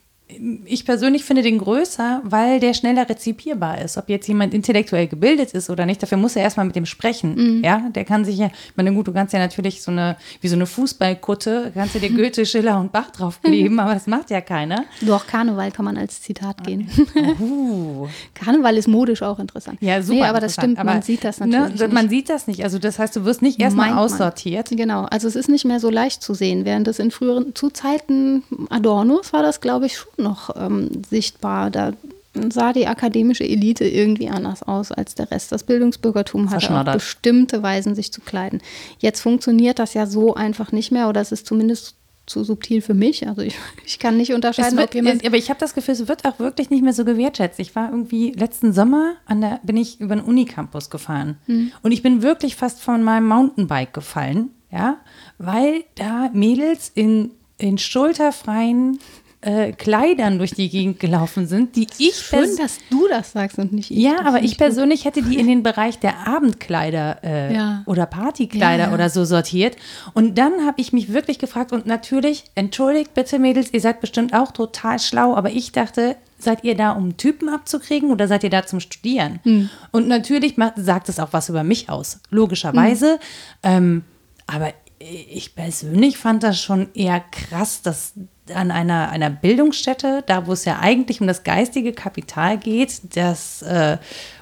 ich 0.65 0.85
persönlich 0.85 1.23
finde 1.23 1.41
den 1.41 1.57
größer, 1.57 2.21
weil 2.23 2.59
der 2.59 2.73
schneller 2.73 3.07
rezipierbar 3.09 3.81
ist. 3.81 3.97
Ob 3.97 4.09
jetzt 4.09 4.27
jemand 4.27 4.53
intellektuell 4.53 5.07
gebildet 5.07 5.51
ist 5.51 5.69
oder 5.69 5.85
nicht, 5.85 6.01
dafür 6.01 6.17
muss 6.17 6.35
er 6.35 6.43
erstmal 6.43 6.65
mit 6.65 6.75
dem 6.75 6.85
sprechen. 6.85 7.35
Mhm. 7.35 7.63
Ja, 7.63 7.89
der 7.93 8.05
kann 8.05 8.25
sich 8.25 8.37
ja, 8.37 8.47
ich 8.47 8.77
meine, 8.77 8.93
gut, 8.93 9.07
du 9.07 9.13
kannst 9.13 9.33
ja 9.33 9.39
natürlich 9.39 9.81
so 9.81 9.91
eine, 9.91 10.17
wie 10.41 10.47
so 10.47 10.55
eine 10.55 10.65
Fußballkutte, 10.65 11.71
kannst 11.73 11.95
du 11.95 11.99
dir 11.99 12.09
Goethe, 12.09 12.45
Schiller 12.45 12.79
und 12.79 12.91
Bach 12.91 13.11
draufkleben, 13.11 13.79
aber 13.81 13.93
das 13.93 14.07
macht 14.07 14.29
ja 14.29 14.41
keiner. 14.41 14.85
Doch, 15.01 15.27
Karneval 15.27 15.71
kann 15.71 15.85
man 15.85 15.97
als 15.97 16.21
Zitat 16.21 16.63
gehen. 16.63 16.89
Uh. 17.39 18.07
Karneval 18.33 18.77
ist 18.77 18.87
modisch 18.87 19.21
auch 19.21 19.39
interessant. 19.39 19.77
Ja, 19.81 20.01
super. 20.01 20.19
Nee, 20.19 20.25
aber 20.25 20.39
das 20.39 20.53
stimmt, 20.53 20.77
aber, 20.77 20.91
man 20.91 21.01
sieht 21.01 21.23
das 21.23 21.39
ne, 21.39 21.47
natürlich. 21.47 21.81
Ne, 21.81 21.87
man 21.87 22.09
sieht 22.09 22.29
das 22.29 22.47
nicht. 22.47 22.63
Also, 22.63 22.79
das 22.79 22.99
heißt, 22.99 23.15
du 23.15 23.25
wirst 23.25 23.41
nicht 23.41 23.59
erstmal 23.59 23.93
aussortiert. 23.93 24.69
Genau, 24.71 25.03
also 25.05 25.27
es 25.27 25.35
ist 25.35 25.49
nicht 25.49 25.65
mehr 25.65 25.79
so 25.79 25.89
leicht 25.89 26.21
zu 26.23 26.33
sehen, 26.33 26.65
während 26.65 26.87
es 26.87 26.99
in 26.99 27.11
früheren, 27.11 27.55
zu 27.55 27.69
Zeiten 27.69 28.43
Adornos 28.69 29.33
war 29.33 29.43
das, 29.43 29.61
glaube 29.61 29.85
ich, 29.85 29.97
schon 29.97 30.20
noch 30.21 30.55
ähm, 30.55 30.89
sichtbar. 31.09 31.69
Da 31.69 31.93
sah 32.33 32.73
die 32.73 32.87
akademische 32.87 33.43
Elite 33.43 33.85
irgendwie 33.85 34.29
anders 34.29 34.63
aus 34.63 34.91
als 34.91 35.15
der 35.15 35.31
Rest. 35.31 35.51
Das 35.51 35.63
Bildungsbürgertum 35.63 36.49
hatte 36.49 36.73
auch 36.73 36.93
bestimmte 36.93 37.61
Weisen, 37.61 37.95
sich 37.95 38.13
zu 38.13 38.21
kleiden. 38.21 38.61
Jetzt 38.99 39.21
funktioniert 39.21 39.79
das 39.79 39.93
ja 39.93 40.05
so 40.05 40.33
einfach 40.33 40.71
nicht 40.71 40.91
mehr 40.91 41.09
oder 41.09 41.21
es 41.21 41.31
ist 41.31 41.45
zumindest 41.45 41.95
zu 42.25 42.43
subtil 42.43 42.81
für 42.81 42.93
mich. 42.93 43.27
Also 43.27 43.41
ich, 43.41 43.55
ich 43.85 43.99
kann 43.99 44.15
nicht 44.15 44.33
unterscheiden, 44.33 44.77
wird, 44.77 44.89
ob 44.89 44.95
jemand. 44.95 45.25
Aber 45.25 45.35
ich 45.35 45.49
habe 45.49 45.59
das 45.59 45.73
Gefühl, 45.73 45.93
es 45.93 46.07
wird 46.07 46.23
auch 46.25 46.39
wirklich 46.39 46.69
nicht 46.69 46.83
mehr 46.83 46.93
so 46.93 47.03
gewertschätzt. 47.03 47.59
Ich 47.59 47.75
war 47.75 47.89
irgendwie 47.89 48.31
letzten 48.31 48.71
Sommer 48.71 49.15
an 49.25 49.41
der, 49.41 49.59
bin 49.63 49.75
ich 49.75 49.99
über 49.99 50.15
den 50.15 50.23
Unicampus 50.23 50.89
gefahren 50.89 51.37
hm. 51.47 51.71
und 51.81 51.91
ich 51.91 52.01
bin 52.01 52.21
wirklich 52.21 52.55
fast 52.55 52.79
von 52.79 53.03
meinem 53.03 53.27
Mountainbike 53.27 53.93
gefallen, 53.93 54.51
ja, 54.71 54.97
weil 55.37 55.83
da 55.95 56.29
Mädels 56.33 56.91
in 56.93 57.31
in 57.61 57.77
schulterfreien 57.77 58.99
äh, 59.41 59.71
Kleidern 59.71 60.37
durch 60.37 60.51
die 60.51 60.69
Gegend 60.69 60.99
gelaufen 60.99 61.47
sind, 61.47 61.75
die 61.75 61.87
ich 61.97 62.15
schön, 62.15 62.55
dass 62.57 62.77
du 62.89 63.07
das 63.07 63.31
sagst 63.31 63.57
und 63.57 63.73
nicht 63.73 63.91
ich. 63.91 63.97
Ja, 63.97 64.25
aber 64.25 64.43
ich 64.43 64.57
persönlich 64.57 65.05
hätte 65.05 65.21
die 65.23 65.39
in 65.39 65.47
den 65.47 65.63
Bereich 65.63 65.99
der 65.99 66.27
Abendkleider 66.27 67.23
äh, 67.23 67.55
ja. 67.55 67.83
oder 67.87 68.05
Partykleider 68.05 68.89
ja, 68.89 68.93
oder 68.93 69.09
so 69.09 69.25
sortiert. 69.25 69.75
Und 70.13 70.37
dann 70.37 70.65
habe 70.65 70.79
ich 70.79 70.93
mich 70.93 71.11
wirklich 71.11 71.39
gefragt 71.39 71.71
und 71.71 71.85
natürlich, 71.85 72.43
entschuldigt 72.55 73.13
bitte 73.13 73.39
Mädels, 73.39 73.73
ihr 73.73 73.81
seid 73.81 73.99
bestimmt 73.99 74.33
auch 74.33 74.51
total 74.51 74.99
schlau, 74.99 75.35
aber 75.35 75.51
ich 75.51 75.71
dachte, 75.71 76.15
seid 76.37 76.63
ihr 76.63 76.75
da, 76.75 76.91
um 76.91 77.17
Typen 77.17 77.49
abzukriegen 77.49 78.11
oder 78.11 78.27
seid 78.27 78.43
ihr 78.43 78.49
da 78.49 78.65
zum 78.65 78.79
Studieren? 78.79 79.39
Hm. 79.43 79.69
Und 79.91 80.07
natürlich 80.07 80.55
sagt 80.75 81.09
es 81.09 81.19
auch 81.19 81.33
was 81.33 81.49
über 81.49 81.63
mich 81.63 81.89
aus, 81.89 82.19
logischerweise. 82.29 83.13
Hm. 83.13 83.19
Ähm, 83.63 84.03
aber 84.47 84.73
ich 84.99 85.55
persönlich 85.55 86.17
fand 86.17 86.43
das 86.43 86.61
schon 86.61 86.89
eher 86.93 87.19
krass, 87.19 87.81
dass 87.81 88.13
an 88.53 88.71
einer, 88.71 89.09
einer 89.09 89.29
Bildungsstätte, 89.29 90.23
da 90.25 90.47
wo 90.47 90.53
es 90.53 90.65
ja 90.65 90.79
eigentlich 90.79 91.21
um 91.21 91.27
das 91.27 91.43
geistige 91.43 91.93
Kapital 91.93 92.57
geht, 92.57 93.15
das 93.15 93.61
äh, 93.61 93.97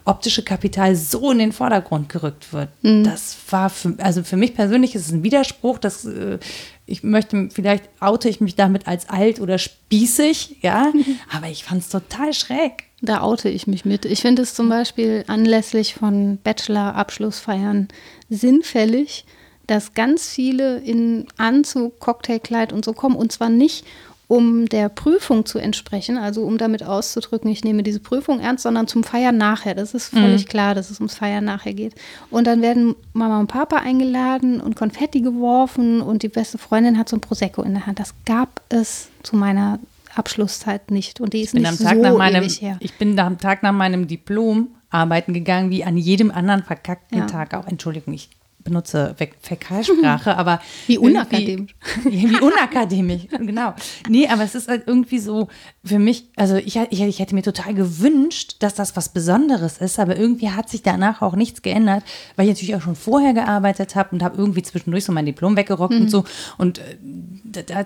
optische 0.06 0.43
Kapital 0.43 0.95
so 0.95 1.32
in 1.32 1.39
den 1.39 1.52
Vordergrund 1.52 2.10
gerückt 2.10 2.54
wird. 2.54 2.70
Mhm. 2.82 3.04
Das 3.04 3.38
war 3.50 3.70
für, 3.70 3.95
also 4.00 4.24
für 4.24 4.38
mich 4.38 4.56
persönlich 4.56 4.95
ist 4.95 5.08
es 5.08 5.12
ein 5.12 5.24
Widerspruch, 5.24 5.78
dass 5.78 6.06
äh, 6.06 6.39
ich 6.86 7.04
möchte, 7.04 7.50
vielleicht 7.52 7.89
oute 8.00 8.30
ich 8.30 8.41
mich 8.41 8.56
damit 8.56 8.88
als 8.88 9.10
alt 9.10 9.39
oder 9.39 9.58
spießig, 9.58 10.58
ja, 10.62 10.91
aber 11.32 11.47
ich 11.47 11.64
fand 11.64 11.82
es 11.82 11.89
total 11.89 12.34
schräg. 12.34 12.86
Da 13.02 13.22
oute 13.22 13.47
ich 13.47 13.66
mich 13.66 13.86
mit. 13.86 14.04
Ich 14.06 14.22
finde 14.22 14.41
es 14.41 14.54
zum 14.54 14.68
Beispiel 14.68 15.24
anlässlich 15.28 15.93
von 15.93 16.38
Bachelor-Abschlussfeiern 16.43 17.88
sinnfällig, 18.30 19.26
dass 19.70 19.93
ganz 19.93 20.28
viele 20.28 20.80
in 20.80 21.28
Anzug, 21.38 21.99
Cocktailkleid 21.99 22.74
und 22.74 22.84
so 22.84 22.93
kommen 22.93 23.15
und 23.15 23.32
zwar 23.32 23.49
nicht 23.49 23.86
um 24.28 24.67
der 24.67 24.89
Prüfung 24.89 25.47
zu 25.47 25.57
entsprechen, 25.57 26.20
also 26.20 26.43
um 26.43 26.59
damit 26.59 26.84
auszudrücken, 26.84 27.49
ich 27.49 27.63
nehme 27.63 27.82
diese 27.82 27.99
Prüfung 27.99 28.39
ernst, 28.39 28.61
sondern 28.61 28.88
zum 28.88 29.03
Feiern 29.03 29.38
nachher. 29.38 29.74
Das 29.74 29.95
ist 29.95 30.09
völlig 30.09 30.45
mhm. 30.45 30.49
klar, 30.49 30.76
dass 30.76 30.91
es 30.91 30.99
ums 30.99 31.15
Feiern 31.15 31.43
nachher 31.43 31.74
geht. 31.74 31.95
Und 32.30 32.45
dann 32.45 32.61
werden 32.61 32.95
Mama 33.13 33.39
und 33.39 33.47
Papa 33.47 33.78
eingeladen 33.78 34.61
und 34.61 34.76
Konfetti 34.76 35.22
geworfen 35.22 36.01
und 36.01 36.22
die 36.22 36.28
beste 36.28 36.59
Freundin 36.59 36.99
hat 36.99 37.09
so 37.09 37.17
ein 37.17 37.22
Prosecco 37.22 37.63
in 37.63 37.74
der 37.74 37.88
Hand. 37.88 37.99
Das 37.99 38.13
gab 38.26 38.61
es 38.70 39.09
zu 39.24 39.36
meiner 39.36 39.80
Abschlusszeit 40.13 40.91
nicht 40.91 41.22
und 41.22 41.34
die 41.34 41.41
ist 41.41 41.55
nicht 41.55 41.67
so 41.74 41.86
meinem, 41.86 42.43
her. 42.43 42.78
Ich 42.82 42.99
bin 42.99 43.20
am 43.20 43.39
Tag 43.39 43.63
nach 43.63 43.74
meinem 43.74 44.07
Diplom 44.07 44.67
arbeiten 44.91 45.34
gegangen, 45.34 45.72
wie 45.72 45.84
an 45.84 45.97
jedem 45.97 46.30
anderen 46.30 46.63
verkackten 46.63 47.17
ja. 47.17 47.26
Tag 47.26 47.55
auch. 47.55 47.65
Entschuldigung, 47.65 48.13
ich 48.13 48.30
benutze 48.70 49.15
Fäkalsprache, 49.41 50.38
aber. 50.38 50.61
Wie 50.88 50.97
unakademisch. 50.97 51.76
Wie 52.05 52.39
unakademisch, 52.39 53.28
genau. 53.30 53.74
Nee, 54.07 54.28
aber 54.28 54.43
es 54.43 54.55
ist 54.55 54.67
halt 54.67 54.84
irgendwie 54.88 55.20
so 55.20 55.47
für 55.84 55.99
mich, 55.99 56.30
also 56.36 56.55
ich, 56.55 56.76
ich, 56.76 57.01
ich 57.01 57.20
hätte 57.20 57.36
mir 57.36 57.41
total 57.41 57.74
gewünscht, 57.74 58.57
dass 58.59 58.76
das 58.76 58.95
was 58.95 59.09
Besonderes 59.09 59.78
ist, 59.80 59.99
aber 59.99 60.17
irgendwie 60.17 60.49
hat 60.51 60.70
sich 60.70 60.82
danach 60.82 61.22
auch 61.22 61.36
nichts 61.36 61.61
geändert, 61.61 62.03
weil 62.36 62.47
ich 62.47 62.53
natürlich 62.53 62.76
auch 62.76 62.82
schon 62.82 62.95
vorher 62.95 63.34
gearbeitet 63.34 63.95
habe 63.95 64.09
und 64.11 64.24
habe 64.24 64.38
irgendwie 64.38 64.61
zwischendurch 64.61 65.05
so 65.05 65.11
mein 65.11 65.26
Diplom 65.26 65.57
weggerockt 65.57 65.93
mhm. 65.93 66.01
und 66.01 66.11
so. 66.11 66.24
Und 66.57 66.80
äh, 66.80 66.97
das, 67.43 67.65
das, 67.65 67.86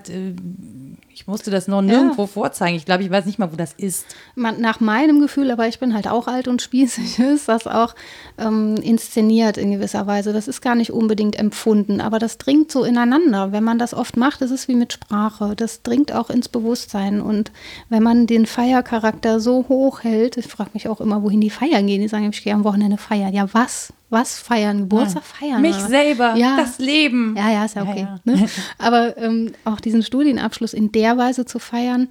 ich 1.14 1.28
musste 1.28 1.52
das 1.52 1.68
noch 1.68 1.80
nirgendwo 1.80 2.22
ja. 2.22 2.26
vorzeigen. 2.26 2.76
Ich 2.76 2.84
glaube, 2.84 3.04
ich 3.04 3.10
weiß 3.10 3.24
nicht 3.24 3.38
mal, 3.38 3.52
wo 3.52 3.56
das 3.56 3.72
ist. 3.72 4.04
Man, 4.34 4.60
nach 4.60 4.80
meinem 4.80 5.20
Gefühl, 5.20 5.52
aber 5.52 5.68
ich 5.68 5.78
bin 5.78 5.94
halt 5.94 6.08
auch 6.08 6.26
alt 6.26 6.48
und 6.48 6.60
spießig, 6.60 7.18
ist 7.34 7.48
das 7.48 7.68
auch 7.68 7.94
ähm, 8.36 8.74
inszeniert 8.82 9.56
in 9.56 9.70
gewisser 9.70 10.08
Weise. 10.08 10.32
Das 10.32 10.48
ist 10.48 10.60
gar 10.60 10.74
nicht 10.74 10.90
unbedingt 10.90 11.38
empfunden, 11.38 12.00
aber 12.00 12.18
das 12.18 12.36
dringt 12.36 12.72
so 12.72 12.82
ineinander. 12.82 13.52
Wenn 13.52 13.62
man 13.62 13.78
das 13.78 13.94
oft 13.94 14.16
macht, 14.16 14.42
das 14.42 14.50
ist 14.50 14.66
wie 14.66 14.74
mit 14.74 14.92
Sprache. 14.92 15.54
Das 15.54 15.82
dringt 15.82 16.12
auch 16.12 16.30
ins 16.30 16.48
Bewusstsein. 16.48 17.20
Und 17.20 17.52
wenn 17.88 18.02
man 18.02 18.26
den 18.26 18.44
Feiercharakter 18.44 19.38
so 19.38 19.66
hoch 19.68 20.02
hält, 20.02 20.36
ich 20.36 20.48
frage 20.48 20.70
mich 20.74 20.88
auch 20.88 21.00
immer, 21.00 21.22
wohin 21.22 21.40
die 21.40 21.50
feiern 21.50 21.86
gehen. 21.86 22.00
Die 22.00 22.08
sagen, 22.08 22.28
ich 22.30 22.42
gehe 22.42 22.54
am 22.54 22.64
Wochenende 22.64 22.98
feiern. 22.98 23.32
Ja, 23.32 23.46
was? 23.54 23.92
Was 24.14 24.38
feiern, 24.38 24.78
Geburtstag 24.78 25.24
feiern. 25.24 25.60
Mich 25.60 25.76
oder? 25.76 25.88
selber, 25.88 26.34
ja. 26.36 26.56
das 26.56 26.78
Leben. 26.78 27.34
Ja, 27.36 27.50
ja, 27.50 27.64
ist 27.66 27.76
ja 27.76 27.82
okay. 27.82 28.00
Ja, 28.00 28.20
ja. 28.24 28.36
Ne? 28.36 28.48
Aber 28.78 29.18
ähm, 29.18 29.52
auch 29.66 29.80
diesen 29.80 30.02
Studienabschluss 30.02 30.72
in 30.72 30.90
der 30.92 31.18
Weise 31.18 31.44
zu 31.44 31.58
feiern 31.58 32.08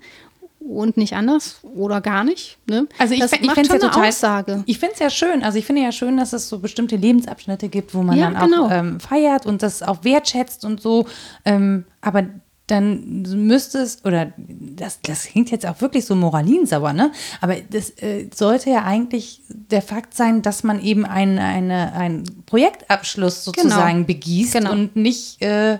und 0.59 0.97
nicht 0.97 1.15
anders 1.15 1.59
oder 1.63 2.01
gar 2.01 2.23
nicht. 2.23 2.57
Ne? 2.67 2.87
Also 2.97 3.13
ich, 3.13 3.19
das 3.19 3.33
ich 3.33 3.39
finde 3.39 3.61
es 3.61 3.67
ja 3.69 3.79
total, 3.79 4.07
Aussage. 4.07 4.63
Ich 4.65 4.79
finde 4.79 4.93
es 4.93 4.99
ja 4.99 5.09
schön. 5.09 5.43
Also 5.43 5.57
ich 5.57 5.65
finde 5.65 5.81
ja 5.81 5.91
schön, 5.91 6.17
dass 6.17 6.33
es 6.33 6.47
so 6.47 6.59
bestimmte 6.59 6.95
Lebensabschnitte 6.95 7.69
gibt, 7.69 7.93
wo 7.93 8.03
man 8.03 8.17
ja, 8.17 8.31
dann 8.31 8.49
genau. 8.49 8.67
auch 8.67 8.71
ähm, 8.71 8.99
feiert 8.99 9.45
und 9.45 9.63
das 9.63 9.81
auch 9.81 10.03
wertschätzt 10.03 10.63
und 10.65 10.81
so. 10.81 11.05
Ähm, 11.45 11.85
aber 12.01 12.25
dann 12.67 13.23
müsste 13.23 13.79
es, 13.79 14.05
oder 14.05 14.31
das, 14.37 15.01
das 15.01 15.25
klingt 15.25 15.51
jetzt 15.51 15.65
auch 15.65 15.81
wirklich 15.81 16.05
so 16.05 16.15
moralinsauer, 16.15 16.93
ne? 16.93 17.11
Aber 17.41 17.55
das 17.55 17.89
äh, 18.01 18.29
sollte 18.33 18.69
ja 18.69 18.83
eigentlich 18.83 19.41
der 19.49 19.81
Fakt 19.81 20.13
sein, 20.15 20.41
dass 20.41 20.63
man 20.63 20.81
eben 20.81 21.05
einen 21.05 21.39
eine, 21.39 22.23
Projektabschluss 22.45 23.45
genau. 23.45 23.63
sozusagen 23.63 23.93
genau. 23.95 24.07
begießt 24.07 24.53
genau. 24.53 24.71
und 24.71 24.95
nicht, 24.95 25.41
äh, 25.41 25.79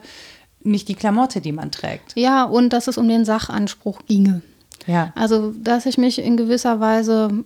nicht 0.61 0.89
die 0.89 0.95
Klamotte, 0.95 1.39
die 1.39 1.53
man 1.53 1.71
trägt. 1.71 2.13
Ja, 2.15 2.43
und 2.43 2.73
dass 2.73 2.87
es 2.87 2.97
um 2.97 3.07
den 3.07 3.23
Sachanspruch 3.23 4.01
ginge. 4.05 4.41
Ja. 4.85 5.13
Also, 5.15 5.53
dass 5.57 5.85
ich 5.85 5.97
mich 5.97 6.19
in 6.19 6.35
gewisser 6.35 6.81
Weise, 6.81 7.43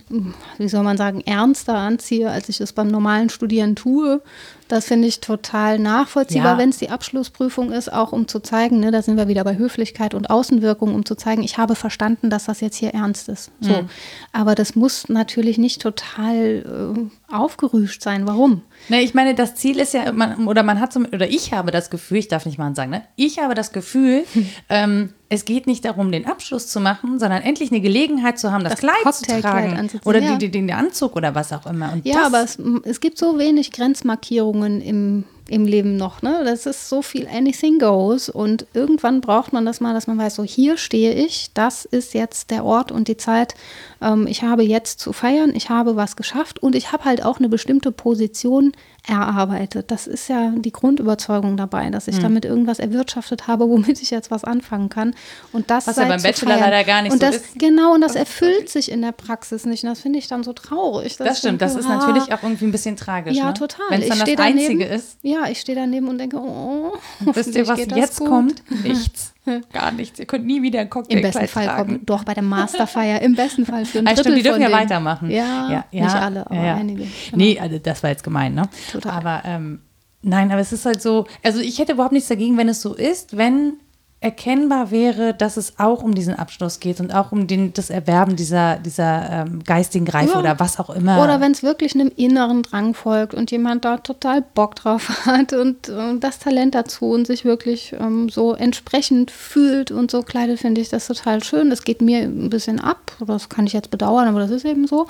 wie 0.57 0.67
soll 0.67 0.83
man 0.83 0.97
sagen, 0.97 1.21
ernster 1.21 1.75
anziehe, 1.75 2.29
als 2.29 2.49
ich 2.49 2.59
es 2.61 2.73
beim 2.73 2.87
normalen 2.87 3.29
Studieren 3.29 3.75
tue, 3.75 4.21
das 4.67 4.85
finde 4.85 5.07
ich 5.07 5.19
total 5.19 5.79
nachvollziehbar, 5.79 6.53
ja. 6.53 6.57
wenn 6.57 6.69
es 6.69 6.77
die 6.77 6.89
Abschlussprüfung 6.89 7.71
ist, 7.71 7.91
auch 7.91 8.11
um 8.11 8.27
zu 8.27 8.39
zeigen, 8.39 8.79
ne, 8.79 8.91
da 8.91 9.01
sind 9.01 9.17
wir 9.17 9.27
wieder 9.27 9.43
bei 9.43 9.57
Höflichkeit 9.57 10.13
und 10.13 10.29
Außenwirkung, 10.29 10.93
um 10.93 11.05
zu 11.05 11.15
zeigen, 11.15 11.43
ich 11.43 11.57
habe 11.57 11.75
verstanden, 11.75 12.29
dass 12.29 12.45
das 12.45 12.61
jetzt 12.61 12.75
hier 12.75 12.93
ernst 12.93 13.29
ist. 13.29 13.51
So. 13.61 13.83
Mhm. 13.83 13.89
Aber 14.33 14.55
das 14.55 14.75
muss 14.75 15.09
natürlich 15.09 15.57
nicht 15.57 15.81
total 15.81 16.95
äh, 17.26 17.26
aufgerüscht 17.29 18.01
sein. 18.01 18.25
Warum? 18.25 18.61
Ne, 18.87 19.01
ich 19.01 19.13
meine, 19.13 19.35
das 19.35 19.55
Ziel 19.55 19.79
ist 19.79 19.93
ja, 19.93 20.11
man, 20.11 20.47
oder 20.47 20.63
man 20.63 20.79
hat 20.79 20.93
so, 20.93 21.01
oder 21.01 21.29
ich 21.29 21.51
habe 21.51 21.71
das 21.71 21.89
Gefühl, 21.89 22.17
ich 22.17 22.27
darf 22.27 22.45
nicht 22.45 22.57
mal 22.57 22.73
sagen, 22.75 22.91
ne? 22.91 23.03
Ich 23.15 23.39
habe 23.39 23.53
das 23.53 23.71
Gefühl, 23.73 24.23
ähm, 24.69 25.13
es 25.29 25.43
geht 25.43 25.67
nicht 25.67 25.83
darum, 25.83 26.11
den 26.11 26.25
Abschluss 26.25 26.67
zu 26.67 26.79
machen, 26.79 27.19
sondern 27.19 27.41
endlich 27.41 27.71
eine 27.71 27.81
Gelegenheit 27.81 28.39
zu 28.39 28.51
haben, 28.51 28.63
das, 28.63 28.73
das 28.73 28.79
Kleid 28.79 29.13
zu 29.13 29.41
tragen. 29.41 29.89
Oder 30.05 30.19
ja. 30.19 30.37
die, 30.37 30.49
den 30.49 30.71
Anzug 30.71 31.15
oder 31.15 31.35
was 31.35 31.51
auch 31.51 31.65
immer. 31.65 31.91
Und 31.91 32.05
ja, 32.05 32.25
aber 32.25 32.43
es, 32.43 32.57
es 32.83 33.01
gibt 33.01 33.17
so 33.17 33.37
wenig 33.37 33.71
Grenzmarkierungen 33.71 34.81
im 34.81 35.25
im 35.49 35.65
Leben 35.65 35.97
noch. 35.97 36.21
Ne? 36.21 36.41
Das 36.43 36.65
ist 36.65 36.89
so 36.89 37.01
viel 37.01 37.27
anything 37.27 37.79
goes 37.79 38.29
und 38.29 38.65
irgendwann 38.73 39.21
braucht 39.21 39.53
man 39.53 39.65
das 39.65 39.79
mal, 39.79 39.93
dass 39.93 40.07
man 40.07 40.17
weiß, 40.17 40.35
so 40.35 40.43
hier 40.43 40.77
stehe 40.77 41.13
ich, 41.13 41.51
das 41.53 41.85
ist 41.85 42.13
jetzt 42.13 42.51
der 42.51 42.65
Ort 42.65 42.91
und 42.91 43.07
die 43.07 43.17
Zeit. 43.17 43.55
Ähm, 44.01 44.27
ich 44.27 44.43
habe 44.43 44.63
jetzt 44.63 44.99
zu 44.99 45.13
feiern, 45.13 45.53
ich 45.55 45.69
habe 45.69 45.95
was 45.95 46.15
geschafft 46.15 46.61
und 46.61 46.75
ich 46.75 46.91
habe 46.91 47.05
halt 47.05 47.23
auch 47.23 47.39
eine 47.39 47.49
bestimmte 47.49 47.91
Position 47.91 48.73
erarbeitet. 49.07 49.89
Das 49.89 50.05
ist 50.05 50.27
ja 50.27 50.51
die 50.55 50.71
Grundüberzeugung 50.71 51.55
dabei, 51.57 51.89
dass 51.89 52.07
ich 52.07 52.19
damit 52.19 52.45
irgendwas 52.45 52.79
erwirtschaftet 52.79 53.47
habe, 53.47 53.69
womit 53.69 54.01
ich 54.01 54.11
jetzt 54.11 54.31
was 54.31 54.43
anfangen 54.43 54.89
kann. 54.89 55.15
Und 55.53 55.69
das 55.69 55.87
Was 55.87 55.95
ja 55.95 56.05
beim 56.05 56.21
Bachelor 56.21 56.51
feiern. 56.51 56.59
leider 56.59 56.83
gar 56.83 57.01
nicht 57.01 57.13
und 57.13 57.21
so 57.21 57.25
das, 57.25 57.37
ist. 57.37 57.59
Genau, 57.59 57.93
und 57.93 58.01
das 58.01 58.15
erfüllt 58.15 58.69
sich 58.69 58.91
in 58.91 59.01
der 59.01 59.13
Praxis 59.13 59.65
nicht. 59.65 59.83
Und 59.83 59.89
das 59.89 60.01
finde 60.01 60.19
ich 60.19 60.27
dann 60.27 60.43
so 60.43 60.53
traurig. 60.53 61.17
Das 61.17 61.39
stimmt, 61.39 61.61
das 61.61 61.73
denke, 61.73 61.87
ist 61.87 61.91
ah, 61.91 61.97
natürlich 61.97 62.33
auch 62.33 62.43
irgendwie 62.43 62.65
ein 62.65 62.71
bisschen 62.71 62.95
tragisch. 62.97 63.37
Ja, 63.37 63.47
ne? 63.47 63.53
total. 63.53 63.85
Wenn 63.89 64.01
es 64.01 64.09
dann 64.09 64.17
Ich 64.17 64.23
das 64.23 64.35
daneben. 64.35 64.59
Einzige 64.59 64.85
ist. 64.85 65.17
Ja, 65.21 65.47
ich 65.49 65.61
stehe 65.61 65.77
daneben 65.77 66.07
und 66.09 66.17
denke, 66.17 66.37
oh, 66.37 66.93
Wisst 67.21 67.55
ihr, 67.55 67.67
was 67.67 67.85
das 67.87 67.97
jetzt 67.97 68.19
gut. 68.19 68.27
kommt? 68.27 68.63
Nichts. 68.83 69.33
Gar 69.73 69.91
nichts. 69.91 70.19
Ihr 70.19 70.25
könnt 70.25 70.45
nie 70.45 70.61
wieder 70.61 70.79
ein 70.79 70.87
Im 70.87 70.89
Cocktailkleid 70.89 71.33
besten 71.33 71.47
Fall 71.47 71.65
tragen. 71.65 71.89
kommt 71.89 72.09
doch 72.09 72.23
bei 72.23 72.33
der 72.33 72.43
Masterfeier, 72.55 73.21
im 73.21 73.35
besten 73.35 73.65
Fall 73.65 73.85
für 73.85 73.99
ein 73.99 74.05
Drittel 74.05 74.23
stimmt, 74.23 74.37
die 74.37 74.43
dürfen 74.43 74.61
ja 74.61 74.71
weitermachen. 74.71 75.31
Ja, 75.31 75.85
nicht 75.91 76.03
alle, 76.03 76.45
aber 76.45 76.55
ja, 76.55 76.65
ja. 76.65 76.75
einige. 76.75 77.03
Genau. 77.03 77.11
Nee, 77.33 77.59
also 77.59 77.79
das 77.79 78.03
war 78.03 78.09
jetzt 78.09 78.23
gemein, 78.23 78.53
ne? 78.53 78.63
Total. 78.91 79.11
Aber 79.11 79.41
ähm, 79.45 79.81
nein, 80.21 80.51
aber 80.51 80.61
es 80.61 80.71
ist 80.73 80.85
halt 80.85 81.01
so, 81.01 81.25
also 81.43 81.59
ich 81.59 81.79
hätte 81.79 81.93
überhaupt 81.93 82.13
nichts 82.13 82.29
dagegen, 82.29 82.57
wenn 82.57 82.69
es 82.69 82.81
so 82.81 82.93
ist, 82.93 83.37
wenn 83.37 83.73
erkennbar 84.19 84.89
wäre, 84.89 85.35
dass 85.35 85.57
es 85.57 85.77
auch 85.77 86.01
um 86.01 86.15
diesen 86.15 86.33
Abschluss 86.33 86.79
geht 86.79 86.99
und 86.99 87.13
auch 87.13 87.31
um 87.31 87.45
den, 87.45 87.71
das 87.73 87.91
Erwerben 87.91 88.35
dieser, 88.35 88.77
dieser 88.77 89.29
ähm, 89.45 89.63
geistigen 89.63 90.07
Reife 90.07 90.33
Ja. 90.33 90.39
oder 90.39 90.59
was 90.59 90.79
auch 90.79 90.89
immer. 90.89 91.23
Oder 91.23 91.39
wenn 91.39 91.51
es 91.51 91.61
wirklich 91.61 91.93
einem 91.93 92.11
inneren 92.15 92.63
Drang 92.63 92.95
folgt 92.95 93.35
und 93.35 93.51
jemand 93.51 93.85
da 93.85 93.97
total 93.97 94.41
Bock 94.41 94.73
drauf 94.75 95.07
hat 95.27 95.53
und, 95.53 95.89
und 95.89 96.21
das 96.21 96.39
Talent 96.39 96.73
dazu 96.73 97.11
und 97.11 97.27
sich 97.27 97.45
wirklich 97.45 97.93
ähm, 97.99 98.29
so 98.29 98.55
entsprechend 98.55 99.29
fühlt 99.29 99.91
und 99.91 100.09
so 100.09 100.23
kleidet, 100.23 100.59
finde 100.59 100.81
ich 100.81 100.89
das 100.89 101.05
total 101.05 101.43
schön. 101.43 101.69
Das 101.69 101.83
geht 101.83 102.01
mir 102.01 102.21
ein 102.23 102.49
bisschen 102.49 102.79
ab. 102.79 103.11
Das 103.25 103.49
kann 103.49 103.67
ich 103.67 103.73
jetzt 103.73 103.91
bedauern, 103.91 104.27
aber 104.27 104.39
das 104.39 104.49
ist 104.49 104.65
eben 104.65 104.87
so. 104.87 105.05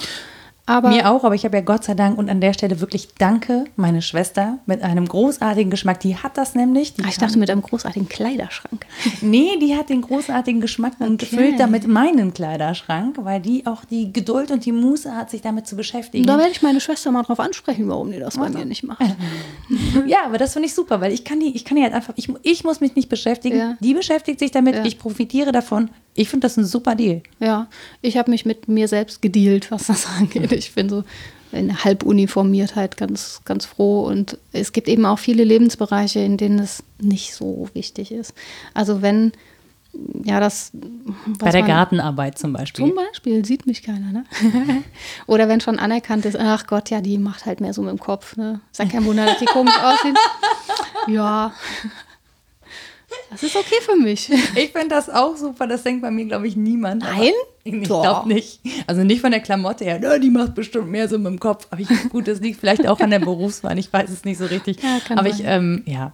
Aber 0.70 0.90
Mir 0.90 1.10
auch, 1.10 1.24
aber 1.24 1.34
ich 1.34 1.46
habe 1.46 1.56
ja 1.58 1.62
Gott 1.64 1.86
sei 1.86 1.94
Dank 1.94 2.18
und 2.18 2.30
an 2.30 2.42
der 2.42 2.52
Stelle 2.54 2.82
wirklich 2.82 3.08
danke, 3.18 3.64
meine 3.78 4.02
Schwester 4.02 4.60
mit 4.66 4.84
einem 4.84 5.08
großartigen 5.08 5.72
Geschmack. 5.72 6.02
Die 6.02 6.18
hat 6.18 6.38
das 6.38 6.56
nämlich. 6.56 6.94
Ah, 7.02 7.08
ich 7.10 7.18
dachte 7.18 7.40
mit 7.40 7.50
einem 7.50 7.62
großartigen 7.62 8.10
Kleiderschrank. 8.10 8.86
Nee, 9.22 9.58
die 9.62 9.76
hat 9.76 9.90
den 9.90 10.02
großartigen 10.02 10.60
Geschmack 10.62 10.94
und 11.00 11.24
Okay. 11.24 11.36
füllt 11.36 11.60
damit 11.60 11.88
meinen 11.88 12.34
Kleiderschrank, 12.34 13.18
weil 13.22 13.40
die 13.42 13.66
auch 13.66 13.86
die 13.86 14.12
Geduld 14.14 14.52
und 14.52 14.66
die 14.66 14.72
Muße 14.74 15.16
hat, 15.16 15.30
sich 15.32 15.42
damit 15.42 15.66
zu 15.68 15.76
beschäftigen. 15.76 16.26
Da 16.28 16.38
werde 16.38 16.52
ich 16.52 16.62
meine 16.62 16.82
Schwester 16.82 17.12
mal 17.12 17.24
drauf 17.24 17.40
ansprechen, 17.40 17.88
warum 17.90 18.12
die 18.12 18.20
das 18.20 18.38
bei 18.38 18.50
mir 18.50 18.66
nicht 18.66 18.84
macht. 18.84 19.02
Ja, 20.06 20.20
aber 20.26 20.38
das 20.38 20.54
finde 20.54 20.68
ich 20.68 20.74
super, 20.74 21.02
weil 21.02 21.12
ich 21.12 21.24
kann 21.24 21.40
die, 21.40 21.56
ich 21.56 21.66
kann 21.66 21.78
die 21.78 21.84
halt 21.84 21.94
einfach, 21.94 22.14
ich, 22.16 22.30
ich 22.44 22.64
muss 22.64 22.80
mich 22.80 22.96
nicht 22.96 23.10
beschäftigen. 23.10 23.58
Ja. 23.58 23.78
Die 23.80 23.94
beschäftigt 23.94 24.40
sich 24.40 24.52
damit, 24.52 24.76
Ja. 24.76 24.86
ich 24.86 24.98
profitiere 25.00 25.52
davon. 25.52 25.90
Ich 26.14 26.30
finde 26.30 26.48
das 26.48 26.58
ein 26.58 26.66
super 26.66 26.96
Deal. 26.96 27.22
Ja, 27.40 27.68
ich 28.02 28.18
habe 28.18 28.32
mich 28.32 28.46
mit 28.46 28.68
mir 28.68 28.88
selbst 28.88 29.22
gedealt, 29.22 29.70
was 29.72 29.88
das 29.88 30.08
angeht. 30.18 30.52
Ich 30.58 30.74
bin 30.74 30.90
so 30.90 31.04
in 31.52 31.84
Halbuniformiertheit 31.84 32.98
ganz, 32.98 33.42
ganz 33.46 33.66
froh. 33.66 34.04
Und 34.04 34.38
es 34.52 34.74
gibt 34.74 34.88
eben 34.88 35.06
auch 35.06 35.20
viele 35.20 35.44
Lebensbereiche, 35.44 36.20
in 36.20 36.38
denen 36.38 36.60
es 36.60 36.84
nicht 37.00 37.34
so 37.34 37.70
wichtig 37.74 38.12
ist. 38.12 38.34
Also 38.74 39.02
wenn, 39.02 39.32
ja, 40.24 40.40
das... 40.40 40.72
Bei 41.40 41.52
der 41.52 41.62
man- 41.62 41.70
Gartenarbeit 41.70 42.38
zum 42.38 42.54
Beispiel. 42.54 42.86
Zum 42.86 42.96
Beispiel, 42.96 43.46
sieht 43.46 43.66
mich 43.66 43.82
keiner, 43.84 44.12
ne? 44.12 44.26
Oder 45.28 45.48
wenn 45.48 45.62
schon 45.62 45.80
anerkannt 45.80 46.26
ist, 46.26 46.38
ach 46.38 46.68
Gott, 46.68 46.90
ja, 46.90 47.02
die 47.02 47.18
macht 47.18 47.46
halt 47.46 47.62
mehr 47.62 47.74
so 47.74 47.82
mit 47.82 47.92
dem 47.92 48.00
Kopf, 48.00 48.36
ne? 48.36 48.60
Ist 48.72 48.80
ja 48.80 48.86
kein 48.86 49.06
Wunder, 49.06 49.26
dass 49.26 49.40
die 49.40 49.46
komisch 49.46 49.78
aussieht. 49.82 50.18
Ja, 51.10 51.54
das 53.30 53.44
ist 53.44 53.56
okay 53.56 53.76
für 53.82 53.96
mich. 53.96 54.30
Ich 54.56 54.72
finde 54.72 54.90
das 54.90 55.10
auch 55.10 55.36
super, 55.38 55.68
das 55.68 55.84
denkt 55.84 56.02
bei 56.02 56.12
mir, 56.12 56.26
glaube 56.26 56.48
ich, 56.48 56.56
niemand. 56.56 57.04
Nein? 57.04 57.32
Ich 57.64 57.84
glaube 57.84 58.28
nicht. 58.28 58.62
Also 58.88 59.04
nicht 59.04 59.22
von 59.22 59.32
der 59.32 59.42
Klamotte 59.42 59.84
her, 59.84 60.00
"Na, 60.02 60.18
die 60.20 60.30
macht 60.30 60.56
bestimmt 60.56 60.90
mehr 60.90 61.10
so 61.10 61.18
mit 61.18 61.28
dem 61.28 61.40
Kopf. 61.40 61.68
Aber 61.70 61.82
ich, 61.82 61.90
gut, 62.10 62.28
das 62.28 62.40
liegt 62.40 62.60
vielleicht 62.60 62.88
auch 62.88 63.00
an 63.02 63.10
der 63.12 63.20
Berufswahl, 63.20 63.78
ich 63.78 63.92
weiß 63.92 64.10
es 64.10 64.24
nicht 64.24 64.38
so 64.38 64.46
richtig. 64.46 64.82
Ja, 64.82 65.00
aber 65.18 65.28
ich, 65.28 65.44
ähm, 65.44 65.84
ja. 65.86 66.12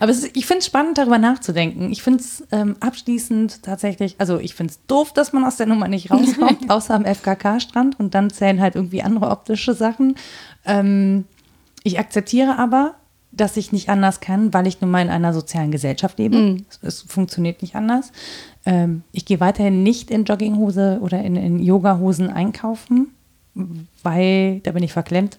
Aber 0.00 0.10
ist, 0.10 0.36
ich 0.36 0.46
finde 0.46 0.58
es 0.60 0.66
spannend, 0.66 0.98
darüber 0.98 1.18
nachzudenken. 1.18 1.92
Ich 1.92 2.02
finde 2.02 2.20
es 2.20 2.42
ähm, 2.50 2.74
abschließend 2.80 3.62
tatsächlich, 3.62 4.16
also 4.18 4.38
ich 4.40 4.56
finde 4.56 4.72
es 4.72 4.84
doof, 4.88 5.12
dass 5.12 5.32
man 5.32 5.44
aus 5.44 5.56
der 5.58 5.66
Nummer 5.66 5.86
nicht 5.86 6.10
rauskommt, 6.10 6.68
außer 6.70 6.92
am 6.94 7.04
FKK-Strand 7.04 8.00
und 8.00 8.14
dann 8.14 8.30
zählen 8.30 8.60
halt 8.60 8.74
irgendwie 8.74 9.02
andere 9.02 9.30
optische 9.30 9.74
Sachen. 9.74 10.16
Ähm, 10.64 11.24
ich 11.84 12.00
akzeptiere 12.00 12.58
aber, 12.58 12.96
dass 13.36 13.56
ich 13.56 13.72
nicht 13.72 13.88
anders 13.88 14.20
kann, 14.20 14.54
weil 14.54 14.66
ich 14.66 14.80
nun 14.80 14.90
mal 14.90 15.02
in 15.02 15.10
einer 15.10 15.32
sozialen 15.32 15.70
Gesellschaft 15.70 16.18
lebe. 16.18 16.56
Es, 16.70 16.80
es 16.82 17.02
funktioniert 17.02 17.62
nicht 17.62 17.76
anders. 17.76 18.12
Ähm, 18.64 19.02
ich 19.12 19.24
gehe 19.24 19.40
weiterhin 19.40 19.82
nicht 19.82 20.10
in 20.10 20.24
Jogginghose 20.24 20.98
oder 21.02 21.22
in, 21.22 21.36
in 21.36 21.58
Yogahosen 21.60 22.30
einkaufen, 22.30 23.08
weil 24.02 24.60
da 24.60 24.72
bin 24.72 24.82
ich 24.82 24.92
verklemmt. 24.92 25.38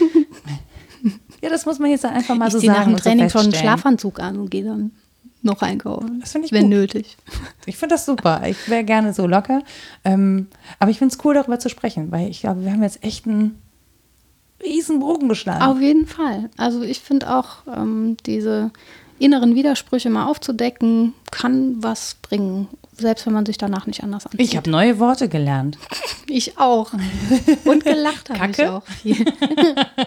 ja, 1.42 1.50
das 1.50 1.66
muss 1.66 1.78
man 1.78 1.90
jetzt 1.90 2.04
einfach 2.04 2.36
mal 2.36 2.48
ich 2.48 2.54
so 2.54 2.58
ziehe 2.58 2.72
nach 2.72 2.78
sagen. 2.78 2.90
dem 2.90 2.94
und 2.94 3.02
so 3.02 3.10
Training 3.10 3.30
schon 3.30 3.42
einen. 3.42 3.54
Schlafanzug 3.54 4.20
an 4.20 4.38
und 4.38 4.50
gehe 4.50 4.64
dann 4.64 4.92
noch 5.42 5.60
einkaufen. 5.60 6.20
Das 6.20 6.32
finde 6.32 6.46
ich 6.46 6.52
wenn 6.52 6.62
gut. 6.62 6.70
nötig. 6.70 7.16
Ich 7.66 7.76
finde 7.76 7.96
das 7.96 8.06
super. 8.06 8.42
Ich 8.46 8.68
wäre 8.68 8.84
gerne 8.84 9.12
so 9.12 9.26
locker. 9.26 9.62
Ähm, 10.04 10.48
aber 10.78 10.90
ich 10.90 10.98
finde 10.98 11.14
es 11.14 11.24
cool, 11.24 11.34
darüber 11.34 11.58
zu 11.58 11.68
sprechen, 11.68 12.10
weil 12.10 12.30
ich 12.30 12.40
glaube, 12.40 12.64
wir 12.64 12.72
haben 12.72 12.82
jetzt 12.82 13.04
echt 13.04 13.26
einen 13.26 13.58
riesen 14.64 15.00
Bogen 15.00 15.28
geschlagen. 15.28 15.62
Auf 15.62 15.80
jeden 15.80 16.06
Fall. 16.06 16.50
Also 16.56 16.82
ich 16.82 17.00
finde 17.00 17.34
auch, 17.34 17.58
ähm, 17.74 18.16
diese 18.26 18.70
inneren 19.18 19.54
Widersprüche 19.54 20.10
mal 20.10 20.26
aufzudecken, 20.26 21.14
kann 21.34 21.82
was 21.82 22.14
bringen. 22.22 22.68
Selbst 22.96 23.26
wenn 23.26 23.32
man 23.32 23.44
sich 23.44 23.58
danach 23.58 23.88
nicht 23.88 24.04
anders 24.04 24.24
anzieht. 24.24 24.40
ich 24.40 24.56
habe 24.56 24.70
neue 24.70 25.00
Worte 25.00 25.28
gelernt. 25.28 25.76
Ich 26.26 26.56
auch. 26.58 26.90
Und 27.66 27.84
gelacht 27.84 28.30
habe 28.30 28.50
ich 28.50 28.66
auch. 28.66 28.82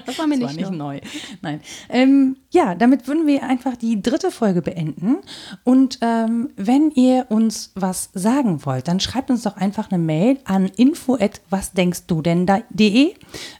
das 0.05 0.17
war 0.17 0.25
mir 0.25 0.39
Das 0.39 0.47
war 0.47 0.47
nicht, 0.47 0.55
nicht 0.55 0.71
neu. 0.71 0.99
Nein. 1.43 1.61
Ähm, 1.89 2.37
ja, 2.49 2.73
damit 2.73 3.07
würden 3.07 3.27
wir 3.27 3.43
einfach 3.43 3.77
die 3.77 4.01
dritte 4.01 4.31
Folge 4.31 4.63
beenden. 4.63 5.17
Und 5.63 5.99
ähm, 6.01 6.49
wenn 6.55 6.89
ihr 6.89 7.27
uns 7.29 7.69
was 7.75 8.09
sagen 8.15 8.65
wollt, 8.65 8.87
dann 8.87 8.99
schreibt 8.99 9.29
uns 9.29 9.43
doch 9.43 9.57
einfach 9.57 9.91
eine 9.91 10.01
Mail 10.03 10.39
an 10.43 10.65
info@wasdenkstdudenn.de. 10.65 13.13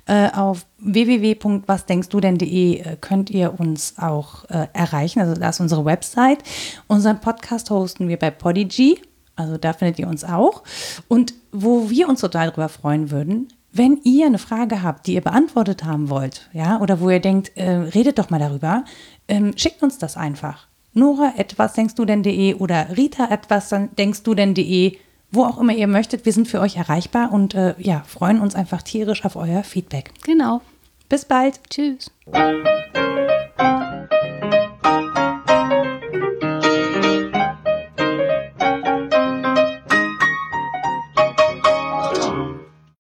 Äh, 0.08 0.32
auf 0.32 0.66
www.wasdenkstdudenn.de 0.80 2.80
äh, 2.80 2.98
könnt 3.02 3.30
ihr 3.30 3.60
uns 3.60 3.96
auch 3.98 4.46
äh, 4.46 4.68
erreichen. 4.74 5.20
Also 5.20 5.36
da 5.36 5.50
ist 5.50 5.60
unsere 5.60 5.86
Website. 5.86 6.40
Unseren 6.88 7.20
Podcast 7.20 7.57
hosten 7.70 8.08
wir 8.08 8.18
bei 8.18 8.32
Podigy. 8.32 9.00
Also 9.36 9.58
da 9.58 9.74
findet 9.74 10.00
ihr 10.00 10.08
uns 10.08 10.24
auch. 10.24 10.64
Und 11.08 11.34
wo 11.52 11.90
wir 11.90 12.10
uns 12.10 12.22
total 12.22 12.52
drüber 12.52 12.70
freuen 12.70 13.12
würden, 13.12 13.48
wenn 13.72 14.00
ihr 14.04 14.26
eine 14.26 14.40
Frage 14.40 14.82
habt, 14.82 15.08
die 15.08 15.14
ihr 15.14 15.22
beantwortet 15.22 15.84
haben 15.84 16.10
wollt, 16.10 16.50
ja, 16.54 16.80
oder 16.82 17.00
wo 17.00 17.10
ihr 17.10 17.20
denkt, 17.20 17.56
äh, 17.56 17.70
redet 17.70 18.18
doch 18.18 18.30
mal 18.30 18.40
darüber, 18.40 18.84
ähm, 19.28 19.54
schickt 19.56 19.84
uns 19.84 19.98
das 19.98 20.18
einfach. 20.18 20.68
Nora 20.94 21.34
etwas 21.38 21.74
denkst 21.74 21.94
du 21.96 22.06
denn.de 22.06 22.56
oder 22.56 22.98
Rita 22.98 23.30
etwas 23.30 23.74
denkst 23.98 24.24
du 24.24 24.34
denn.de, 24.34 24.98
wo 25.32 25.44
auch 25.44 25.60
immer 25.60 25.74
ihr 25.74 25.88
möchtet. 25.88 26.26
Wir 26.26 26.34
sind 26.34 26.48
für 26.48 26.60
euch 26.60 26.78
erreichbar 26.78 27.32
und 27.32 27.54
äh, 27.54 27.76
ja, 27.78 28.04
freuen 28.08 28.42
uns 28.42 28.56
einfach 28.56 28.82
tierisch 28.82 29.24
auf 29.26 29.36
euer 29.36 29.64
Feedback. 29.64 30.12
Genau. 30.24 30.62
Bis 31.10 31.26
bald. 31.26 31.60
Tschüss. 31.70 32.12